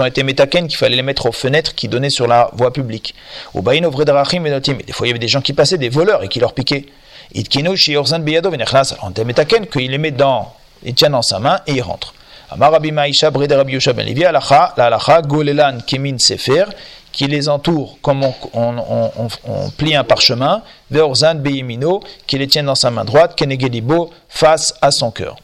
ont 0.00 0.04
été 0.04 0.22
métaken 0.22 0.68
qu'il 0.68 0.76
fallait 0.76 0.96
les 0.96 1.02
mettre 1.02 1.26
aux 1.26 1.32
fenêtres 1.32 1.74
qui 1.74 1.88
donnaient 1.88 2.10
sur 2.10 2.26
la 2.26 2.50
voie 2.52 2.72
publique. 2.72 3.14
Des 3.54 3.60
fois, 3.60 5.06
il 5.06 5.06
y 5.06 5.10
avait 5.10 5.18
des 5.18 5.28
gens 5.28 5.40
qui 5.40 5.52
passaient, 5.52 5.78
des 5.78 5.88
voleurs, 5.88 6.22
et 6.22 6.28
qui 6.28 6.40
leur 6.40 6.54
piquaient. 6.54 6.86
On 7.34 9.10
était 9.10 9.24
métaken 9.24 9.66
qu'il 9.66 9.90
les 9.90 9.98
met 9.98 10.10
dans, 10.10 10.52
il 10.82 10.94
tient 10.94 11.10
dans 11.10 11.22
sa 11.22 11.38
main 11.38 11.60
et 11.66 11.72
il 11.72 11.82
rentre. 11.82 12.14
Amarabi 12.50 12.92
Maïcha, 12.92 13.30
Brede 13.30 13.52
Rabbi 13.52 13.74
Yosha 13.74 13.92
Ben 13.92 14.06
Levi, 14.06 14.24
Alacha, 14.24 14.72
la 14.78 14.86
Alacha, 14.86 15.20
Golelan, 15.20 15.78
Kemin 15.86 16.16
Sefer, 16.18 16.64
qui 17.12 17.26
les 17.26 17.48
entoure 17.48 17.98
comme 18.00 18.24
on, 18.24 18.34
on, 18.54 18.78
on, 18.78 19.28
on 19.44 19.70
plie 19.70 19.94
un 19.94 20.04
parchemin, 20.04 20.62
Veorzan 20.90 21.34
Beyemino, 21.34 22.00
qui 22.26 22.38
les 22.38 22.46
tient 22.46 22.62
dans 22.62 22.74
sa 22.74 22.90
main 22.90 23.04
droite, 23.04 23.36
Kenegelibo, 23.36 24.10
face 24.28 24.74
à 24.80 24.90
son 24.90 25.10
cœur. 25.10 25.36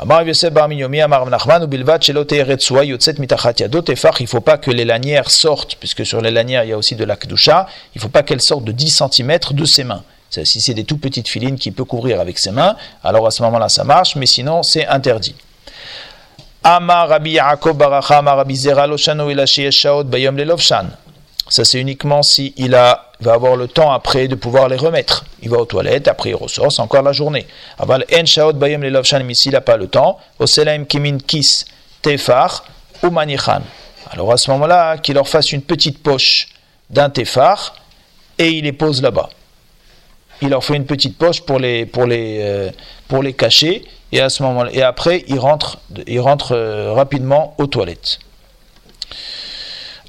Il 0.00 0.06
ne 0.06 0.14
faut 4.26 4.40
pas 4.40 4.58
que 4.58 4.70
les 4.70 4.84
lanières 4.84 5.30
sortent, 5.30 5.74
puisque 5.74 6.06
sur 6.06 6.20
les 6.20 6.30
lanières 6.30 6.62
il 6.62 6.70
y 6.70 6.72
a 6.72 6.78
aussi 6.78 6.94
de 6.94 7.04
la 7.04 7.16
kdusha, 7.16 7.66
il 7.94 7.98
ne 7.98 8.02
faut 8.02 8.08
pas 8.08 8.22
qu'elles 8.22 8.40
sortent 8.40 8.62
de 8.62 8.70
10 8.70 9.02
cm 9.10 9.38
de 9.50 9.64
ses 9.64 9.82
mains. 9.82 10.04
Si 10.30 10.60
c'est 10.60 10.74
des 10.74 10.84
tout 10.84 10.98
petites 10.98 11.26
filines 11.26 11.58
qu'il 11.58 11.72
peut 11.72 11.84
couvrir 11.84 12.20
avec 12.20 12.38
ses 12.38 12.52
mains, 12.52 12.76
alors 13.02 13.26
à 13.26 13.32
ce 13.32 13.42
moment-là 13.42 13.68
ça 13.68 13.82
marche, 13.82 14.14
mais 14.14 14.26
sinon 14.26 14.62
c'est 14.62 14.86
interdit. 14.86 15.34
Amar 16.62 17.08
Rabbi 17.08 17.32
Yaakov 17.32 17.76
Baracha, 17.76 18.18
Amar 18.18 18.36
Rabbi 18.36 18.54
Zera 18.54 18.86
Loshano 18.86 19.26
Bayom 20.04 20.36
Lelovshan. 20.36 20.86
Ça, 21.48 21.64
c'est 21.64 21.80
uniquement 21.80 22.22
s'il 22.22 22.52
il 22.56 22.70
va 22.72 23.08
avoir 23.24 23.56
le 23.56 23.68
temps 23.68 23.90
après 23.90 24.28
de 24.28 24.34
pouvoir 24.34 24.68
les 24.68 24.76
remettre. 24.76 25.24
Il 25.42 25.50
va 25.50 25.58
aux 25.58 25.64
toilettes, 25.64 26.06
après 26.06 26.30
il 26.30 26.34
ressort, 26.34 26.70
c'est 26.70 26.82
encore 26.82 27.02
la 27.02 27.12
journée. 27.12 27.46
Aval 27.78 28.04
en 28.14 28.26
shaot 28.26 28.52
bayem 28.52 28.82
le 28.82 28.90
lovshan, 28.90 29.26
ici 29.28 29.48
il 29.48 29.52
n'a 29.52 29.60
pas 29.60 29.76
le 29.76 29.88
temps. 29.88 30.18
Oselaim 30.38 30.84
kimin 30.84 31.18
kis 31.18 31.64
tefar 32.02 32.64
ou 33.02 33.10
manichan. 33.10 33.62
Alors 34.10 34.32
à 34.32 34.36
ce 34.36 34.50
moment-là, 34.50 34.98
qu'il 34.98 35.14
leur 35.14 35.28
fasse 35.28 35.52
une 35.52 35.62
petite 35.62 36.02
poche 36.02 36.48
d'un 36.90 37.10
tefar 37.10 37.74
et 38.38 38.50
il 38.50 38.64
les 38.64 38.72
pose 38.72 39.02
là-bas. 39.02 39.30
Il 40.42 40.50
leur 40.50 40.62
fait 40.62 40.76
une 40.76 40.86
petite 40.86 41.18
poche 41.18 41.40
pour 41.40 41.58
les, 41.58 41.86
pour 41.86 42.06
les, 42.06 42.38
euh, 42.40 42.70
pour 43.08 43.22
les 43.22 43.32
cacher 43.32 43.84
et 44.12 44.20
à 44.20 44.28
ce 44.28 44.42
moment-là, 44.42 44.70
et 44.72 44.82
après 44.82 45.24
il 45.28 45.38
rentre, 45.38 45.78
il 46.06 46.20
rentre 46.20 46.52
euh, 46.52 46.92
rapidement 46.92 47.54
aux 47.58 47.66
toilettes. 47.66 48.20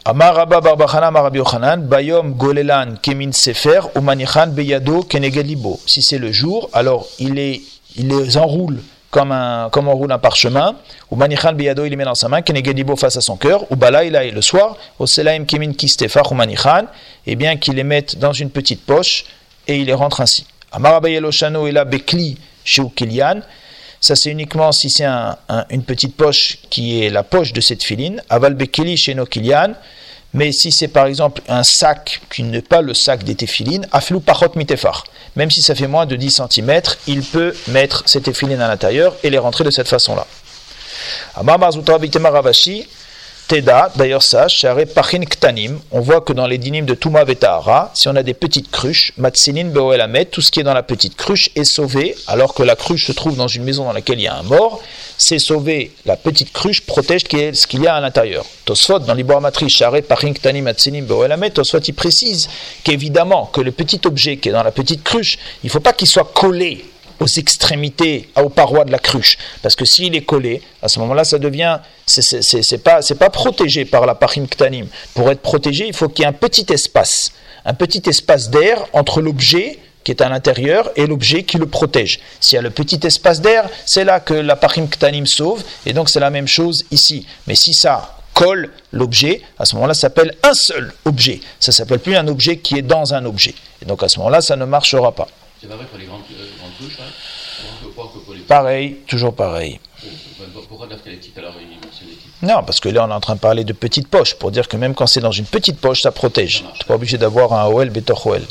Amar 0.10 0.34
Rabba 0.34 0.60
Barbachana 0.60 1.12
Marabi 1.12 1.40
Bayom 1.88 2.34
Golelan 2.34 2.96
Kemin 3.00 3.32
Sefer 3.32 3.82
Umanichan 3.96 4.48
Beyado 4.48 5.04
Kenegelibo. 5.04 5.80
Si 5.86 6.02
c'est 6.02 6.18
le 6.18 6.32
jour, 6.32 6.68
alors 6.74 7.06
il 7.20 7.36
les, 7.36 8.38
enroule 8.38 8.82
comme, 9.12 9.32
un, 9.32 9.70
comme 9.72 9.88
on 9.88 9.94
roule 9.94 10.12
un 10.12 10.18
parchemin. 10.18 10.78
Umanichan 11.12 11.54
Beyado, 11.54 11.86
il 11.86 11.92
les 11.92 11.96
met 11.96 12.06
dans 12.06 12.16
sa 12.16 12.28
main. 12.28 12.42
Kenegelibo 12.42 12.96
face 12.96 13.18
à 13.18 13.22
son 13.22 13.38
cœur. 13.38 13.66
Ubala, 13.70 14.04
il 14.04 14.16
a 14.16 14.26
le 14.26 14.42
soir. 14.42 14.78
Oselaim 14.98 15.46
Kemin 15.46 15.74
Kistefar 15.74 16.32
Umanichan. 16.32 16.86
Et 17.28 17.36
bien 17.36 17.58
qu'il 17.58 17.76
les 17.76 17.84
mette 17.84 18.18
dans 18.18 18.34
une 18.34 18.50
petite 18.50 18.84
poche 18.84 19.26
et 19.68 19.78
il 19.78 19.86
les 19.86 19.94
rentre 19.94 20.22
ainsi. 20.22 20.48
Amar 20.72 20.94
Rabba 20.94 21.10
Yeloshano 21.10 21.68
il 21.68 21.78
a 21.78 21.86
Bekli 21.86 22.36
chez 22.64 22.82
Ukilian. 22.82 23.42
Ça, 24.02 24.16
c'est 24.16 24.32
uniquement 24.32 24.72
si 24.72 24.90
c'est 24.90 25.06
une 25.06 25.84
petite 25.84 26.16
poche 26.16 26.60
qui 26.70 27.04
est 27.04 27.10
la 27.10 27.24
poche 27.24 27.54
de 27.54 27.62
cette 27.62 27.84
filine. 27.84 28.22
Aval 28.30 28.54
bekeli 28.54 28.98
chez 28.98 29.14
Nokilian. 29.14 29.74
Mais 30.34 30.52
si 30.52 30.72
c'est 30.72 30.88
par 30.88 31.08
exemple 31.08 31.42
un 31.48 31.64
sac 31.64 32.22
qui 32.32 32.44
n'est 32.44 32.62
pas 32.62 32.82
le 32.82 32.94
sac 32.94 33.24
des 33.24 33.34
téphilines, 33.34 33.88
aflou 33.92 34.20
parot 34.20 34.52
mitefar. 34.56 35.04
Même 35.36 35.50
si 35.50 35.62
ça 35.64 35.74
fait 35.74 35.88
moins 35.88 36.06
de 36.06 36.16
10 36.16 36.42
cm, 36.52 36.82
il 37.08 37.24
peut 37.24 37.56
mettre 37.70 38.04
ces 38.06 38.22
téphilines 38.22 38.62
à 38.62 38.68
l'intérieur 38.68 39.16
et 39.24 39.32
les 39.32 39.40
rentrer 39.40 39.64
de 39.64 39.72
cette 39.72 39.88
façon-là. 39.88 40.28
Teda, 43.50 43.92
d'ailleurs 43.96 44.22
sache, 44.22 44.64
Pachin 44.94 45.26
Ktanim, 45.26 45.80
on 45.90 46.02
voit 46.02 46.22
que 46.22 46.34
dans 46.34 46.46
les 46.46 46.60
dynimes 46.60 46.86
de 46.86 46.94
Touma 46.94 47.24
Vetahara, 47.24 47.90
si 47.96 48.08
on 48.08 48.16
a 48.16 48.22
des 48.22 48.36
petites 48.36 48.70
cruches, 48.70 49.12
Matsinin 49.18 49.70
Beoelamet, 49.70 50.26
tout 50.26 50.42
ce 50.42 50.52
qui 50.52 50.60
est 50.60 50.64
dans 50.64 50.76
la 50.76 50.84
petite 50.84 51.16
cruche 51.16 51.50
est 51.56 51.64
sauvé, 51.64 52.16
alors 52.28 52.54
que 52.54 52.62
la 52.62 52.76
cruche 52.76 53.08
se 53.08 53.12
trouve 53.12 53.36
dans 53.36 53.48
une 53.48 53.64
maison 53.64 53.86
dans 53.86 53.92
laquelle 53.92 54.20
il 54.20 54.26
y 54.26 54.28
a 54.28 54.36
un 54.36 54.44
mort, 54.44 54.84
c'est 55.18 55.40
sauvé, 55.40 55.94
la 56.06 56.16
petite 56.16 56.54
cruche 56.54 56.82
protège 56.82 57.24
ce 57.24 57.66
qu'il 57.66 57.82
y 57.82 57.88
a 57.88 57.96
à 57.96 58.00
l'intérieur. 58.00 58.46
Tosfot, 58.66 59.00
dans 59.00 59.16
l'Iboramatri, 59.16 59.68
Share 59.68 60.04
Pachin 60.08 60.34
Ktanim 60.34 60.66
Matsinim 60.66 61.06
Beoelamet, 61.06 61.50
Tosfot, 61.50 61.80
il 61.80 61.96
précise 61.96 62.50
qu'évidemment, 62.84 63.48
que 63.48 63.62
le 63.62 63.72
petit 63.72 64.02
objet 64.06 64.38
qui 64.38 64.50
est 64.50 64.52
dans 64.52 64.62
la 64.62 64.70
petite 64.70 65.04
cruche, 65.04 65.40
il 65.64 65.68
ne 65.68 65.72
faut 65.72 65.80
pas 65.80 65.94
qu'il 65.94 66.08
soit 66.08 66.32
collé 66.36 66.86
aux 67.20 67.28
extrémités, 67.28 68.30
aux 68.42 68.50
parois 68.50 68.86
de 68.86 68.92
la 68.92 69.00
cruche. 69.00 69.38
Parce 69.62 69.76
que 69.76 69.86
s'il 69.86 70.16
est 70.16 70.22
collé, 70.22 70.62
à 70.82 70.88
ce 70.88 71.00
moment-là, 71.00 71.24
ça 71.24 71.38
devient, 71.38 71.80
c'est 72.06 72.84
pas, 72.84 73.02
pas 73.02 73.30
protégé 73.30 73.86
par 73.86 74.06
la 74.06 74.16
parim 74.16 74.48
ktanim. 74.48 74.88
Pour 75.14 75.30
être 75.30 75.42
protégé, 75.42 75.88
il 75.88 75.94
faut 75.94 76.10
qu'il 76.10 76.24
y 76.24 76.26
ait 76.26 76.30
un 76.30 76.34
petit 76.34 76.66
espace, 76.72 77.32
un 77.66 77.74
petit 77.74 78.04
espace 78.08 78.50
d'air 78.50 78.86
entre 78.94 79.22
l'objet 79.22 79.80
qui 80.04 80.12
est 80.12 80.22
à 80.22 80.30
l'intérieur 80.30 80.90
et 80.96 81.06
l'objet 81.06 81.44
qui 81.44 81.58
le 81.58 81.66
protège. 81.66 82.20
S'il 82.40 82.56
y 82.56 82.60
a 82.60 82.62
le 82.62 82.70
petit 82.70 83.00
espace 83.06 83.42
d'air, 83.42 83.70
c'est 83.86 84.06
là 84.06 84.20
que 84.20 84.34
la 84.34 84.56
parim 84.56 84.88
ktanim 84.88 85.26
sauve, 85.26 85.64
et 85.86 85.94
donc 85.94 86.10
c'est 86.10 86.22
la 86.22 86.30
même 86.30 86.48
chose 86.48 86.86
ici. 86.90 87.28
Mais 87.48 87.56
si 87.56 87.74
ça 87.74 88.16
colle 88.34 88.70
l'objet, 88.94 89.42
à 89.58 89.66
ce 89.66 89.76
moment-là, 89.76 89.94
ça 89.94 90.02
s'appelle 90.02 90.34
un 90.44 90.54
seul 90.54 90.94
objet. 91.04 91.42
Ça 91.60 91.74
s'appelle 91.74 92.00
plus 92.00 92.16
un 92.16 92.28
objet 92.30 92.58
qui 92.58 92.78
est 92.78 92.82
dans 92.82 93.14
un 93.14 93.26
objet. 93.26 93.54
Et 93.82 93.86
donc 93.86 94.02
à 94.02 94.08
ce 94.08 94.18
moment-là, 94.20 94.40
ça 94.40 94.56
ne 94.56 94.64
marchera 94.64 95.12
pas. 95.12 95.28
C'est 95.62 95.68
pas 95.68 95.76
vrai 95.76 95.86
pour 95.88 96.00
les 96.00 96.06
grandes, 96.06 96.22
euh, 96.32 96.46
grandes 96.58 96.72
couches, 96.78 97.00
hein 97.02 98.44
Pareil, 98.48 98.98
toujours 99.08 99.36
pareil. 99.36 99.80
Pourquoi 100.70 100.88
la 100.88 100.96
petite 100.96 101.38
alors 101.38 101.52
il 101.60 101.76
mentionne 101.76 102.08
les 102.08 102.16
petites 102.16 102.42
Non, 102.42 102.64
parce 102.66 102.80
que 102.80 102.88
là, 102.88 103.06
on 103.06 103.10
est 103.10 103.14
en 103.14 103.20
train 103.20 103.36
de 103.36 103.42
parler 103.42 103.66
de 103.66 103.74
petite 103.74 104.08
poche, 104.08 104.36
pour 104.36 104.52
dire 104.52 104.70
que 104.70 104.78
même 104.78 104.94
quand 104.94 105.08
c'est 105.08 105.20
dans 105.20 105.34
une 105.34 105.46
petite 105.46 105.78
poche, 105.82 106.02
ça 106.04 106.12
protège. 106.12 106.60
Tu 106.60 106.64
n'es 106.64 106.88
pas 106.88 106.96
obligé 106.96 107.18
d'avoir 107.18 107.52
un 107.52 107.68
Oel 107.68 107.90
Betoch 107.90 108.26
Oel. 108.28 108.44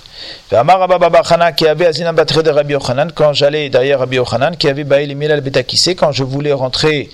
Quand 3.14 3.32
j'allais 3.32 3.70
derrière 3.70 3.98
Rabbi 4.00 4.16
Yochanan, 4.16 4.56
qui 4.56 4.68
avait 4.68 4.84
Baïl 4.84 5.16
Milal 5.16 5.40
Betakissé, 5.40 5.94
quand 5.94 6.12
je 6.12 6.24
voulais 6.24 6.52
rentrer 6.52 7.08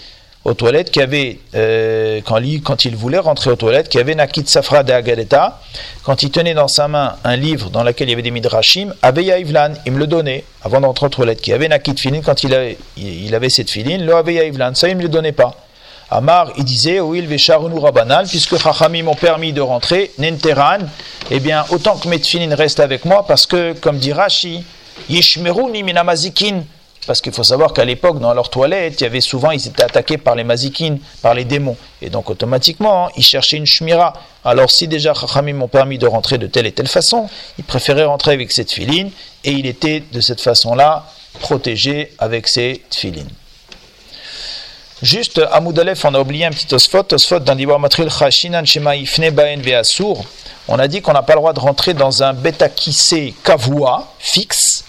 aux 0.44 0.54
toilettes, 0.54 0.90
qui 0.90 1.00
avait, 1.00 1.38
euh, 1.54 2.20
quand, 2.24 2.38
il, 2.38 2.62
il 2.84 2.96
voulait 2.96 3.18
rentrer 3.18 3.50
aux 3.50 3.56
toilettes, 3.56 3.88
qui 3.88 3.98
avait 3.98 4.14
Nakit 4.14 4.46
Safra 4.46 4.82
de 4.82 4.92
Agadeta, 4.92 5.60
quand 6.02 6.22
il 6.22 6.30
tenait 6.30 6.54
dans 6.54 6.68
sa 6.68 6.86
main 6.86 7.16
un 7.24 7.36
livre 7.36 7.70
dans 7.70 7.82
lequel 7.82 8.08
il 8.08 8.10
y 8.10 8.14
avait 8.14 8.22
des 8.22 8.30
midrashim, 8.30 8.94
Aveya 9.02 9.38
Ivlan, 9.38 9.74
il 9.86 9.92
me 9.92 9.98
le 9.98 10.06
donnait 10.06 10.44
avant 10.62 10.80
d'entrer 10.80 11.06
aux 11.06 11.10
toilettes, 11.10 11.40
qui 11.40 11.52
avait 11.52 11.68
Nakit 11.68 11.96
Filin, 11.96 12.20
quand 12.20 12.44
il 12.44 12.52
avait, 12.54 12.76
il 12.96 13.34
avait 13.34 13.50
cette 13.50 13.70
filine, 13.70 14.04
le 14.04 14.14
Aveya 14.14 14.44
Ivlan, 14.44 14.74
ça 14.74 14.88
il 14.88 14.92
ne 14.92 14.98
me 14.98 15.02
le 15.02 15.08
donnait 15.08 15.32
pas. 15.32 15.56
Amar, 16.10 16.52
il 16.58 16.64
disait, 16.64 17.00
il 17.14 17.26
Vesharunu 17.26 17.78
Rabanan, 17.78 18.26
puisque 18.28 18.58
Chachamim 18.58 19.04
m'ont 19.04 19.14
permis 19.14 19.52
de 19.52 19.62
rentrer, 19.62 20.12
Nenteran, 20.18 20.80
eh 21.30 21.40
bien, 21.40 21.64
autant 21.70 21.96
que 21.96 22.06
mes 22.08 22.20
tfilin 22.20 22.54
restent 22.54 22.80
avec 22.80 23.04
moi, 23.06 23.24
parce 23.26 23.46
que, 23.46 23.72
comme 23.72 23.98
dit 23.98 24.12
Rashi, 24.12 24.62
Yishmeruni 25.08 25.82
minamazikin, 25.82 26.62
parce 27.06 27.20
qu'il 27.20 27.32
faut 27.32 27.44
savoir 27.44 27.72
qu'à 27.72 27.84
l'époque, 27.84 28.18
dans 28.18 28.32
leurs 28.34 28.50
toilettes, 28.50 29.00
il 29.00 29.04
y 29.04 29.06
avait 29.06 29.20
souvent, 29.20 29.50
ils 29.50 29.66
étaient 29.66 29.82
attaqués 29.82 30.18
par 30.18 30.34
les 30.34 30.44
mazikines, 30.44 30.98
par 31.22 31.34
les 31.34 31.44
démons. 31.44 31.76
Et 32.02 32.10
donc, 32.10 32.30
automatiquement, 32.30 33.10
ils 33.16 33.22
cherchaient 33.22 33.56
une 33.56 33.66
shmira. 33.66 34.14
Alors, 34.44 34.70
si 34.70 34.88
déjà 34.88 35.14
Chachamim 35.14 35.54
m'ont 35.54 35.68
permis 35.68 35.98
de 35.98 36.06
rentrer 36.06 36.38
de 36.38 36.46
telle 36.46 36.66
et 36.66 36.72
telle 36.72 36.88
façon, 36.88 37.28
ils 37.58 37.64
préféraient 37.64 38.04
rentrer 38.04 38.32
avec 38.32 38.52
cette 38.52 38.72
filine, 38.72 39.10
et 39.44 39.52
il 39.52 39.66
était 39.66 40.02
de 40.12 40.20
cette 40.20 40.40
façon-là 40.40 41.06
protégé 41.40 42.12
avec 42.18 42.48
ses 42.48 42.82
tfilines. 42.90 43.30
Juste, 45.02 45.40
à 45.50 45.60
Moudalef, 45.60 46.04
on 46.04 46.14
a 46.14 46.20
oublié 46.20 46.46
un 46.46 46.50
petit 46.50 46.72
osphot. 46.74 47.12
Osphot 47.12 47.40
dans 47.40 47.54
Dibar 47.54 47.78
Matril 47.78 48.08
Chashinan 48.10 48.64
Shema 48.64 48.96
Ifne 48.96 49.30
Baen. 49.30 49.60
On 50.66 50.78
a 50.78 50.88
dit 50.88 51.02
qu'on 51.02 51.12
n'a 51.12 51.22
pas 51.22 51.34
le 51.34 51.40
droit 51.40 51.52
de 51.52 51.60
rentrer 51.60 51.92
dans 51.92 52.22
un 52.22 52.32
betakissé 52.32 53.34
kavua 53.44 54.08
fixe, 54.18 54.84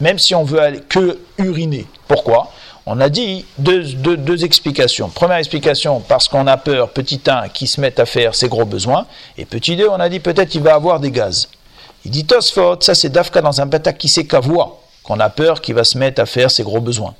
même 0.00 0.18
si 0.18 0.34
on 0.34 0.44
veut 0.44 0.60
aller 0.60 0.80
que 0.80 1.18
uriner. 1.38 1.86
Pourquoi? 2.08 2.50
On 2.86 3.00
a 3.00 3.08
dit 3.08 3.46
deux, 3.58 4.44
explications. 4.44 5.08
Première 5.08 5.38
explication, 5.38 6.00
parce 6.00 6.28
qu'on 6.28 6.46
a 6.46 6.56
peur, 6.58 6.90
petit 6.90 7.20
1, 7.26 7.48
qui 7.48 7.66
se 7.66 7.80
mette 7.80 7.98
à 7.98 8.04
faire 8.04 8.34
ses 8.34 8.48
gros 8.48 8.66
besoins. 8.66 9.06
Et 9.38 9.46
petit 9.46 9.76
2, 9.76 9.88
on 9.88 10.00
a 10.00 10.08
dit 10.08 10.20
peut-être 10.20 10.54
il 10.54 10.62
va 10.62 10.74
avoir 10.74 11.00
des 11.00 11.10
gaz. 11.10 11.48
Il 12.04 12.10
dit 12.10 12.26
Tosfot, 12.26 12.76
ça 12.80 12.94
c'est 12.94 13.08
Dafka 13.08 13.40
dans 13.40 13.62
un 13.62 13.66
betakissé 13.66 14.26
kavua, 14.26 14.78
qu'on 15.02 15.18
a 15.20 15.30
peur 15.30 15.62
qu'il 15.62 15.74
va 15.74 15.84
se 15.84 15.96
mettre 15.96 16.20
à 16.20 16.26
faire 16.26 16.50
ses 16.50 16.62
gros 16.62 16.80
besoins. 16.80 17.14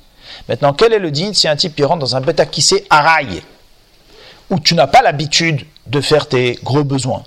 Maintenant, 0.47 0.73
quel 0.73 0.93
est 0.93 0.99
le 0.99 1.11
digne 1.11 1.33
si 1.33 1.47
un 1.47 1.55
type 1.55 1.75
qui 1.75 1.83
rentre 1.83 1.99
dans 1.99 2.15
un 2.15 2.21
bêta 2.21 2.45
qui 2.45 2.61
sait 2.61 2.85
araille, 2.89 3.41
où 4.49 4.59
tu 4.59 4.75
n'as 4.75 4.87
pas 4.87 5.01
l'habitude 5.01 5.65
de 5.87 6.01
faire 6.01 6.27
tes 6.27 6.59
gros 6.63 6.83
besoins? 6.83 7.23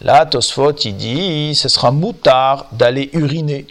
Là, 0.00 0.26
Tosfot, 0.26 0.72
il 0.72 0.96
dit, 0.96 1.54
ce 1.54 1.68
sera 1.68 1.90
moutard 1.90 2.66
d'aller 2.72 3.10
uriner. 3.12 3.66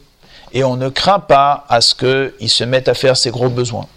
Et 0.54 0.64
on 0.64 0.76
ne 0.76 0.90
craint 0.90 1.20
pas 1.20 1.66
à 1.70 1.82
ce 1.82 1.96
qu'il 1.96 2.50
se 2.50 2.64
mette 2.64 2.88
à 2.88 2.94
faire 2.94 3.16
ses 3.16 3.32
gros 3.32 3.50
besoins. 3.50 3.88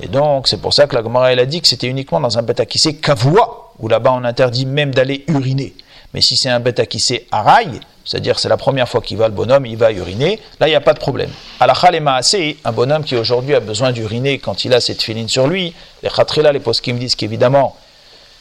Et 0.00 0.08
donc, 0.08 0.48
c'est 0.48 0.60
pour 0.60 0.74
ça 0.74 0.86
que 0.86 0.94
la 0.94 1.02
Gemara, 1.02 1.32
elle 1.32 1.38
a 1.38 1.46
dit 1.46 1.60
que 1.60 1.68
c'était 1.68 1.86
uniquement 1.86 2.20
dans 2.20 2.38
un 2.38 2.42
bêta 2.42 2.66
qui 2.66 2.78
sait 2.78 2.94
kavoua, 2.94 3.72
où 3.78 3.88
là-bas 3.88 4.12
on 4.12 4.24
interdit 4.24 4.66
même 4.66 4.92
d'aller 4.94 5.24
uriner. 5.28 5.74
Mais 6.12 6.20
si 6.20 6.36
c'est 6.36 6.50
un 6.50 6.60
bêta 6.60 6.84
qui 6.86 7.00
sait 7.00 7.26
araille, 7.30 7.80
c'est-à-dire 8.04 8.38
c'est 8.38 8.48
la 8.48 8.56
première 8.56 8.88
fois 8.88 9.00
qu'il 9.00 9.16
va, 9.16 9.28
le 9.28 9.34
bonhomme, 9.34 9.66
il 9.66 9.76
va 9.76 9.92
uriner, 9.92 10.40
là 10.60 10.68
il 10.68 10.70
n'y 10.70 10.76
a 10.76 10.80
pas 10.80 10.94
de 10.94 10.98
problème. 10.98 11.30
À 11.60 11.66
la 11.66 11.74
assez 12.14 12.56
un 12.64 12.72
bonhomme 12.72 13.04
qui 13.04 13.16
aujourd'hui 13.16 13.54
a 13.54 13.60
besoin 13.60 13.92
d'uriner 13.92 14.38
quand 14.38 14.64
il 14.64 14.72
a 14.74 14.80
cette 14.80 15.02
filine 15.02 15.28
sur 15.28 15.46
lui, 15.46 15.74
les 16.02 16.10
khatrila, 16.10 16.52
les 16.52 16.60
postes 16.60 16.82
qui 16.82 16.92
me 16.92 16.98
disent 16.98 17.16
qu'évidemment, 17.16 17.76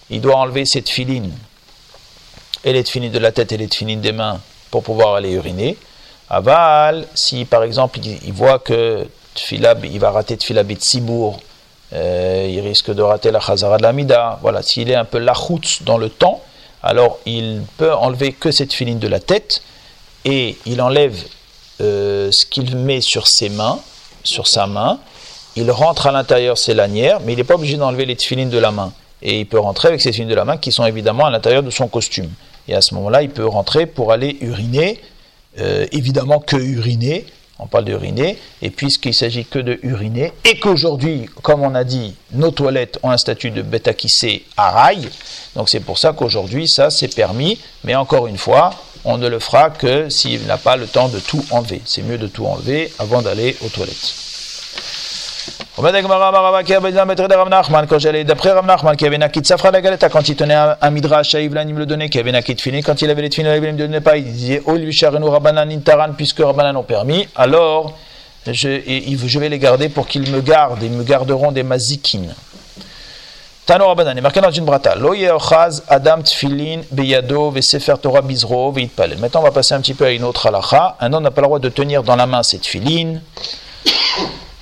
il 0.10 0.22
doit 0.22 0.38
enlever 0.38 0.66
cette 0.66 0.90
filine, 0.90 1.32
et 2.64 2.74
les 2.74 2.84
filines 2.84 3.12
de 3.12 3.20
la 3.20 3.32
tête 3.32 3.52
et 3.52 3.58
les 3.58 3.68
filines 3.68 4.02
des 4.02 4.12
mains 4.12 4.42
pour 4.72 4.84
pouvoir 4.84 5.16
aller 5.16 5.32
uriner. 5.32 5.78
Aval, 6.30 7.08
si 7.14 7.46
par 7.46 7.64
exemple 7.64 8.00
il, 8.00 8.34
voit 8.34 8.60
que 8.60 9.06
il 9.52 10.00
va 10.00 10.12
rater 10.12 10.38
tfilab 10.38 10.72
et 10.72 10.78
euh, 11.94 12.48
il 12.50 12.60
risque 12.62 12.92
de 12.92 13.02
rater 13.02 13.32
la 13.32 13.40
chazara 13.40 13.78
de 13.78 13.84
la 13.84 13.94
mida, 13.94 14.40
voilà, 14.42 14.64
s'il 14.64 14.90
est 14.90 14.96
un 14.96 15.06
peu 15.06 15.20
lachoutz 15.20 15.84
dans 15.84 15.98
le 15.98 16.10
temps, 16.10 16.42
alors 16.82 17.20
il 17.26 17.62
peut 17.78 17.94
enlever 17.94 18.34
que 18.34 18.52
cette 18.52 18.74
filine 18.74 19.00
de 19.00 19.08
la 19.08 19.20
tête 19.20 19.62
et 20.24 20.58
il 20.66 20.82
enlève 20.82 21.24
euh, 21.82 22.32
ce 22.32 22.46
qu'il 22.46 22.76
met 22.76 23.02
sur 23.02 23.28
ses 23.28 23.50
mains, 23.50 23.80
sur 24.24 24.48
sa 24.48 24.66
main. 24.66 25.00
Il 25.56 25.70
rentre 25.72 26.08
à 26.08 26.12
l'intérieur 26.12 26.58
ses 26.58 26.74
lanières, 26.74 27.20
mais 27.22 27.34
il 27.34 27.38
n'est 27.38 27.44
pas 27.44 27.56
obligé 27.56 27.78
d'enlever 27.78 28.06
les 28.06 28.16
filines 28.16 28.50
de 28.50 28.58
la 28.58 28.72
main. 28.72 28.92
Et 29.22 29.40
il 29.40 29.46
peut 29.46 29.60
rentrer 29.60 29.90
avec 29.90 30.02
ses 30.02 30.12
filines 30.12 30.30
de 30.30 30.36
la 30.36 30.46
main 30.46 30.58
qui 30.58 30.72
sont 30.72 30.86
évidemment 30.86 31.26
à 31.26 31.30
l'intérieur 31.30 31.64
de 31.64 31.70
son 31.70 31.88
costume. 31.88 32.30
Et 32.68 32.76
à 32.76 32.82
ce 32.82 32.94
moment-là, 32.96 33.22
il 33.22 33.30
peut 33.30 33.46
rentrer 33.46 33.86
pour 33.86 34.12
aller 34.12 34.38
uriner, 34.42 35.00
euh, 35.60 35.86
évidemment 35.92 36.40
que 36.40 36.58
uriner, 36.58 37.26
on 37.60 37.68
parle 37.68 37.86
d'uriner, 37.86 38.38
et 38.62 38.70
puisqu'il 38.70 39.14
s'agit 39.14 39.46
que 39.46 39.60
de 39.60 39.80
uriner, 39.84 40.34
et 40.44 40.60
qu'aujourd'hui, 40.60 41.28
comme 41.42 41.64
on 41.64 41.74
a 41.74 41.84
dit, 41.84 42.16
nos 42.34 42.52
toilettes 42.52 43.00
ont 43.04 43.12
un 43.12 43.18
statut 43.18 43.52
de 43.52 43.62
bétakissé 43.62 44.44
à 44.58 44.72
rail, 44.72 45.08
donc 45.56 45.70
c'est 45.70 45.80
pour 45.80 45.98
ça 45.98 46.14
qu'aujourd'hui, 46.14 46.68
ça 46.68 46.90
c'est 46.90 47.14
permis, 47.16 47.60
mais 47.84 47.96
encore 47.96 48.28
une 48.28 48.38
fois, 48.38 48.72
on 49.06 49.18
ne 49.18 49.28
le 49.28 49.40
fera 49.40 49.70
que 49.70 50.10
s'il 50.10 50.46
n'a 50.48 50.58
pas 50.58 50.76
le 50.76 50.88
temps 50.88 51.10
de 51.10 51.20
tout 51.20 51.46
enlever. 51.52 51.82
C'est 51.86 52.02
mieux 52.02 52.18
de 52.18 52.28
tout 52.28 52.46
enlever 52.46 52.92
avant 52.98 53.22
d'aller 53.22 53.56
aux 53.64 53.70
toilettes. 53.70 54.25
Quand 55.78 55.92
j'allais 58.00 58.24
d'après 58.24 58.52
Rav 58.52 58.66
Nachman, 58.66 58.96
qui 58.96 59.06
avait 59.06 59.18
Nakit 59.18 59.44
Safra 59.44 59.72
la 59.72 59.82
galette, 59.82 60.06
quand 60.10 60.26
il 60.30 60.38
tenait 60.38 60.56
un, 60.56 60.90
midrash 60.90 61.36
à 61.36 61.42
Ivlan, 61.42 61.66
il 61.68 61.74
me 61.74 61.80
le 61.80 61.86
donnait, 61.86 62.08
qui 62.08 62.18
avait 62.18 62.32
Nakit 62.32 62.56
Fini, 62.62 62.82
quand 62.82 63.02
il 63.02 63.10
avait 63.10 63.24
les 63.24 63.30
Tfini, 63.30 63.50
il 63.50 63.62
ne 63.62 63.72
me 63.72 63.78
donnait 63.78 64.00
pas, 64.00 64.16
il 64.16 64.24
disait, 64.24 64.62
Oh, 64.66 64.76
lui, 64.76 64.94
Charenu 64.94 65.28
Rabbanan 65.28 65.70
Intaran, 65.70 66.14
puisque 66.16 66.40
Rabbanan 66.40 66.78
ont 66.78 66.84
permis, 66.84 67.28
alors 67.36 67.92
je, 68.48 68.80
je 69.26 69.40
vais 69.40 69.50
les 69.50 69.60
garder 69.60 69.90
pour 69.90 70.08
qu'ils 70.08 70.32
me 70.32 70.40
gardent, 70.40 70.82
ils 70.82 70.92
me 70.92 71.04
garderont 71.04 71.52
des 71.52 71.64
mazikines. 71.64 72.34
Tano 73.66 73.88
Rabbanan 73.88 74.18
est 74.18 74.22
marqué 74.22 74.40
dans 74.40 74.52
une 74.52 74.64
brata. 74.64 74.96
Lo 74.96 75.14
yeochaz 75.14 75.84
Adam 75.90 76.22
Tfilin 76.22 76.84
Beyado 76.92 77.52
Vesefer 77.52 77.96
Torah 78.02 78.22
Bizro 78.22 78.72
Veitpalel. 78.72 79.18
Maintenant, 79.18 79.42
on 79.42 79.44
va 79.44 79.52
passer 79.52 79.74
un 79.74 79.82
petit 79.82 79.96
peu 79.96 80.06
à 80.06 80.12
une 80.12 80.24
autre 80.24 80.48
halacha. 80.48 80.96
Un 81.02 81.12
homme 81.12 81.24
n'a 81.24 81.32
pas 81.32 81.42
le 81.42 81.48
droit 81.48 81.60
de 81.60 81.68
tenir 81.68 82.04
dans 82.04 82.16
la 82.16 82.28
main 82.28 82.44
cette 82.44 82.66
filine 82.66 83.22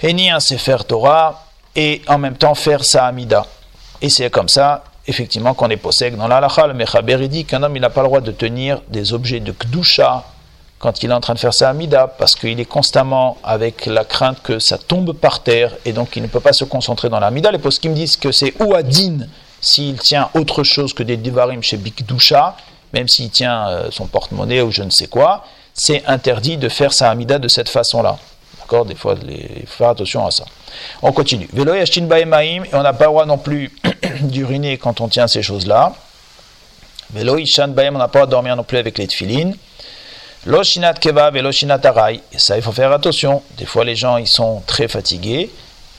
et 0.03 0.13
ni 0.13 0.29
un 0.29 0.41
Sefer 0.41 0.77
Torah, 0.87 1.45
et 1.75 2.01
en 2.07 2.17
même 2.17 2.35
temps 2.35 2.53
faire 2.53 2.83
sa 2.83 3.05
Amida. 3.05 3.45
Et 4.01 4.09
c'est 4.09 4.29
comme 4.29 4.49
ça, 4.49 4.83
effectivement, 5.07 5.53
qu'on 5.53 5.69
est 5.69 5.77
possède 5.77 6.17
dans 6.17 6.27
l'Alacha. 6.27 6.67
Le 6.67 6.73
Mechaber, 6.73 7.27
dit 7.29 7.45
qu'un 7.45 7.63
homme, 7.63 7.75
il 7.75 7.81
n'a 7.81 7.89
pas 7.89 8.01
le 8.01 8.07
droit 8.07 8.21
de 8.21 8.31
tenir 8.31 8.81
des 8.89 9.13
objets 9.13 9.39
de 9.39 9.51
Kdusha 9.51 10.25
quand 10.77 11.01
il 11.01 11.09
est 11.09 11.13
en 11.13 11.21
train 11.21 11.33
de 11.33 11.39
faire 11.39 11.53
sa 11.53 11.69
Amida, 11.69 12.07
parce 12.07 12.35
qu'il 12.35 12.59
est 12.59 12.65
constamment 12.65 13.37
avec 13.41 13.85
la 13.85 14.03
crainte 14.03 14.41
que 14.43 14.59
ça 14.59 14.77
tombe 14.77 15.13
par 15.13 15.41
terre, 15.41 15.71
et 15.85 15.93
donc 15.93 16.17
il 16.17 16.21
ne 16.21 16.27
peut 16.27 16.41
pas 16.41 16.51
se 16.51 16.65
concentrer 16.65 17.07
dans 17.07 17.21
l'Amida. 17.21 17.53
Les 17.53 17.57
postes 17.57 17.81
qui 17.81 17.87
me 17.87 17.95
disent 17.95 18.17
que 18.17 18.33
c'est 18.33 18.53
Ouadin 18.61 19.19
s'il 19.61 19.97
tient 19.97 20.29
autre 20.33 20.63
chose 20.63 20.93
que 20.93 21.03
des 21.03 21.15
Devarim 21.15 21.63
chez 21.63 21.77
Bikdusha, 21.77 22.57
même 22.91 23.07
s'il 23.07 23.29
tient 23.29 23.69
euh, 23.69 23.87
son 23.91 24.07
porte-monnaie 24.07 24.61
ou 24.61 24.71
je 24.71 24.83
ne 24.83 24.89
sais 24.89 25.07
quoi, 25.07 25.45
c'est 25.73 26.03
interdit 26.05 26.57
de 26.57 26.67
faire 26.67 26.91
sa 26.91 27.09
Amida 27.09 27.39
de 27.39 27.47
cette 27.47 27.69
façon-là. 27.69 28.17
D'accord 28.63 28.85
Des 28.85 28.95
fois, 28.95 29.15
il 29.27 29.67
faut 29.67 29.77
faire 29.77 29.89
attention 29.89 30.25
à 30.25 30.31
ça. 30.31 30.45
On 31.01 31.11
continue. 31.11 31.49
et 31.53 32.69
on 32.73 32.81
n'a 32.81 32.93
pas 32.93 33.05
le 33.05 33.11
droit 33.11 33.25
non 33.25 33.37
plus 33.37 33.71
d'uriner 34.21 34.77
quand 34.77 35.01
on 35.01 35.07
tient 35.07 35.27
ces 35.27 35.43
choses-là. 35.43 35.93
Velo 37.13 37.37
on 37.37 37.37
n'a 37.37 37.73
pas 37.73 37.83
le 37.83 38.07
droit 38.07 38.25
de 38.25 38.31
dormir 38.31 38.55
non 38.55 38.63
plus 38.63 38.77
avec 38.77 38.97
les 38.97 39.07
tfilines. 39.07 39.55
Loshinat 40.45 40.95
keva 40.95 41.29
veloshinat 41.29 41.79
arai. 41.83 42.21
Et 42.31 42.39
ça, 42.39 42.57
il 42.57 42.63
faut 42.63 42.71
faire 42.71 42.91
attention. 42.91 43.43
Des 43.57 43.65
fois, 43.65 43.83
les 43.83 43.95
gens, 43.95 44.17
ils 44.17 44.27
sont 44.27 44.63
très 44.65 44.87
fatigués 44.87 45.49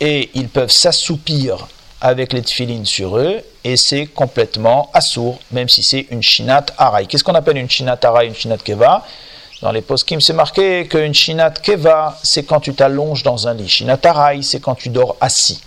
et 0.01 0.31
ils 0.35 0.49
peuvent 0.49 0.71
s'assoupir 0.71 1.69
avec 2.01 2.33
les 2.33 2.43
tfilines 2.43 2.85
sur 2.85 3.17
eux 3.19 3.43
et 3.63 3.77
c'est 3.77 4.07
complètement 4.07 4.91
assourd, 4.93 5.39
même 5.53 5.69
si 5.69 5.83
c'est 5.83 6.07
une 6.11 6.23
shinat 6.23 6.67
arai. 6.77 7.07
Qu'est-ce 7.07 7.25
qu'on 7.25 7.35
appelle 7.35 7.57
une 7.57 7.71
shinat 7.71 7.99
arai, 8.03 8.27
une 8.27 8.35
shinat 8.35 8.59
keva? 8.59 9.05
Dans 9.65 9.73
les 9.73 9.81
poskim, 9.81 10.21
c'est 10.21 10.35
marqué 10.35 10.87
qu'une 10.87 11.15
shinat 11.15 11.53
keva, 11.53 12.19
c'est 12.23 12.43
quand 12.43 12.61
tu 12.61 12.75
t'allonges 12.75 13.23
dans 13.23 13.49
un 13.49 13.55
lit. 13.55 13.67
Shinat 13.67 13.99
arai, 14.05 14.43
c'est 14.43 14.61
quand 14.61 14.75
tu 14.75 14.91
dors 14.91 15.17
assis. 15.23 15.59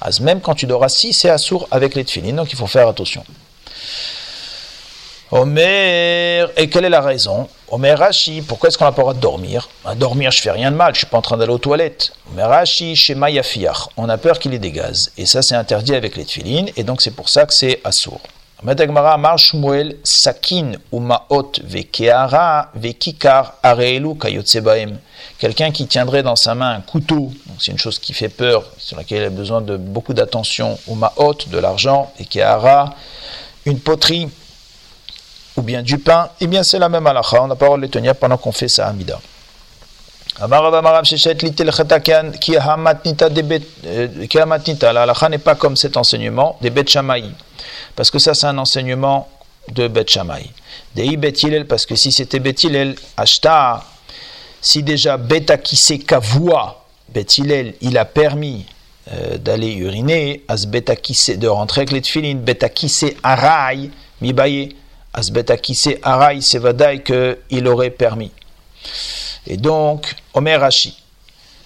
As 0.00 0.20
même 0.20 0.40
quand 0.40 0.54
tu 0.54 0.64
dors 0.64 0.82
assis, 0.82 1.12
c'est 1.12 1.28
assourd 1.28 1.68
avec 1.70 1.94
les 1.94 2.04
tfilines, 2.06 2.36
donc 2.36 2.50
il 2.50 2.56
faut 2.56 2.66
faire 2.66 2.88
attention. 2.88 3.22
Omer, 5.30 6.48
et 6.56 6.70
quelle 6.70 6.86
est 6.86 6.88
la 6.88 7.02
raison? 7.02 7.46
Omer 7.68 7.98
Rashi, 7.98 8.40
pourquoi 8.40 8.70
est-ce 8.70 8.78
qu'on 8.78 8.86
n'a 8.86 8.92
pas 8.92 9.02
le 9.02 9.04
droit 9.04 9.14
de 9.14 9.20
dormir? 9.20 9.68
À 9.84 9.94
dormir, 9.94 10.30
je 10.30 10.40
fais 10.40 10.52
rien 10.52 10.70
de 10.70 10.76
mal, 10.76 10.94
je 10.94 11.00
suis 11.00 11.06
pas 11.06 11.18
en 11.18 11.22
train 11.22 11.36
d'aller 11.36 11.52
aux 11.52 11.58
toilettes. 11.58 12.12
Omer 12.32 12.48
Rashi, 12.48 12.96
chez 12.96 13.14
Mayafiach, 13.14 13.90
on 13.98 14.08
a 14.08 14.16
peur 14.16 14.38
qu'il 14.38 14.54
ait 14.54 14.58
des 14.58 14.72
gaz. 14.72 15.12
Et 15.18 15.26
ça, 15.26 15.42
c'est 15.42 15.56
interdit 15.56 15.94
avec 15.94 16.16
les 16.16 16.24
tfilines, 16.24 16.70
et 16.74 16.84
donc 16.84 17.02
c'est 17.02 17.10
pour 17.10 17.28
ça 17.28 17.44
que 17.44 17.52
c'est 17.52 17.82
assourd. 17.84 18.22
Quelqu'un 25.38 25.70
qui 25.72 25.86
tiendrait 25.86 26.22
dans 26.22 26.36
sa 26.36 26.54
main 26.54 26.70
un 26.70 26.80
couteau, 26.80 27.32
c'est 27.58 27.72
une 27.72 27.78
chose 27.78 27.98
qui 27.98 28.14
fait 28.14 28.30
peur, 28.30 28.64
sur 28.78 28.96
laquelle 28.96 29.18
il 29.18 29.24
a 29.26 29.30
besoin 29.30 29.60
de 29.60 29.76
beaucoup 29.76 30.14
d'attention, 30.14 30.78
ou 30.86 30.94
ma 30.94 31.12
haute, 31.16 31.50
de 31.50 31.58
l'argent, 31.58 32.10
et 32.18 32.24
qui 32.24 32.40
une 33.66 33.78
poterie, 33.78 34.28
ou 35.56 35.62
bien 35.62 35.82
du 35.82 35.98
pain, 35.98 36.30
eh 36.40 36.46
bien 36.46 36.62
c'est 36.62 36.78
la 36.78 36.88
même 36.88 37.06
halakha, 37.06 37.42
on 37.42 37.48
n'a 37.48 37.56
pas 37.56 37.66
le 37.66 37.68
droit 37.68 37.76
de 37.76 37.82
les 37.82 37.90
tenir 37.90 38.16
pendant 38.16 38.38
qu'on 38.38 38.52
fait 38.52 38.68
sa 38.68 38.86
amida. 38.86 39.20
Euh, 40.40 40.46
la 44.80 45.02
halakha 45.02 45.28
n'est 45.28 45.38
pas 45.38 45.54
comme 45.56 45.76
cet 45.76 45.96
enseignement 45.98 46.58
des 46.62 46.70
Bet 46.70 46.84
parce 47.96 48.10
que 48.10 48.18
ça 48.18 48.34
c'est 48.34 48.46
un 48.46 48.58
enseignement 48.58 49.28
de 49.72 49.88
Bet 49.88 50.06
Shammai. 50.06 50.50
Dei 50.94 51.16
Bet 51.16 51.34
parce 51.68 51.86
que 51.86 51.96
si 51.96 52.12
c'était 52.12 52.38
Bet 52.38 52.54
Hillel, 52.62 52.94
Ashta, 53.16 53.82
si 54.60 54.82
déjà 54.82 55.16
Bet 55.16 55.50
Akise 55.50 56.04
Kavua, 56.06 56.84
Bet 57.08 57.26
il 57.80 57.98
a 57.98 58.04
permis 58.04 58.66
euh, 59.12 59.38
d'aller 59.38 59.72
uriner, 59.72 60.44
as 60.48 60.66
de 60.66 61.46
rentrer 61.48 61.82
avec 61.82 61.92
les 61.92 62.00
tfilin, 62.00 62.34
Bet 62.36 62.64
Akise 62.64 63.14
Arai, 63.22 63.90
Mibaye, 64.20 64.76
as 65.12 65.30
Bet 65.30 65.50
Akise 65.50 65.96
Arai, 66.02 66.40
c'est 66.40 66.58
Vadaï 66.58 67.02
qu'il 67.02 67.68
aurait 67.68 67.90
permis. 67.90 68.32
Et 69.46 69.56
donc, 69.56 70.14
Omer 70.34 70.60
Rashi, 70.60 71.00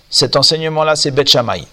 cet 0.09 0.37
enseignement-là, 0.37 0.97
c'est 0.97 1.11
Bet 1.11 1.27
Shammai. 1.27 1.65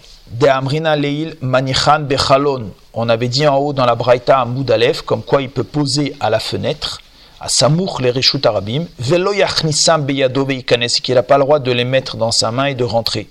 Bechalon. 2.00 2.70
On 2.94 3.08
avait 3.08 3.28
dit 3.28 3.46
en 3.46 3.56
haut 3.56 3.72
dans 3.72 3.86
la 3.86 3.94
Braïta 3.94 4.40
à 4.40 4.44
Moudalef, 4.44 5.02
comme 5.02 5.22
quoi 5.22 5.42
il 5.42 5.50
peut 5.50 5.64
poser 5.64 6.14
à 6.20 6.30
la 6.30 6.40
fenêtre, 6.40 7.00
à 7.40 7.48
Samour 7.48 8.00
les 8.00 8.10
Rishut 8.10 8.44
Arabim, 8.44 8.86
Velo 8.98 9.32
Yachnisam 9.32 10.04
Beyado 10.04 10.44
Veikanes, 10.44 10.88
qu'il 11.02 11.14
n'a 11.14 11.22
pas 11.22 11.38
le 11.38 11.44
droit 11.44 11.58
de 11.60 11.70
les 11.70 11.84
mettre 11.84 12.16
dans 12.16 12.32
sa 12.32 12.50
main 12.50 12.66
et 12.66 12.74
de 12.74 12.84
rentrer. 12.84 13.28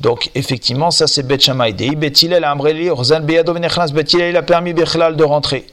Donc, 0.00 0.30
effectivement, 0.34 0.90
ça 0.90 1.06
c'est 1.06 1.22
Bet 1.22 1.40
Shammai. 1.40 1.72
Dei 1.72 1.96
Betilel 1.96 2.44
Amreli, 2.44 2.90
Rozan 2.90 3.20
Beyado 3.20 3.52
Venechnas, 3.54 3.88
Betilel 3.92 4.30
il 4.30 4.36
a 4.36 4.42
permis 4.42 4.72
Bechlal 4.72 5.16
de 5.16 5.24
rentrer. 5.24 5.66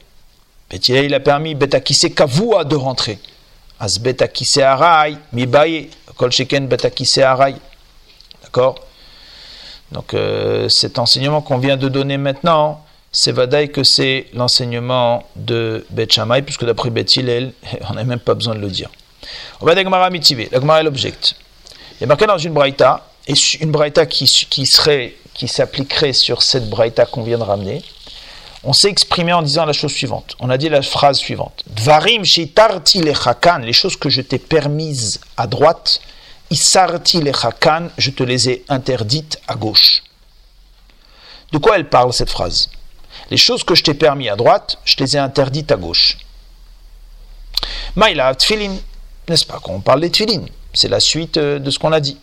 Betilel 0.70 1.04
il 1.04 1.14
a 1.14 1.20
permis 1.20 1.54
Betakise 1.54 2.08
Kavua 2.14 2.64
de 2.64 2.74
rentrer. 2.74 3.18
As 3.78 3.98
Betakise 3.98 4.58
Arai, 4.58 5.16
Mibaye, 5.32 5.90
Kol 6.16 6.32
Sheken 6.32 6.66
Betakise 6.66 7.18
Arai. 7.18 7.54
D'accord? 8.42 8.85
Donc 9.92 10.14
euh, 10.14 10.68
cet 10.68 10.98
enseignement 10.98 11.40
qu'on 11.40 11.58
vient 11.58 11.76
de 11.76 11.88
donner 11.88 12.16
maintenant, 12.16 12.84
c'est 13.12 13.32
Vadaï 13.32 13.70
que 13.70 13.84
c'est 13.84 14.26
l'enseignement 14.34 15.24
de 15.36 15.86
Beth 15.90 16.12
Shammai, 16.12 16.42
puisque 16.42 16.64
d'après 16.64 16.90
Beth 16.90 17.16
Hillel, 17.16 17.52
on 17.90 17.94
n'a 17.94 18.04
même 18.04 18.18
pas 18.18 18.34
besoin 18.34 18.54
de 18.54 18.60
le 18.60 18.68
dire. 18.68 18.90
On 19.60 19.66
va 19.66 19.74
Gemara 19.74 20.10
Mitivé, 20.10 20.48
la 20.52 20.60
Gemara 20.60 20.80
est 20.80 20.84
l'object. 20.84 21.34
Il 22.00 22.04
est 22.04 22.06
marqué 22.06 22.26
dans 22.26 22.38
une 22.38 22.52
braïta, 22.52 23.08
et 23.26 23.34
une 23.60 23.70
braïta 23.70 24.06
qui, 24.06 24.26
qui 24.50 24.66
serait, 24.66 25.14
qui 25.34 25.48
s'appliquerait 25.48 26.12
sur 26.12 26.42
cette 26.42 26.68
braïta 26.68 27.06
qu'on 27.06 27.22
vient 27.22 27.38
de 27.38 27.42
ramener, 27.42 27.82
on 28.64 28.72
s'est 28.72 28.88
exprimé 28.88 29.32
en 29.32 29.42
disant 29.42 29.64
la 29.64 29.72
chose 29.72 29.92
suivante. 29.92 30.34
On 30.40 30.50
a 30.50 30.58
dit 30.58 30.68
la 30.68 30.82
phrase 30.82 31.18
suivante. 31.18 31.62
Dvarim 31.68 32.24
shitarti 32.24 33.00
lechakan, 33.00 33.58
les 33.58 33.72
choses 33.72 33.96
que 33.96 34.10
je 34.10 34.20
t'ai 34.20 34.38
permises 34.38 35.20
à 35.36 35.46
droite, 35.46 36.00
Isarti 36.50 37.22
lechakan, 37.22 37.90
je 37.98 38.10
te 38.10 38.22
les 38.22 38.48
ai 38.48 38.64
interdites 38.68 39.40
à 39.48 39.54
gauche. 39.54 40.02
De 41.52 41.58
quoi 41.58 41.76
elle 41.76 41.88
parle 41.88 42.12
cette 42.12 42.30
phrase? 42.30 42.70
Les 43.30 43.36
choses 43.36 43.64
que 43.64 43.74
je 43.74 43.82
t'ai 43.82 43.94
permis 43.94 44.28
à 44.28 44.36
droite, 44.36 44.78
je 44.84 44.96
les 44.98 45.16
ai 45.16 45.18
interdites 45.18 45.72
à 45.72 45.76
gauche. 45.76 46.18
Maïla 47.96 48.34
tfilin, 48.34 48.76
n'est-ce 49.28 49.46
pas 49.46 49.58
Quand 49.62 49.72
on 49.72 49.80
parle 49.80 50.02
des 50.02 50.10
tfilin, 50.10 50.44
c'est 50.72 50.88
la 50.88 51.00
suite 51.00 51.36
euh, 51.36 51.58
de 51.58 51.70
ce 51.70 51.78
qu'on 51.78 51.92
a 51.92 52.00
dit. 52.00 52.18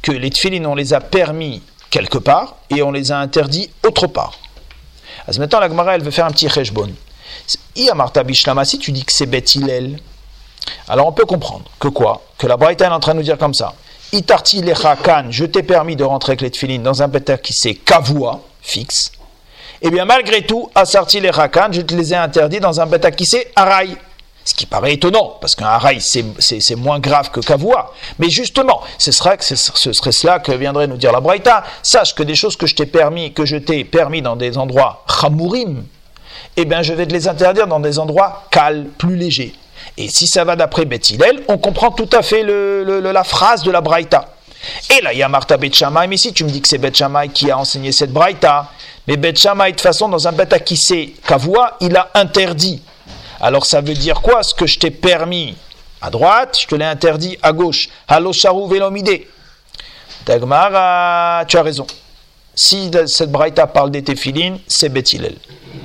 Que 0.00 0.12
les 0.12 0.30
tfilin, 0.30 0.64
on 0.64 0.74
les 0.74 0.94
a 0.94 1.00
permis 1.00 1.62
quelque 1.90 2.18
part 2.18 2.56
et 2.70 2.82
on 2.82 2.92
les 2.92 3.12
a 3.12 3.18
interdits 3.18 3.70
autre 3.84 4.06
part. 4.06 4.38
À 5.26 5.32
ce 5.32 5.40
moment 5.40 5.58
la 5.60 5.68
Gemara, 5.68 5.94
elle 5.94 6.02
veut 6.02 6.10
faire 6.10 6.26
un 6.26 6.30
petit 6.30 6.48
cheshbon. 6.48 6.90
Si 7.46 8.78
tu 8.78 8.92
dis 8.92 9.04
que 9.04 9.12
c'est 9.12 9.26
Beth 9.26 9.58
alors 10.88 11.06
on 11.06 11.12
peut 11.12 11.24
comprendre 11.24 11.64
que 11.78 11.88
quoi 11.88 12.22
Que 12.38 12.46
la 12.46 12.56
Braïta 12.56 12.86
est 12.86 12.88
en 12.88 13.00
train 13.00 13.12
de 13.12 13.18
nous 13.18 13.24
dire 13.24 13.38
comme 13.38 13.54
ça. 13.54 13.74
Itarti 14.12 14.62
lechakan, 14.62 15.26
je 15.30 15.44
t'ai 15.44 15.62
permis 15.62 15.94
de 15.96 16.04
rentrer 16.04 16.32
avec 16.32 16.40
les 16.40 16.50
tfilines 16.50 16.82
dans 16.82 17.02
un 17.02 17.08
pétard 17.08 17.42
qui 17.42 17.52
c'est 17.52 17.74
kavua, 17.74 18.40
fixe. 18.62 19.12
Et 19.80 19.88
eh 19.88 19.90
bien 19.90 20.06
malgré 20.06 20.46
tout, 20.46 20.70
asarti 20.74 21.20
lechakan, 21.20 21.72
je 21.72 21.82
te 21.82 21.94
les 21.94 22.14
ai 22.14 22.16
interdits 22.16 22.60
dans 22.60 22.80
un 22.80 22.86
pétard 22.86 23.12
qui 23.12 23.26
c'est 23.26 23.52
araï. 23.54 23.96
Ce 24.46 24.54
qui 24.54 24.64
paraît 24.64 24.94
étonnant, 24.94 25.36
parce 25.42 25.54
qu'un 25.54 25.66
araï 25.66 26.00
c'est 26.00 26.74
moins 26.74 27.00
grave 27.00 27.30
que 27.30 27.40
kavua. 27.40 27.92
Mais 28.18 28.30
justement, 28.30 28.80
ce 28.96 29.12
serait, 29.12 29.36
ce 29.40 29.54
serait 29.92 30.12
cela 30.12 30.38
que 30.38 30.52
viendrait 30.52 30.86
nous 30.86 30.96
dire 30.96 31.12
la 31.12 31.20
Braïta. 31.20 31.64
Sache 31.82 32.14
que 32.14 32.22
des 32.22 32.34
choses 32.34 32.56
que 32.56 32.66
je 32.66 32.74
t'ai 32.74 32.86
permis, 32.86 33.34
que 33.34 33.44
je 33.44 33.56
t'ai 33.58 33.84
permis 33.84 34.22
dans 34.22 34.36
des 34.36 34.56
endroits 34.56 35.04
chamourim, 35.20 35.84
eh 36.56 36.64
bien 36.64 36.80
je 36.80 36.94
vais 36.94 37.06
te 37.06 37.12
les 37.12 37.28
interdire 37.28 37.66
dans 37.66 37.78
des 37.78 37.98
endroits 37.98 38.44
calmes, 38.50 38.86
plus 38.96 39.16
légers. 39.16 39.52
Et 39.96 40.08
si 40.08 40.26
ça 40.26 40.44
va 40.44 40.56
d'après 40.56 40.84
Bethilel, 40.84 41.42
on 41.48 41.58
comprend 41.58 41.90
tout 41.90 42.08
à 42.12 42.22
fait 42.22 42.42
la 42.44 43.24
phrase 43.24 43.62
de 43.62 43.70
la 43.70 43.80
Braïta. 43.80 44.34
Et 44.90 45.00
là, 45.02 45.12
il 45.12 45.18
y 45.18 45.22
a 45.22 45.28
Martha 45.28 45.56
Bet 45.56 45.70
mais 46.08 46.16
si 46.16 46.32
tu 46.32 46.44
me 46.44 46.50
dis 46.50 46.60
que 46.60 46.68
c'est 46.68 46.78
Bet 46.78 46.92
qui 47.32 47.50
a 47.50 47.58
enseigné 47.58 47.92
cette 47.92 48.12
Braïta, 48.12 48.70
mais 49.06 49.16
Bet 49.16 49.32
de 49.32 49.70
toute 49.70 49.80
façon, 49.80 50.08
dans 50.08 50.28
un 50.28 50.34
sait 50.74 51.14
Kavua, 51.26 51.76
il 51.80 51.96
a 51.96 52.10
interdit. 52.14 52.82
Alors 53.40 53.66
ça 53.66 53.80
veut 53.80 53.94
dire 53.94 54.20
quoi 54.20 54.42
Ce 54.42 54.54
que 54.54 54.66
je 54.66 54.78
t'ai 54.78 54.90
permis 54.90 55.56
à 56.00 56.10
droite, 56.10 56.58
je 56.60 56.66
te 56.66 56.74
l'ai 56.74 56.84
interdit 56.84 57.38
à 57.42 57.52
gauche? 57.52 57.88
Halo 58.06 58.32
Sharou 58.32 58.66
Velomide. 58.66 59.22
Dagmar, 60.26 61.46
tu 61.46 61.56
as 61.56 61.62
raison. 61.62 61.86
Si 62.54 62.90
cette 63.06 63.30
Braïta 63.30 63.66
parle 63.66 63.90
des 63.90 64.02
téphilines, 64.02 64.58
c'est 64.66 64.88
Bethilel. 64.88 65.36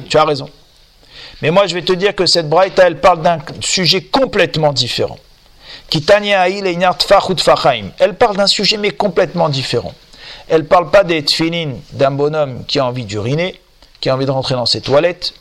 Tu 0.09 0.17
as 0.17 0.25
raison. 0.25 0.49
Mais 1.43 1.51
moi, 1.51 1.67
je 1.67 1.73
vais 1.73 1.81
te 1.81 1.91
dire 1.91 2.15
que 2.15 2.25
cette 2.25 2.47
braïta, 2.47 2.87
elle 2.87 3.01
parle 3.01 3.21
d'un 3.21 3.37
sujet 3.59 4.01
complètement 4.01 4.71
différent. 4.71 5.17
Elle 5.91 6.05
parle 8.17 8.37
d'un 8.37 8.47
sujet, 8.47 8.77
mais 8.77 8.91
complètement 8.91 9.49
différent. 9.49 9.93
Elle 10.47 10.61
ne 10.61 10.67
parle 10.67 10.89
pas 10.89 11.03
des 11.03 11.21
tfilin 11.21 11.73
d'un 11.91 12.11
bonhomme 12.11 12.63
qui 12.65 12.79
a 12.79 12.85
envie 12.85 13.03
d'uriner, 13.03 13.59
qui 13.99 14.09
a 14.09 14.15
envie 14.15 14.25
de 14.25 14.31
rentrer 14.31 14.55
dans 14.55 14.65
ses 14.65 14.79
toilettes, 14.79 15.33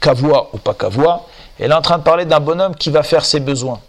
kavoua 0.00 0.48
ou 0.54 0.56
pas 0.56 0.72
kavoua. 0.72 1.26
Elle 1.58 1.72
est 1.72 1.74
en 1.74 1.82
train 1.82 1.98
de 1.98 2.04
parler 2.04 2.24
d'un 2.24 2.40
bonhomme 2.40 2.74
qui 2.74 2.88
va 2.88 3.02
faire 3.02 3.26
ses 3.26 3.40
besoins. 3.40 3.80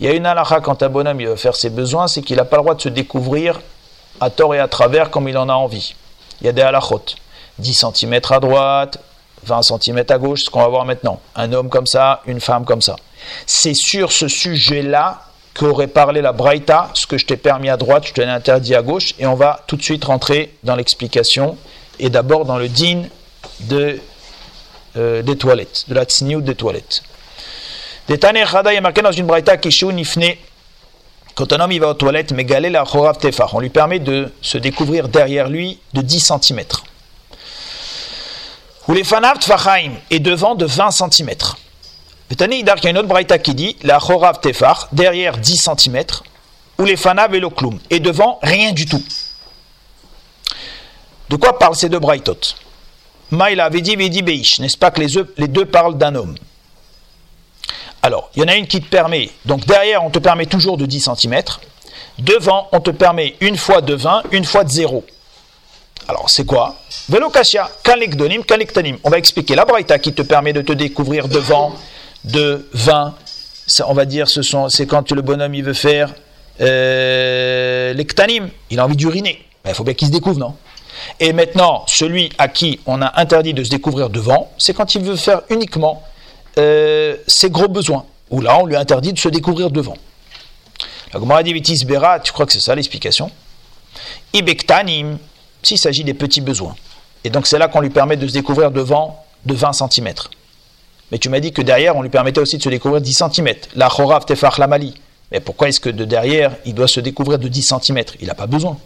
Il 0.00 0.06
y 0.06 0.10
a 0.10 0.12
une 0.12 0.26
halakha 0.26 0.60
quand 0.60 0.82
un 0.82 0.90
bonhomme 0.90 1.22
il 1.22 1.28
va 1.28 1.36
faire 1.36 1.56
ses 1.56 1.70
besoins, 1.70 2.06
c'est 2.06 2.20
qu'il 2.20 2.36
n'a 2.36 2.44
pas 2.44 2.58
le 2.58 2.64
droit 2.64 2.74
de 2.74 2.82
se 2.82 2.90
découvrir 2.90 3.62
à 4.20 4.28
tort 4.28 4.54
et 4.54 4.58
à 4.58 4.68
travers 4.68 5.08
comme 5.08 5.26
il 5.26 5.38
en 5.38 5.48
a 5.48 5.54
envie. 5.54 5.94
Il 6.42 6.46
y 6.46 6.50
a 6.50 6.52
des 6.52 6.60
halakhot. 6.60 7.14
10 7.58 7.86
cm 7.94 8.20
à 8.30 8.40
droite, 8.40 8.98
20 9.48 9.62
cm 9.62 10.04
à 10.08 10.18
gauche, 10.18 10.44
ce 10.44 10.50
qu'on 10.50 10.60
va 10.60 10.68
voir 10.68 10.84
maintenant. 10.84 11.20
Un 11.34 11.52
homme 11.52 11.68
comme 11.68 11.86
ça, 11.86 12.20
une 12.26 12.40
femme 12.40 12.64
comme 12.64 12.82
ça. 12.82 12.96
C'est 13.46 13.74
sur 13.74 14.12
ce 14.12 14.28
sujet-là 14.28 15.22
qu'aurait 15.54 15.88
parlé 15.88 16.20
la 16.20 16.32
Braïta, 16.32 16.90
ce 16.94 17.06
que 17.06 17.18
je 17.18 17.26
t'ai 17.26 17.36
permis 17.36 17.68
à 17.68 17.76
droite, 17.76 18.06
je 18.06 18.12
te 18.12 18.20
l'ai 18.20 18.28
interdit 18.28 18.74
à 18.74 18.82
gauche, 18.82 19.14
et 19.18 19.26
on 19.26 19.34
va 19.34 19.60
tout 19.66 19.76
de 19.76 19.82
suite 19.82 20.04
rentrer 20.04 20.54
dans 20.62 20.76
l'explication, 20.76 21.56
et 21.98 22.10
d'abord 22.10 22.44
dans 22.44 22.58
le 22.58 22.68
din 22.68 23.04
euh, 23.72 25.22
des 25.22 25.36
toilettes, 25.36 25.86
de 25.88 25.94
la 25.94 26.04
tsniout 26.04 26.42
des 26.42 26.54
toilettes. 26.54 27.02
il 28.08 28.14
est 28.14 28.80
marqué 28.80 29.02
dans 29.02 29.12
une 29.12 29.26
Braïta 29.26 29.56
nifne, 29.92 30.34
quand 31.34 31.52
un 31.52 31.60
homme 31.60 31.72
il 31.72 31.80
va 31.80 31.88
aux 31.88 31.94
toilettes, 31.94 32.32
la 32.32 32.84
tefar, 33.14 33.54
on 33.54 33.60
lui 33.60 33.70
permet 33.70 33.98
de 33.98 34.32
se 34.42 34.58
découvrir 34.58 35.08
derrière 35.08 35.48
lui 35.48 35.78
de 35.92 36.02
10 36.02 36.32
cm 36.42 36.60
ou 38.88 38.94
les 38.94 39.04
fanav 39.04 39.38
tfachaim 39.38 39.92
est 40.10 40.18
devant 40.18 40.54
de 40.54 40.64
20 40.64 40.90
cm. 40.90 41.30
Betani 42.30 42.60
il 42.60 42.66
y 42.66 42.70
a 42.70 42.90
une 42.90 42.98
autre 42.98 43.08
braïta 43.08 43.38
qui 43.38 43.54
dit 43.54 43.76
la 43.82 43.98
chorav 43.98 44.40
tefar 44.40 44.88
derrière 44.92 45.36
10 45.36 45.70
cm, 45.76 46.02
ou 46.78 46.84
les 46.84 46.96
fanav 46.96 47.34
et 47.34 47.40
l'okloum 47.40 47.78
est 47.90 48.00
devant 48.00 48.38
rien 48.42 48.72
du 48.72 48.86
tout. 48.86 49.02
De 51.28 51.36
quoi 51.36 51.58
parlent 51.58 51.76
ces 51.76 51.88
deux 51.88 51.98
braïtot 51.98 52.54
Maïla 53.30 53.68
vedi 53.68 53.94
vedi 53.94 54.22
beish, 54.22 54.58
n'est-ce 54.60 54.78
pas 54.78 54.90
que 54.90 55.00
les, 55.02 55.22
les 55.36 55.48
deux 55.48 55.66
parlent 55.66 55.98
d'un 55.98 56.14
homme? 56.14 56.34
Alors, 58.02 58.30
il 58.34 58.40
y 58.40 58.44
en 58.44 58.48
a 58.48 58.54
une 58.54 58.66
qui 58.66 58.80
te 58.80 58.88
permet, 58.88 59.28
donc 59.44 59.66
derrière 59.66 60.02
on 60.02 60.08
te 60.08 60.18
permet 60.18 60.46
toujours 60.46 60.78
de 60.78 60.86
10 60.86 61.10
cm, 61.14 61.42
devant 62.18 62.68
on 62.72 62.80
te 62.80 62.90
permet 62.90 63.36
une 63.40 63.58
fois 63.58 63.82
de 63.82 63.94
20, 63.94 64.22
une 64.32 64.44
fois 64.44 64.64
de 64.64 64.70
0. 64.70 65.04
Alors, 66.08 66.30
c'est 66.30 66.46
quoi 66.46 66.76
Velokasha, 67.10 67.70
kalikdonim, 67.82 68.42
kaliktanim. 68.42 68.96
On 69.04 69.10
va 69.10 69.18
expliquer 69.18 69.54
la 69.54 69.66
braïta 69.66 69.98
qui 69.98 70.14
te 70.14 70.22
permet 70.22 70.54
de 70.54 70.62
te 70.62 70.72
découvrir 70.72 71.28
devant 71.28 71.74
de 72.24 72.66
20. 72.72 73.14
on 73.86 73.94
va 73.94 74.06
dire, 74.06 74.26
ce 74.28 74.40
sont, 74.40 74.70
c'est 74.70 74.86
quand 74.86 75.12
le 75.12 75.20
bonhomme 75.20 75.54
il 75.54 75.62
veut 75.62 75.74
faire 75.74 76.14
euh. 76.62 77.94
Il 78.70 78.80
a 78.80 78.84
envie 78.84 78.96
d'uriner. 78.96 79.44
Il 79.66 79.74
faut 79.74 79.84
bien 79.84 79.92
qu'il 79.92 80.08
se 80.08 80.12
découvre, 80.12 80.38
non? 80.38 80.54
Et 81.20 81.32
maintenant, 81.34 81.84
celui 81.86 82.30
à 82.38 82.48
qui 82.48 82.80
on 82.86 83.02
a 83.02 83.20
interdit 83.20 83.52
de 83.52 83.62
se 83.62 83.68
découvrir 83.68 84.08
devant, 84.08 84.50
c'est 84.58 84.72
quand 84.74 84.94
il 84.94 85.02
veut 85.02 85.16
faire 85.16 85.42
uniquement 85.50 86.02
euh, 86.58 87.16
ses 87.26 87.50
gros 87.50 87.68
besoins. 87.68 88.06
Ou 88.30 88.40
là, 88.40 88.58
on 88.58 88.66
lui 88.66 88.76
interdit 88.76 89.12
de 89.12 89.18
se 89.18 89.28
découvrir 89.28 89.70
devant. 89.70 89.96
La 91.12 91.20
Gemara 91.20 91.42
dit 91.42 91.84
Bera, 91.84 92.20
tu 92.20 92.32
crois 92.32 92.46
que 92.46 92.52
c'est 92.52 92.60
ça 92.60 92.74
l'explication? 92.74 93.30
Ibektanim, 94.32 95.18
s'il 95.62 95.78
s'agit 95.78 96.04
des 96.04 96.14
petits 96.14 96.40
besoins. 96.40 96.74
Et 97.24 97.30
donc 97.30 97.46
c'est 97.46 97.58
là 97.58 97.68
qu'on 97.68 97.80
lui 97.80 97.90
permet 97.90 98.16
de 98.16 98.26
se 98.26 98.32
découvrir 98.32 98.70
devant 98.70 99.24
de 99.44 99.54
20 99.54 99.72
cm. 99.72 100.12
Mais 101.10 101.18
tu 101.18 101.28
m'as 101.28 101.40
dit 101.40 101.52
que 101.52 101.62
derrière, 101.62 101.96
on 101.96 102.02
lui 102.02 102.10
permettait 102.10 102.40
aussi 102.40 102.58
de 102.58 102.62
se 102.62 102.68
découvrir 102.68 103.00
10 103.00 103.22
cm. 103.32 103.54
La 103.76 103.88
Chorav 103.88 104.24
Tefach 104.26 104.58
Lamali. 104.58 104.94
Mais 105.32 105.40
pourquoi 105.40 105.68
est-ce 105.68 105.80
que 105.80 105.90
de 105.90 106.04
derrière, 106.04 106.54
il 106.64 106.74
doit 106.74 106.88
se 106.88 107.00
découvrir 107.00 107.38
de 107.38 107.48
10 107.48 107.74
cm 107.82 108.04
Il 108.20 108.26
n'a 108.26 108.34
pas 108.34 108.46
besoin, 108.46 108.78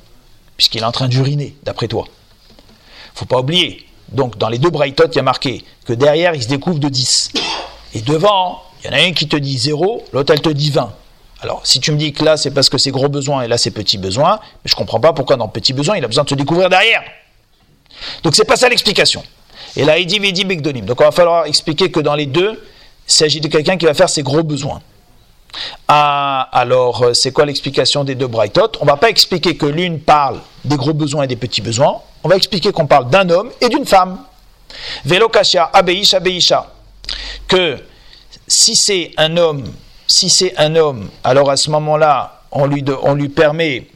puisqu'il 0.57 0.83
est 0.83 0.85
en 0.85 0.93
train 0.93 1.09
d'uriner, 1.09 1.55
d'après 1.63 1.89
toi. 1.89 2.07
faut 3.15 3.27
pas 3.27 3.41
oublier. 3.41 3.87
Donc, 4.09 4.39
dans 4.39 4.49
les 4.49 4.59
deux 4.59 4.71
Brightot, 4.71 5.09
il 5.13 5.17
y 5.17 5.19
a 5.21 5.23
marqué 5.23 5.65
que 5.85 5.93
derrière, 5.93 6.35
il 6.35 6.43
se 6.43 6.49
découvre 6.49 6.79
de 6.79 6.89
10. 6.89 7.31
Et 7.95 8.01
devant, 8.01 8.63
il 8.83 8.91
y 8.91 8.91
en 8.91 8.97
a 8.97 9.03
un 9.03 9.13
qui 9.13 9.29
te 9.29 9.37
dit 9.37 9.57
0, 9.57 10.05
l'autre, 10.13 10.33
elle 10.33 10.43
te 10.43 10.49
dit 10.49 10.71
20. 10.71 10.93
Alors, 11.43 11.61
si 11.65 11.81
tu 11.81 11.91
me 11.91 11.97
dis 11.97 12.13
que 12.13 12.25
là, 12.25 12.37
c'est 12.37 12.53
parce 12.53 12.69
que 12.69 12.79
c'est 12.79 12.93
gros 12.93 13.09
besoin 13.09 13.43
et 13.43 13.49
là, 13.49 13.59
c'est 13.59 13.73
petit 13.73 13.99
besoin, 13.99 14.39
mais 14.43 14.69
je 14.69 14.75
ne 14.75 14.79
comprends 14.79 15.01
pas 15.01 15.13
pourquoi 15.13 15.37
dans 15.37 15.49
petit 15.49 15.73
besoin, 15.73 15.97
il 15.97 16.05
a 16.05 16.07
besoin 16.07 16.23
de 16.23 16.29
se 16.29 16.37
découvrir 16.37 16.69
derrière. 16.71 17.03
Donc, 18.23 18.37
c'est 18.37 18.45
pas 18.45 18.57
ça 18.57 18.69
l'explication. 18.69 19.25
Et 19.75 19.85
là, 19.85 19.99
il 19.99 20.07
dit 20.07 20.21
Vidi 20.21 20.45
Begdonim. 20.45 20.85
Donc, 20.85 20.99
il 21.01 21.05
va 21.05 21.11
falloir 21.11 21.47
expliquer 21.47 21.91
que 21.91 21.99
dans 21.99 22.15
les 22.15 22.27
deux, 22.27 22.63
il 23.09 23.13
s'agit 23.13 23.41
de 23.41 23.49
quelqu'un 23.49 23.77
qui 23.77 23.87
va 23.87 23.95
faire 23.95 24.09
ses 24.09 24.23
gros 24.23 24.45
besoins. 24.45 24.81
Ah, 25.89 26.49
alors, 26.53 27.03
euh, 27.03 27.13
c'est 27.13 27.33
quoi 27.33 27.45
l'explication 27.45 28.05
des 28.05 28.15
deux 28.15 28.29
Brightot 28.29 28.73
On 28.81 28.87
va 28.87 28.97
pas 28.97 29.11
expliquer 29.11 29.57
que 29.57 29.67
l'une 29.67 30.01
parle 30.01 30.41
des 30.65 30.77
gros 30.77 30.95
besoins 30.95 31.25
et 31.25 31.27
des 31.27 31.37
petits 31.37 31.61
besoins. 31.61 32.01
On 32.23 32.29
va 32.29 32.37
expliquer 32.37 32.71
qu'on 32.71 32.87
parle 32.87 33.11
d'un 33.11 33.29
homme 33.29 33.51
et 33.61 33.69
d'une 33.69 33.85
femme. 33.85 34.19
Velokasha, 35.05 35.71
abeisha, 35.73 36.19
abeisha. 36.19 36.73
Que 37.49 37.79
si 38.47 38.77
c'est 38.77 39.11
un 39.17 39.37
homme, 39.37 39.65
si 40.13 40.29
c'est 40.29 40.55
un 40.59 40.77
homme, 40.77 41.09
alors 41.25 41.51
à 41.51 41.57
ce 41.57 41.71
moment-là, 41.71 42.43
on 42.51 42.67
lui, 42.67 43.29
permet 43.31 43.87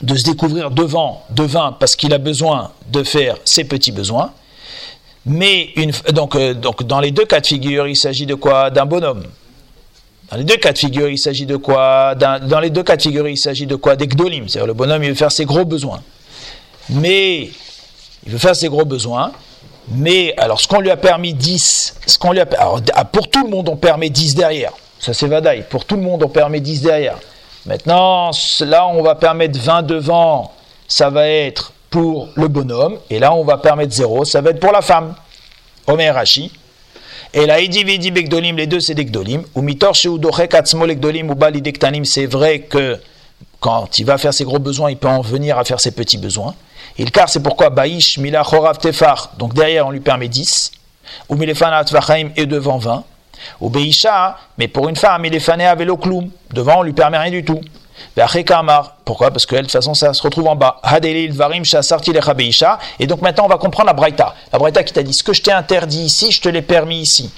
de 0.00 0.16
se 0.16 0.24
découvrir 0.24 0.72
devant, 0.72 1.22
devant, 1.30 1.72
parce 1.72 1.94
qu'il 1.94 2.12
a 2.12 2.18
besoin 2.18 2.72
de 2.88 3.04
faire 3.04 3.36
ses 3.44 3.62
petits 3.62 3.92
besoins. 3.92 4.32
Mais 5.24 5.68
euh, 5.78 6.52
donc 6.54 6.82
dans 6.82 6.98
les 6.98 7.12
deux 7.12 7.24
cas 7.24 7.38
de 7.38 7.46
figure, 7.46 7.86
il 7.86 7.96
s'agit 7.96 8.26
de 8.26 8.34
quoi? 8.34 8.70
D'un 8.70 8.84
bonhomme. 8.84 9.22
Dans 10.28 10.36
les 10.36 10.44
deux 10.44 10.56
cas 10.56 10.72
de 10.72 10.78
figure, 10.78 11.08
il 11.08 11.18
s'agit 11.18 11.46
de 11.46 11.56
quoi? 11.56 12.16
Dans, 12.16 12.58
les 12.60 12.70
deux 12.70 12.82
cas 12.82 12.96
de 12.96 13.02
figure, 13.02 13.28
il 13.28 13.38
s'agit 13.38 13.66
de 13.66 13.76
quoi? 13.76 13.94
D'Ekdolim. 13.94 14.48
C'est-à-dire 14.48 14.66
le 14.66 14.74
bonhomme, 14.74 15.04
il 15.04 15.10
veut 15.10 15.14
faire 15.14 15.30
ses 15.30 15.44
gros 15.44 15.64
besoins. 15.64 16.02
Mais, 16.88 17.50
il 18.26 18.32
veut 18.32 18.38
faire 18.38 18.56
ses 18.56 18.68
gros 18.68 18.84
besoins. 18.84 19.30
Mais, 19.88 20.34
alors, 20.36 20.60
ce 20.60 20.66
qu'on 20.66 20.80
lui 20.80 20.90
a 20.90 20.96
permis 20.96 21.32
10, 21.32 21.94
ce 22.06 22.18
qu'on 22.18 22.32
lui 22.32 22.40
a, 22.40 22.46
pour 23.04 23.28
tout 23.28 23.44
le 23.44 23.50
monde, 23.50 23.68
on 23.68 23.76
permet 23.76 24.10
10 24.10 24.34
derrière. 24.34 24.72
Ça, 25.02 25.12
c'est 25.12 25.26
Vadaï. 25.26 25.64
Pour 25.68 25.84
tout 25.84 25.96
le 25.96 26.02
monde, 26.02 26.22
on 26.22 26.28
permet 26.28 26.60
10 26.60 26.82
derrière. 26.82 27.18
Maintenant, 27.66 28.30
là, 28.60 28.86
on 28.86 29.02
va 29.02 29.16
permettre 29.16 29.58
20 29.58 29.82
devant. 29.82 30.52
Ça 30.86 31.10
va 31.10 31.26
être 31.26 31.72
pour 31.90 32.28
le 32.36 32.46
bonhomme. 32.46 32.98
Et 33.10 33.18
là, 33.18 33.34
on 33.34 33.42
va 33.42 33.58
permettre 33.58 33.92
0. 33.92 34.24
Ça 34.24 34.40
va 34.40 34.50
être 34.50 34.60
pour 34.60 34.70
la 34.70 34.80
femme. 34.80 35.16
Omer 35.88 36.14
Rashi. 36.14 36.52
Et 37.34 37.46
là, 37.46 37.58
il 37.58 37.68
dit 37.68 38.10
Begdolim, 38.12 38.56
les 38.56 38.68
deux 38.68 38.78
c'est 38.78 38.94
des 38.94 39.04
Gdolim. 39.04 39.42
Ou 39.56 39.62
Mitor 39.62 39.92
Sheudochek 39.92 40.54
Atzmo 40.54 40.86
Gdolim 40.86 41.30
ou 41.30 41.34
Balidektanim, 41.34 42.04
c'est 42.04 42.26
vrai 42.26 42.60
que 42.60 43.00
quand 43.58 43.98
il 43.98 44.04
va 44.04 44.18
faire 44.18 44.32
ses 44.32 44.44
gros 44.44 44.60
besoins, 44.60 44.90
il 44.90 44.98
peut 44.98 45.08
en 45.08 45.22
venir 45.22 45.58
à 45.58 45.64
faire 45.64 45.80
ses 45.80 45.90
petits 45.90 46.18
besoins. 46.18 46.54
Et 46.96 47.04
le 47.04 47.10
car, 47.10 47.28
c'est 47.28 47.42
pourquoi 47.42 47.70
Baïsh, 47.70 48.18
Mila, 48.18 48.44
Chorav, 48.44 48.78
Tefar, 48.78 49.32
donc 49.38 49.54
derrière 49.54 49.86
on 49.88 49.90
lui 49.90 50.00
permet 50.00 50.28
10. 50.28 50.70
Ou 51.28 51.34
Milefanat 51.34 51.84
Vachaim 51.90 52.30
est 52.36 52.46
devant 52.46 52.78
20. 52.78 53.04
Ou 53.60 53.70
Beisha, 53.70 54.36
mais 54.58 54.68
pour 54.68 54.88
une 54.88 54.96
femme, 54.96 55.24
il 55.24 55.34
est 55.34 55.40
fané 55.40 55.66
à 55.66 55.74
vélo 55.74 55.98
Devant, 56.52 56.78
on 56.78 56.82
lui 56.82 56.92
permet 56.92 57.18
rien 57.18 57.30
du 57.30 57.44
tout. 57.44 57.60
Pourquoi? 59.04 59.30
Parce 59.30 59.46
que 59.46 59.56
de 59.56 59.60
toute 59.62 59.70
façon, 59.70 59.94
ça 59.94 60.12
se 60.12 60.22
retrouve 60.22 60.48
en 60.48 60.56
bas. 60.56 60.80
Et 62.98 63.06
donc 63.06 63.22
maintenant, 63.22 63.44
on 63.44 63.48
va 63.48 63.58
comprendre 63.58 63.86
la 63.86 63.92
Braïta. 63.92 64.34
La 64.52 64.58
Braïta 64.58 64.82
qui 64.82 64.92
t'a 64.92 65.02
dit 65.02 65.12
ce 65.12 65.22
que 65.22 65.32
je 65.32 65.42
t'ai 65.42 65.52
interdit 65.52 66.02
ici, 66.02 66.32
je 66.32 66.40
te 66.40 66.48
l'ai 66.48 66.62
permis 66.62 67.00
ici. 67.00 67.30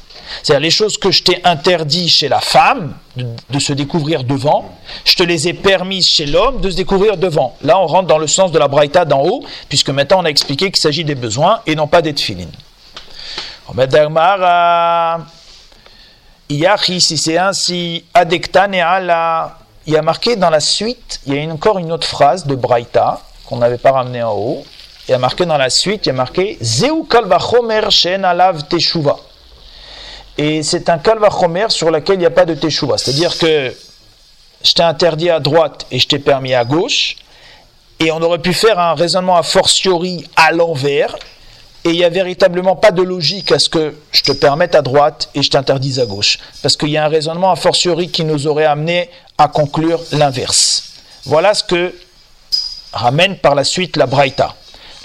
C'est-à-dire 0.42 0.62
les 0.62 0.70
choses 0.70 0.98
que 0.98 1.10
je 1.10 1.22
t'ai 1.22 1.40
interdit 1.44 2.08
chez 2.08 2.28
la 2.28 2.40
femme 2.40 2.94
de, 3.16 3.58
se 3.58 3.72
découvrir 3.72 4.24
devant, 4.24 4.70
je 5.04 5.16
te 5.16 5.22
les 5.22 5.48
ai 5.48 5.52
permises 5.52 6.08
chez 6.08 6.26
l'homme 6.26 6.60
de 6.60 6.70
se 6.70 6.76
découvrir 6.76 7.16
devant. 7.16 7.56
Là, 7.62 7.78
on 7.78 7.86
rentre 7.86 8.08
dans 8.08 8.18
le 8.18 8.26
sens 8.26 8.50
de 8.50 8.58
la 8.58 8.68
Braïta 8.68 9.04
d'en 9.04 9.22
haut, 9.22 9.44
puisque 9.68 9.90
maintenant 9.90 10.20
on 10.20 10.24
a 10.24 10.30
expliqué 10.30 10.70
qu'il 10.70 10.80
s'agit 10.80 11.04
des 11.04 11.14
besoins 11.14 11.60
et 11.66 11.74
non 11.74 11.86
pas 11.86 12.02
des 12.02 12.14
tfilines. 12.14 12.52
Yachi, 16.50 17.00
si 17.00 17.16
c'est 17.16 17.38
ainsi, 17.38 18.04
il 19.86 19.92
y 19.92 19.96
a 19.96 20.02
marqué 20.02 20.36
dans 20.36 20.50
la 20.50 20.60
suite, 20.60 21.20
il 21.26 21.34
y 21.34 21.38
a 21.38 21.52
encore 21.52 21.78
une 21.78 21.90
autre 21.90 22.06
phrase 22.06 22.46
de 22.46 22.54
Braïta 22.54 23.20
qu'on 23.46 23.56
n'avait 23.56 23.78
pas 23.78 23.92
ramené 23.92 24.22
en 24.22 24.32
haut. 24.32 24.64
Il 25.08 25.12
y 25.12 25.14
a 25.14 25.18
marqué 25.18 25.46
dans 25.46 25.56
la 25.56 25.70
suite, 25.70 26.06
il 26.06 26.08
y 26.08 26.10
a 26.10 26.14
marqué 26.14 26.58
Zeu 26.62 27.02
kalvachomer 27.08 27.90
shen 27.90 28.24
alav 28.24 28.66
teshuva. 28.68 29.16
Et 30.36 30.62
c'est 30.62 30.88
un 30.88 30.98
kalvachomer 30.98 31.66
sur 31.68 31.90
lequel 31.90 32.16
il 32.16 32.20
n'y 32.20 32.26
a 32.26 32.30
pas 32.30 32.44
de 32.44 32.54
teshuva. 32.54 32.98
C'est-à-dire 32.98 33.36
que 33.36 33.74
je 34.62 34.72
t'ai 34.72 34.82
interdit 34.82 35.30
à 35.30 35.40
droite 35.40 35.86
et 35.90 35.98
je 35.98 36.08
t'ai 36.08 36.18
permis 36.18 36.54
à 36.54 36.64
gauche. 36.64 37.16
Et 38.00 38.10
on 38.10 38.20
aurait 38.22 38.38
pu 38.38 38.52
faire 38.52 38.78
un 38.78 38.94
raisonnement 38.94 39.36
a 39.36 39.42
fortiori 39.42 40.26
à 40.36 40.52
l'envers 40.52 41.14
et 41.84 41.90
il 41.90 41.96
n'y 41.96 42.04
a 42.04 42.08
véritablement 42.08 42.76
pas 42.76 42.90
de 42.90 43.02
logique 43.02 43.52
à 43.52 43.58
ce 43.58 43.68
que 43.68 43.94
je 44.10 44.22
te 44.22 44.32
permette 44.32 44.74
à 44.74 44.80
droite 44.80 45.28
et 45.34 45.42
je 45.42 45.50
t'interdise 45.50 46.00
à 46.00 46.06
gauche. 46.06 46.38
Parce 46.62 46.76
qu'il 46.76 46.88
y 46.88 46.96
a 46.96 47.04
un 47.04 47.08
raisonnement 47.08 47.50
a 47.50 47.56
fortiori 47.56 48.08
qui 48.08 48.24
nous 48.24 48.46
aurait 48.46 48.64
amené 48.64 49.10
à 49.36 49.48
conclure 49.48 50.00
l'inverse. 50.12 50.94
Voilà 51.26 51.52
ce 51.52 51.62
que 51.62 51.94
ramène 52.92 53.36
par 53.36 53.54
la 53.54 53.64
suite 53.64 53.96
la 53.96 54.06
Braïta. 54.06 54.54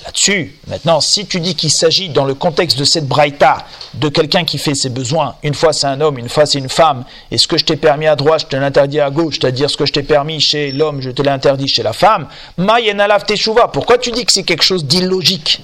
Là-dessus, 0.10 0.56
maintenant, 0.66 1.02
si 1.02 1.28
tu 1.28 1.40
dis 1.40 1.54
qu'il 1.54 1.70
s'agit 1.70 2.10
dans 2.10 2.26
le 2.26 2.34
contexte 2.34 2.80
de 2.80 2.84
cette 2.84 3.08
Braïta 3.08 3.58
de 3.94 4.10
quelqu'un 4.10 4.44
qui 4.44 4.58
fait 4.58 4.74
ses 4.74 4.90
besoins, 4.90 5.36
une 5.44 5.54
fois 5.54 5.72
c'est 5.72 5.86
un 5.86 6.02
homme, 6.02 6.18
une 6.18 6.30
fois 6.30 6.48
c'est 6.48 6.58
une 6.58 6.68
femme, 6.68 7.04
et 7.30 7.38
ce 7.38 7.48
que 7.48 7.60
je 7.60 7.66
t'ai 7.66 7.76
permis 7.76 8.08
à 8.08 8.16
droite, 8.16 8.42
je 8.42 8.46
te 8.48 8.56
l'interdis 8.56 9.00
à 9.00 9.12
gauche, 9.12 9.36
c'est-à-dire 9.40 9.70
ce 9.70 9.78
que 9.78 9.86
je 9.86 9.94
t'ai 9.94 10.02
permis 10.02 10.40
chez 10.40 10.72
l'homme, 10.72 11.00
je 11.00 11.12
te 11.12 11.22
l'ai 11.22 11.30
interdit 11.30 11.68
chez 11.68 11.84
la 11.84 11.94
femme, 11.94 12.28
Mayenalav 12.58 13.24
Teshuva, 13.26 13.68
pourquoi 13.68 14.00
tu 14.00 14.10
dis 14.10 14.26
que 14.26 14.32
c'est 14.32 14.42
quelque 14.42 14.64
chose 14.64 14.84
d'illogique? 14.84 15.62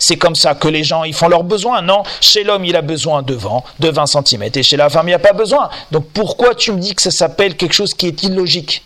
C'est 0.00 0.16
comme 0.16 0.34
ça 0.34 0.56
que 0.56 0.66
les 0.66 0.82
gens 0.82 1.04
ils 1.04 1.14
font 1.14 1.28
leurs 1.28 1.44
besoins. 1.44 1.82
Non, 1.82 2.02
chez 2.20 2.42
l'homme 2.42 2.64
il 2.64 2.74
a 2.74 2.82
besoin 2.82 3.22
de 3.22 3.34
vent, 3.34 3.64
de 3.78 3.90
20 3.90 4.06
cm, 4.06 4.42
et 4.56 4.62
chez 4.64 4.76
la 4.76 4.90
femme 4.90 5.06
il 5.06 5.10
n'y 5.10 5.14
a 5.14 5.20
pas 5.20 5.34
besoin. 5.34 5.70
Donc 5.92 6.08
pourquoi 6.12 6.56
tu 6.56 6.72
me 6.72 6.80
dis 6.80 6.96
que 6.96 7.02
ça 7.02 7.12
s'appelle 7.12 7.56
quelque 7.56 7.74
chose 7.74 7.94
qui 7.94 8.08
est 8.08 8.24
illogique? 8.24 8.82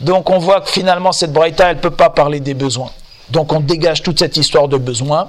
Donc 0.00 0.30
on 0.30 0.38
voit 0.38 0.60
que 0.60 0.70
finalement 0.70 1.12
cette 1.12 1.32
braïta 1.32 1.70
elle 1.70 1.76
ne 1.76 1.80
peut 1.80 1.90
pas 1.90 2.10
parler 2.10 2.40
des 2.40 2.54
besoins. 2.54 2.90
Donc 3.30 3.52
on 3.52 3.60
dégage 3.60 4.02
toute 4.02 4.18
cette 4.18 4.36
histoire 4.36 4.68
de 4.68 4.76
besoins 4.76 5.28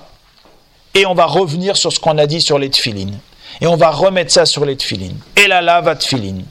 et 0.93 1.05
on 1.05 1.13
va 1.13 1.25
revenir 1.25 1.77
sur 1.77 1.91
ce 1.91 1.99
qu'on 1.99 2.17
a 2.17 2.25
dit 2.25 2.41
sur 2.41 2.59
les 2.59 2.69
tfilines. 2.69 3.19
Et 3.61 3.67
on 3.67 3.75
va 3.75 3.89
remettre 3.89 4.31
ça 4.31 4.45
sur 4.45 4.65
les 4.65 4.75
tfilines. 4.75 5.17
Et 5.35 5.47
la 5.47 5.61
lave 5.61 5.87
à 5.87 5.95
tfilines. 5.95 6.45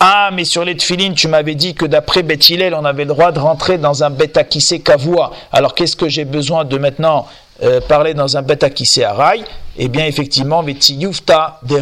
Ah, 0.00 0.30
mais 0.32 0.44
sur 0.44 0.64
les 0.64 0.76
tfilines, 0.76 1.14
tu 1.14 1.28
m'avais 1.28 1.54
dit 1.54 1.74
que 1.74 1.86
d'après 1.86 2.22
Bethilel, 2.22 2.74
on 2.74 2.84
avait 2.84 3.04
le 3.04 3.14
droit 3.14 3.32
de 3.32 3.38
rentrer 3.38 3.78
dans 3.78 4.04
un 4.04 4.10
betakissé 4.10 4.80
kavoua. 4.80 5.32
Alors 5.52 5.74
qu'est-ce 5.74 5.96
que 5.96 6.08
j'ai 6.08 6.24
besoin 6.24 6.64
de 6.64 6.76
maintenant 6.78 7.26
euh, 7.62 7.80
parler 7.80 8.14
dans 8.14 8.36
un 8.36 8.42
betakissé 8.42 9.04
araï 9.04 9.44
Eh 9.78 9.88
bien, 9.88 10.06
effectivement, 10.06 10.62
yufta 10.62 11.58
des 11.62 11.80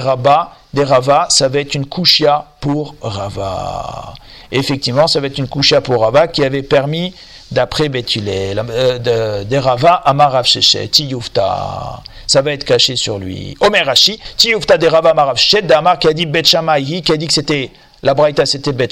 des 0.72 0.84
rava, 0.84 1.26
ça 1.30 1.48
va 1.48 1.58
être 1.58 1.74
une 1.74 1.86
kushia 1.86 2.46
pour 2.60 2.94
rava. 3.02 4.14
Effectivement, 4.52 5.06
ça 5.06 5.20
va 5.20 5.28
être 5.28 5.38
une 5.38 5.48
kushia 5.48 5.80
pour 5.80 6.02
rava 6.02 6.28
qui 6.28 6.44
avait 6.44 6.62
permis 6.62 7.14
d'après 7.50 7.88
Bethilel, 7.88 8.62
euh, 8.70 9.44
des 9.44 9.58
rava 9.58 9.94
à 9.94 10.12
Marav 10.14 10.44
tiyufta 10.44 12.02
ça 12.30 12.42
va 12.42 12.52
être 12.52 12.62
caché 12.62 12.94
sur 12.94 13.18
lui. 13.18 13.56
Omer 13.58 13.84
Rashi, 13.84 14.20
Tiyufta 14.36 14.78
de 14.78 14.86
Rava 14.86 15.14
Marav 15.14 15.36
Damar 15.64 15.98
qui 15.98 16.06
a 16.06 16.12
dit 16.12 16.26
Bet 16.26 16.42
qui 16.42 16.56
a 16.56 17.16
dit 17.16 17.26
que 17.26 17.32
c'était, 17.32 17.72
la 18.04 18.14
Braïta 18.14 18.46
c'était 18.46 18.72
Bet 18.72 18.88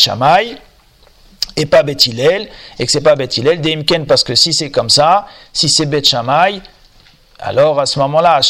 et 1.54 1.66
pas 1.66 1.84
Bet 1.84 1.96
et 2.09 2.48
que 2.84 2.90
c'est 2.90 3.00
pas 3.00 3.14
Bet 3.14 3.28
Hillel, 3.36 3.61
Deimken, 3.61 4.06
parce 4.06 4.24
que 4.24 4.34
si 4.34 4.52
c'est 4.52 4.72
comme 4.72 4.90
ça, 4.90 5.28
si 5.52 5.68
c'est 5.68 5.86
Bet 5.86 6.02
alors 7.41 7.78
à 7.78 7.86
ce 7.86 7.99
moment-là, 8.01 8.41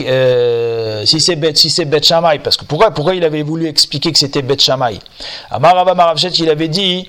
euh, 0.00 1.06
si 1.06 1.20
c'est 1.20 1.36
Bet, 1.36 1.54
si 1.54 1.70
c'est 1.70 1.84
Bet 1.84 2.00
parce 2.42 2.56
que 2.56 2.64
pourquoi, 2.64 2.90
pourquoi 2.90 3.14
il 3.14 3.24
avait 3.24 3.42
voulu 3.42 3.68
expliquer 3.68 4.10
que 4.10 4.18
c'était 4.18 4.42
Bet 4.42 4.58
Shammai? 4.58 4.98
Amar 5.50 5.76
Rava 5.76 5.94
Marav 5.94 6.18
il 6.18 6.50
avait 6.50 6.66
dit, 6.66 7.08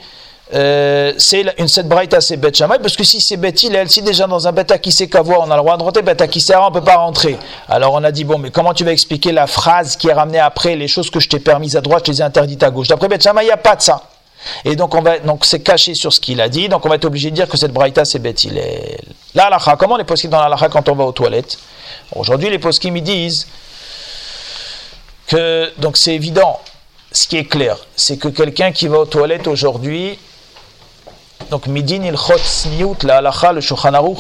euh, 0.53 1.13
c'est 1.17 1.43
une 1.57 1.67
cette 1.67 1.87
braïta 1.87 2.21
c'est 2.21 2.37
Bet 2.37 2.51
parce 2.51 2.95
que 2.95 3.03
si 3.03 3.19
c'est 3.19 3.37
Bet 3.37 3.55
elle 3.73 3.89
si 3.89 4.03
déjà 4.03 4.27
dans 4.27 4.47
un 4.47 4.53
sait 4.91 5.07
qu'avoir 5.07 5.41
on 5.41 5.49
a 5.49 5.55
le 5.55 5.61
droit 5.61 5.77
de 5.77 5.83
rentrer, 5.83 6.03
qui 6.29 6.39
sait 6.39 6.55
on 6.55 6.71
peut 6.71 6.81
pas 6.81 6.97
rentrer. 6.97 7.37
Alors 7.67 7.93
on 7.93 8.03
a 8.03 8.11
dit 8.11 8.23
bon 8.23 8.37
mais 8.37 8.51
comment 8.51 8.75
tu 8.75 8.83
vas 8.83 8.91
expliquer 8.91 9.31
la 9.31 9.47
phrase 9.47 9.97
qui 9.97 10.09
est 10.09 10.13
ramenée 10.13 10.39
après 10.39 10.75
les 10.75 10.87
choses 10.87 11.09
que 11.09 11.19
je 11.19 11.29
t'ai 11.29 11.39
permises 11.39 11.75
à 11.75 11.81
droite, 11.81 12.03
je 12.05 12.11
les 12.11 12.21
ai 12.21 12.23
interdites 12.23 12.61
à 12.61 12.69
gauche? 12.69 12.89
D'après 12.89 13.07
Bet 13.07 13.17
il 13.17 13.45
n'y 13.45 13.51
a 13.51 13.57
pas 13.57 13.75
de 13.75 13.81
ça. 13.81 14.03
Et 14.65 14.75
donc 14.75 14.93
on 14.95 15.01
va 15.01 15.19
donc 15.19 15.45
c'est 15.45 15.61
caché 15.61 15.93
sur 15.93 16.13
ce 16.13 16.19
qu'il 16.19 16.41
a 16.41 16.49
dit, 16.49 16.69
donc 16.69 16.85
on 16.85 16.89
va 16.89 16.95
être 16.95 17.05
obligé 17.05 17.31
de 17.31 17.35
dire 17.35 17.47
que 17.47 17.57
cette 17.57 17.73
braïta 17.73 18.05
c'est 18.05 18.19
Bet 18.19 18.35
Là 19.35 19.49
la 19.49 19.75
comment 19.75 19.97
les 19.97 20.03
poskim 20.03 20.29
dans 20.29 20.47
la 20.47 20.57
quand 20.69 20.87
on 20.89 20.95
va 20.95 21.05
aux 21.05 21.11
toilettes? 21.11 21.57
Aujourd'hui 22.15 22.49
les 22.49 22.59
poskim 22.59 22.95
ils 22.97 23.03
disent 23.03 23.47
que 25.27 25.71
donc 25.77 25.97
c'est 25.97 26.13
évident 26.13 26.59
ce 27.11 27.27
qui 27.27 27.37
est 27.37 27.45
clair, 27.45 27.77
c'est 27.95 28.17
que 28.17 28.27
quelqu'un 28.27 28.71
qui 28.71 28.87
va 28.87 28.99
aux 28.99 29.05
toilettes 29.05 29.47
aujourd'hui, 29.47 30.19
donc 31.49 31.67
midin 31.67 32.03
il 32.03 32.17
chot 32.17 32.37
sniout, 32.37 32.97
la 33.03 33.17
halacha, 33.17 33.53
le 33.53 33.61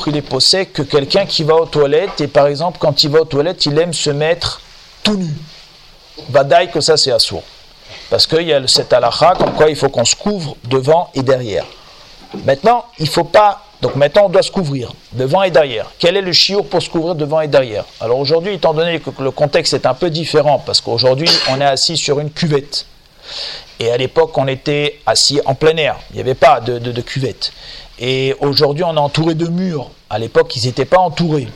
il 0.07 0.17
est 0.17 0.21
posé 0.21 0.65
que 0.65 0.81
quelqu'un 0.81 1.25
qui 1.25 1.43
va 1.43 1.55
aux 1.55 1.65
toilettes, 1.65 2.21
et 2.21 2.27
par 2.27 2.47
exemple 2.47 2.77
quand 2.79 3.03
il 3.03 3.11
va 3.11 3.21
aux 3.21 3.25
toilettes, 3.25 3.65
il 3.65 3.77
aime 3.77 3.93
se 3.93 4.09
mettre 4.09 4.61
tout 5.03 5.15
nu. 5.15 5.33
Badaï 6.29 6.71
que 6.71 6.81
ça 6.81 6.97
c'est 6.97 7.11
assourd. 7.11 7.43
Parce 8.09 8.25
qu'il 8.25 8.43
y 8.43 8.53
a 8.53 8.65
cette 8.67 8.93
halacha 8.93 9.33
comme 9.37 9.53
quoi 9.53 9.69
il 9.69 9.75
faut 9.75 9.89
qu'on 9.89 10.05
se 10.05 10.15
couvre 10.15 10.55
devant 10.69 11.09
et 11.13 11.23
derrière. 11.23 11.65
Maintenant, 12.45 12.85
il 12.99 13.07
faut 13.07 13.23
pas 13.23 13.63
donc 13.81 13.95
maintenant, 13.95 14.25
on 14.25 14.29
doit 14.29 14.41
se 14.41 14.51
couvrir 14.51 14.91
devant 15.13 15.43
et 15.43 15.51
derrière. 15.51 15.91
Quel 15.99 16.17
est 16.17 16.21
le 16.21 16.33
chiour 16.33 16.65
pour 16.65 16.81
se 16.81 16.89
couvrir 16.89 17.13
devant 17.13 17.41
et 17.41 17.47
derrière 17.47 17.85
Alors 18.01 18.17
aujourd'hui, 18.17 18.55
étant 18.55 18.73
donné 18.73 18.99
que 18.99 19.11
le 19.21 19.29
contexte 19.29 19.73
est 19.73 19.85
un 19.85 19.93
peu 19.93 20.09
différent, 20.09 20.61
parce 20.65 20.81
qu'aujourd'hui, 20.81 21.29
on 21.49 21.61
est 21.61 21.65
assis 21.65 21.95
sur 21.95 22.19
une 22.19 22.31
cuvette. 22.31 22.87
Et 23.79 23.91
à 23.91 23.97
l'époque, 23.97 24.35
on 24.35 24.47
était 24.47 24.99
assis 25.05 25.39
en 25.45 25.53
plein 25.53 25.77
air. 25.77 25.99
Il 26.09 26.15
n'y 26.15 26.21
avait 26.21 26.33
pas 26.33 26.59
de 26.59 27.01
cuvette. 27.01 27.53
Et 27.99 28.35
aujourd'hui, 28.39 28.83
on 28.83 28.95
est 28.95 28.99
entouré 28.99 29.35
de 29.35 29.47
murs. 29.47 29.91
À 30.09 30.17
l'époque, 30.17 30.55
ils 30.55 30.65
n'étaient 30.65 30.85
pas 30.85 30.99
entourés. 30.99 31.47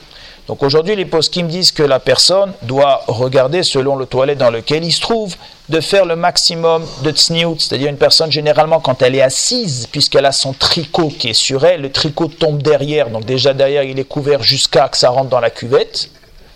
Donc 0.52 0.64
aujourd'hui, 0.64 0.98
les 0.98 1.06
me 1.06 1.48
disent 1.48 1.72
que 1.72 1.82
la 1.82 2.02
personne 2.02 2.52
doit 2.64 3.06
regarder, 3.08 3.64
selon 3.64 3.96
le 3.96 4.06
toilette 4.06 4.38
dans 4.38 4.50
lequel 4.50 4.84
il 4.84 4.92
se 4.92 5.00
trouve, 5.00 5.38
de 5.70 5.80
faire 5.80 6.04
le 6.04 6.18
maximum 6.18 6.86
de 7.04 7.12
tsniout. 7.12 7.56
C'est-à-dire 7.58 7.88
une 7.88 7.96
personne, 7.96 8.30
généralement, 8.30 8.82
quand 8.82 9.02
elle 9.02 9.16
est 9.16 9.22
assise, 9.22 9.88
puisqu'elle 9.90 10.26
a 10.26 10.34
son 10.34 10.52
tricot 10.52 11.08
qui 11.08 11.30
est 11.30 11.34
sur 11.34 11.66
elle, 11.66 11.80
le 11.80 11.90
tricot 11.90 12.28
tombe 12.28 12.62
derrière. 12.62 13.10
Donc 13.10 13.24
déjà 13.24 13.54
derrière, 13.54 13.84
il 13.84 13.98
est 13.98 14.04
couvert 14.04 14.44
jusqu'à 14.44 14.90
que 14.90 14.98
ça 14.98 15.10
rentre 15.10 15.30
dans 15.30 15.40
la 15.40 15.52
cuvette, 15.52 16.10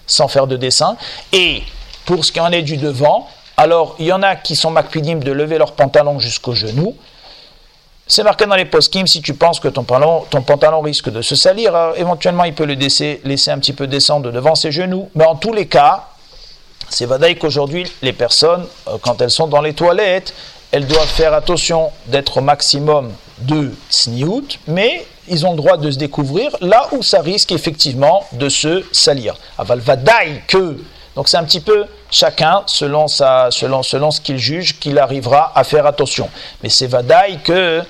sans 0.08 0.28
faire 0.28 0.48
de 0.48 0.58
dessin. 0.58 0.98
Et 1.32 1.64
pour 2.06 2.26
ce 2.26 2.34
qui 2.34 2.42
en 2.42 2.52
est 2.52 2.64
du 2.64 2.76
devant, 2.76 3.30
alors 3.56 3.96
il 3.98 4.08
y 4.08 4.12
en 4.12 4.24
a 4.24 4.36
qui 4.36 4.58
sont 4.58 4.72
makpidim 4.72 5.20
de 5.20 5.32
lever 5.32 5.58
leurs 5.58 5.72
pantalons 5.72 6.20
jusqu'aux 6.20 6.54
genoux. 6.54 6.98
C'est 8.08 8.24
marqué 8.24 8.46
dans 8.46 8.56
les 8.56 8.66
post 8.66 8.96
si 9.08 9.22
tu 9.22 9.34
penses 9.34 9.60
que 9.60 9.68
ton 9.68 9.84
pantalon, 9.84 10.82
risque 10.82 11.10
de 11.10 11.24
se 11.24 11.36
salir, 11.36 11.76
euh, 11.76 11.94
éventuellement 11.96 12.44
il 12.44 12.54
peut 12.54 12.66
le 12.66 12.76
laisser, 12.76 13.20
laisser 13.24 13.50
un 13.50 13.58
petit 13.58 13.74
peu 13.74 13.88
descendre 13.88 14.32
devant 14.32 14.54
ses 14.54 14.72
genoux. 14.72 15.10
Mais 15.16 15.26
en 15.26 15.36
tous 15.36 15.54
les 15.54 15.66
cas, 15.66 16.10
c'est 16.88 17.08
vadaï 17.08 17.36
qu'aujourd'hui, 17.36 17.92
les 18.04 18.14
personnes, 18.14 18.68
euh, 18.88 18.98
quand 19.02 19.22
elles 19.24 19.32
sont 19.32 19.48
dans 19.48 19.62
les 19.62 19.74
toilettes, 19.74 20.36
elles 20.72 20.86
doivent 20.86 21.08
faire 21.08 21.34
attention 21.34 21.90
d'être 22.06 22.38
au 22.38 22.42
maximum 22.42 23.12
de 23.40 23.74
sniout, 23.90 24.60
mais 24.68 25.04
ils 25.28 25.44
ont 25.48 25.52
le 25.52 25.58
droit 25.58 25.78
de 25.78 25.90
se 25.90 25.98
découvrir 25.98 26.56
là 26.62 26.88
où 26.92 27.02
ça 27.02 27.22
risque 27.22 27.52
effectivement 27.52 28.24
de 28.34 28.50
se 28.50 28.84
salir. 28.92 29.36
Aval 29.58 29.80
vadaï 29.80 30.44
que 30.48 30.78
donc 31.16 31.28
c'est 31.28 31.38
un 31.38 31.44
petit 31.44 31.62
peu 31.62 31.86
chacun, 32.12 32.64
selon, 32.68 33.08
sa, 33.08 33.50
selon, 33.52 33.84
selon 33.84 34.12
ce 34.12 34.22
qu'il 34.22 34.38
juge, 34.38 34.80
qu'il 34.80 35.00
arrivera 35.00 35.52
à 35.56 35.64
faire 35.64 35.86
attention. 35.86 36.30
Mais 36.64 36.70
c'est 36.70 36.88
vadaï 36.88 37.40
que 37.44 37.82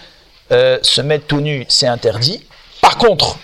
euh, 0.52 0.80
se 0.82 1.02
mettre 1.02 1.26
tout 1.28 1.42
nu, 1.42 1.66
c'est 1.70 1.88
interdit. 1.88 2.46
Par 2.82 2.98
contre, 2.98 3.38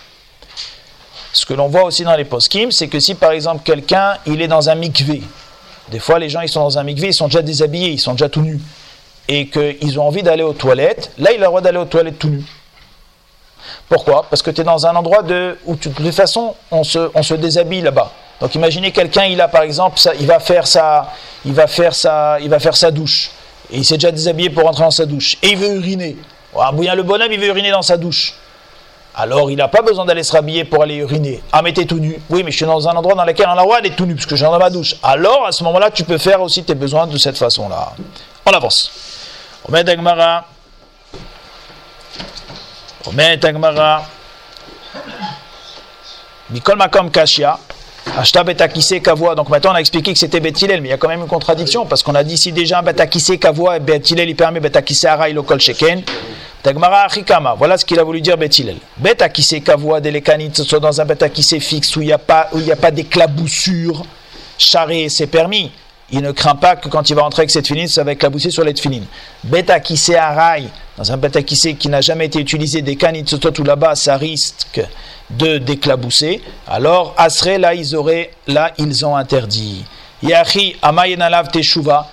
ce 1.33 1.45
que 1.45 1.53
l'on 1.53 1.67
voit 1.67 1.83
aussi 1.83 2.03
dans 2.03 2.15
les 2.15 2.25
post-kim, 2.25 2.71
c'est 2.71 2.87
que 2.87 2.99
si 2.99 3.15
par 3.15 3.31
exemple 3.31 3.63
quelqu'un, 3.63 4.17
il 4.25 4.41
est 4.41 4.47
dans 4.47 4.69
un 4.69 4.75
mikvé, 4.75 5.21
des 5.89 5.99
fois 5.99 6.19
les 6.19 6.29
gens 6.29 6.41
ils 6.41 6.49
sont 6.49 6.61
dans 6.61 6.77
un 6.77 6.83
mikvé, 6.83 7.07
ils 7.07 7.13
sont 7.13 7.27
déjà 7.27 7.41
déshabillés, 7.41 7.89
ils 7.89 7.99
sont 7.99 8.11
déjà 8.11 8.29
tout 8.29 8.41
nus, 8.41 8.59
et 9.27 9.47
qu'ils 9.47 9.99
ont 9.99 10.07
envie 10.07 10.23
d'aller 10.23 10.43
aux 10.43 10.53
toilettes, 10.53 11.11
là 11.17 11.31
il 11.31 11.37
a 11.37 11.39
le 11.39 11.45
droit 11.45 11.61
d'aller 11.61 11.77
aux 11.77 11.85
toilettes 11.85 12.19
tout 12.19 12.29
nu. 12.29 12.43
Pourquoi? 13.87 14.25
Parce 14.29 14.41
que 14.41 14.51
tu 14.51 14.61
es 14.61 14.63
dans 14.63 14.85
un 14.85 14.95
endroit 14.95 15.23
de, 15.23 15.57
où 15.65 15.75
de 15.75 15.89
toute 15.89 16.11
façon 16.11 16.55
on 16.69 16.83
se, 16.83 17.09
on 17.13 17.23
se 17.23 17.33
déshabille 17.33 17.81
là-bas. 17.81 18.11
Donc 18.41 18.55
imaginez 18.55 18.91
quelqu'un, 18.91 19.25
il 19.25 19.39
a 19.39 19.47
par 19.47 19.61
exemple, 19.61 19.99
il 20.19 20.25
va 20.25 20.39
faire 20.39 20.65
sa, 20.65 21.11
il 21.45 21.53
va 21.53 21.67
faire 21.67 21.93
sa, 21.93 22.39
il 22.41 22.49
va 22.49 22.59
faire 22.59 22.75
sa 22.75 22.89
douche. 22.89 23.29
Et 23.71 23.77
il 23.77 23.85
s'est 23.85 23.95
déjà 23.95 24.11
déshabillé 24.11 24.49
pour 24.49 24.63
rentrer 24.63 24.83
dans 24.83 24.91
sa 24.91 25.05
douche. 25.05 25.37
Et 25.43 25.49
il 25.49 25.57
veut 25.57 25.75
uriner. 25.75 26.17
Ah, 26.59 26.71
bien 26.73 26.95
le 26.95 27.03
bonhomme, 27.03 27.31
il 27.31 27.39
veut 27.39 27.47
uriner 27.47 27.71
dans 27.71 27.83
sa 27.83 27.97
douche. 27.97 28.33
Alors 29.13 29.51
il 29.51 29.57
n'a 29.57 29.67
pas 29.67 29.81
besoin 29.81 30.05
d'aller 30.05 30.23
se 30.23 30.31
rhabiller 30.31 30.63
pour 30.63 30.81
aller 30.81 30.95
uriner. 30.95 31.43
Ah 31.51 31.61
mais 31.61 31.73
t'es 31.73 31.85
tout 31.85 31.99
nu. 31.99 32.19
Oui 32.29 32.43
mais 32.43 32.51
je 32.51 32.57
suis 32.57 32.65
dans 32.65 32.87
un 32.87 32.95
endroit 32.95 33.13
dans 33.13 33.25
lequel 33.25 33.45
on 33.47 33.51
a 33.51 33.55
le 33.55 33.61
droit 33.61 33.81
tout 33.95 34.05
nu 34.05 34.15
parce 34.15 34.25
que 34.25 34.35
je 34.35 34.43
suis 34.43 34.51
dans 34.51 34.57
ma 34.57 34.69
douche. 34.69 34.95
Alors 35.03 35.45
à 35.45 35.51
ce 35.51 35.63
moment-là 35.65 35.91
tu 35.91 36.05
peux 36.05 36.17
faire 36.17 36.41
aussi 36.41 36.63
tes 36.63 36.75
besoins 36.75 37.07
de 37.07 37.17
cette 37.17 37.37
façon-là. 37.37 37.93
On 38.45 38.51
avance. 38.51 38.89
Omed 39.67 39.89
Agmara. 39.89 40.45
Omed 43.05 43.43
Agmara. 43.45 44.03
Mikol 46.49 46.77
Makom 46.77 47.11
Kashia. 47.11 47.59
Ashta. 48.17 48.43
Donc 48.43 49.49
maintenant 49.49 49.71
on 49.71 49.75
a 49.75 49.79
expliqué 49.79 50.13
que 50.13 50.19
c'était 50.19 50.39
Bethilel, 50.39 50.81
mais 50.81 50.89
il 50.89 50.91
y 50.91 50.93
a 50.93 50.97
quand 50.97 51.07
même 51.07 51.21
une 51.21 51.27
contradiction 51.27 51.85
parce 51.85 52.03
qu'on 52.03 52.15
a 52.15 52.23
dit 52.23 52.37
si 52.37 52.51
déjà 52.51 52.81
betakise 52.81 53.37
kavua, 53.39 53.79
Bethilel 53.79 54.29
il 54.29 54.35
permet 54.35 54.59
betakise 54.59 55.05
arai 55.05 55.33
lo 55.33 55.43
kol 55.43 55.59
sheken. 55.59 56.01
Tagmara 56.61 57.05
achikama. 57.05 57.55
Voilà 57.57 57.77
ce 57.77 57.85
qu'il 57.85 57.99
a 57.99 58.03
voulu 58.03 58.21
dire 58.21 58.37
Bethilel. 58.37 58.77
Betakise 58.97 59.61
kavua 59.63 60.01
delekanit, 60.01 60.53
soit 60.55 60.79
dans 60.79 60.99
un 60.99 61.05
betakise 61.05 61.59
fixe 61.59 61.95
où 61.95 62.01
il 62.01 62.07
n'y 62.07 62.13
a 62.13 62.17
pas, 62.17 62.49
où 62.51 62.59
il 62.59 62.71
a 62.71 62.75
pas 62.75 62.91
d'éclaboussure. 62.91 64.03
Charré, 64.57 65.09
c'est 65.09 65.27
permis. 65.27 65.71
Il 66.13 66.21
ne 66.21 66.31
craint 66.31 66.55
pas 66.55 66.75
que 66.75 66.89
quand 66.89 67.09
il 67.09 67.15
va 67.15 67.21
rentrer 67.21 67.41
avec 67.41 67.51
cette 67.51 67.67
finine, 67.67 67.87
ça 67.87 68.03
va 68.03 68.11
éclabousser 68.11 68.51
sur 68.51 68.63
l'aide 68.63 68.79
finine. 68.79 69.05
Beta 69.43 69.79
arai, 70.19 70.63
dans 70.97 71.11
un 71.11 71.17
beta 71.17 71.41
qui 71.41 71.87
n'a 71.87 72.01
jamais 72.01 72.25
été 72.25 72.39
utilisé, 72.39 72.81
des 72.81 72.97
kanitsotot 72.97 73.59
ou 73.59 73.63
là-bas, 73.63 73.95
ça 73.95 74.17
risque 74.17 74.81
de 75.29 75.57
d'éclabousser, 75.57 76.41
alors 76.67 77.13
Asre, 77.17 77.57
là, 77.57 77.73
ils 77.73 77.95
auraient, 77.95 78.31
là, 78.47 78.71
ils 78.77 79.05
ont 79.05 79.15
interdit. 79.15 79.85
Yahi 80.21 80.75
amayenalav 80.81 81.49
teshuva, 81.49 81.63
shuva 81.63 82.09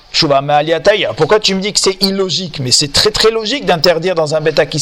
Pourquoi 1.16 1.40
tu 1.40 1.54
me 1.54 1.60
dis 1.60 1.72
que 1.72 1.80
c'est 1.80 2.02
illogique 2.02 2.60
Mais 2.60 2.70
c'est 2.70 2.92
très 2.92 3.10
très 3.10 3.30
logique 3.30 3.64
d'interdire 3.64 4.14
dans 4.14 4.34
un 4.34 4.40
bêta 4.40 4.66
qui 4.66 4.78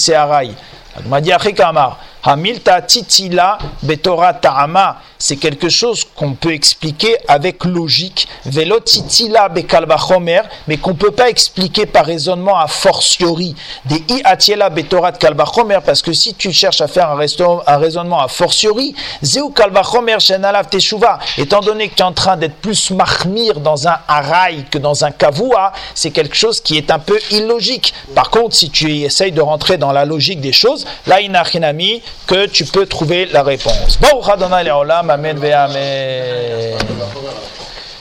Hamilta 2.29 2.83
titila 2.83 3.57
betora 3.85 4.35
ta'ama 4.35 4.99
c'est 5.19 5.37
quelque 5.37 5.69
chose 5.69 6.05
qu'on 6.15 6.35
peut 6.35 6.53
expliquer 6.53 7.17
avec 7.29 7.65
logique. 7.65 8.29
Velo 8.45 8.81
titila 8.81 9.49
bekalbachomer, 9.49 10.43
mais 10.69 10.77
qu'on 10.77 10.91
ne 10.91 10.97
peut 10.97 11.11
pas 11.11 11.31
expliquer 11.31 11.87
par 11.87 12.07
raisonnement 12.07 12.59
a 12.59 12.67
fortiori. 12.67 13.55
Des 13.87 14.03
i 14.09 14.21
atiela 14.25 14.71
kalbachomer, 14.71 15.79
parce 15.85 16.03
que 16.03 16.13
si 16.13 16.35
tu 16.35 16.53
cherches 16.53 16.81
à 16.81 16.89
faire 16.89 17.11
un, 17.11 17.77
raisonnement 17.79 18.21
a 18.21 18.29
fortiori, 18.29 18.95
zeu 19.23 19.49
kalbachomer 19.55 20.21
shenalav 20.21 20.69
teshuva, 20.69 21.19
étant 21.39 21.61
donné 21.61 21.89
que 21.89 21.95
tu 21.95 22.03
es 22.03 22.05
en 22.05 22.13
train 22.13 22.37
d'être 22.37 22.57
plus 22.57 22.91
mahmir 22.91 23.61
dans 23.61 23.89
un 23.89 23.99
haraï 24.07 24.65
que 24.71 24.79
dans 24.79 25.05
un 25.05 25.11
kavua, 25.17 25.73
c'est 25.95 26.11
quelque 26.11 26.37
chose 26.37 26.61
qui 26.61 26.77
est 26.77 26.91
un 26.91 26.99
peu 26.99 27.19
illogique. 27.31 27.95
Par 28.15 28.31
contre, 28.31 28.55
si 28.55 28.71
tu 28.71 29.03
essayes 29.03 29.33
de 29.33 29.41
rentrer 29.41 29.79
dans 29.79 29.93
la 29.93 30.05
logique 30.05 30.41
des 30.41 30.53
choses, 30.53 30.87
là, 31.07 31.21
inachinami, 31.21 32.03
que 32.27 32.47
tu 32.47 32.65
peux 32.65 32.87
trouver 32.87 33.27
la 33.27 33.43
réponse. 33.43 33.99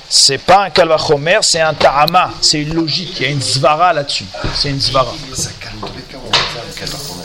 C'est 0.07 0.37
pas 0.37 0.65
un 0.65 0.69
kalvachomer, 0.69 1.39
c'est 1.41 1.61
un 1.61 1.73
ta'ama, 1.73 2.31
c'est 2.39 2.59
une 2.59 2.73
logique, 2.73 3.19
il 3.19 3.23
y 3.23 3.25
a 3.25 3.31
une 3.31 3.41
zvara 3.41 3.91
là-dessus. 3.91 4.25
C'est 4.55 4.69
une 4.69 4.79
zvara. 4.79 5.13
Ça 5.33 5.49
calme 5.59 5.79
tous 5.81 5.93
les 5.95 6.03
cas 6.03 6.17
où 6.17 6.27
on 6.27 6.31
va 6.31 6.63
le 6.67 6.73
kalvachomer. 6.73 7.23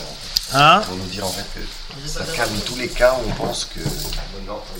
Hein? 0.53 0.81
Pour 0.87 0.97
nous 0.97 1.05
dire 1.05 1.25
en 1.25 1.29
fait 1.29 1.45
que 1.53 2.09
ça 2.09 2.21
calme 2.35 2.59
tous 2.65 2.75
les 2.75 2.89
cas 2.89 3.13
où 3.13 3.29
on 3.29 3.45
pense 3.45 3.65
que 3.65 3.79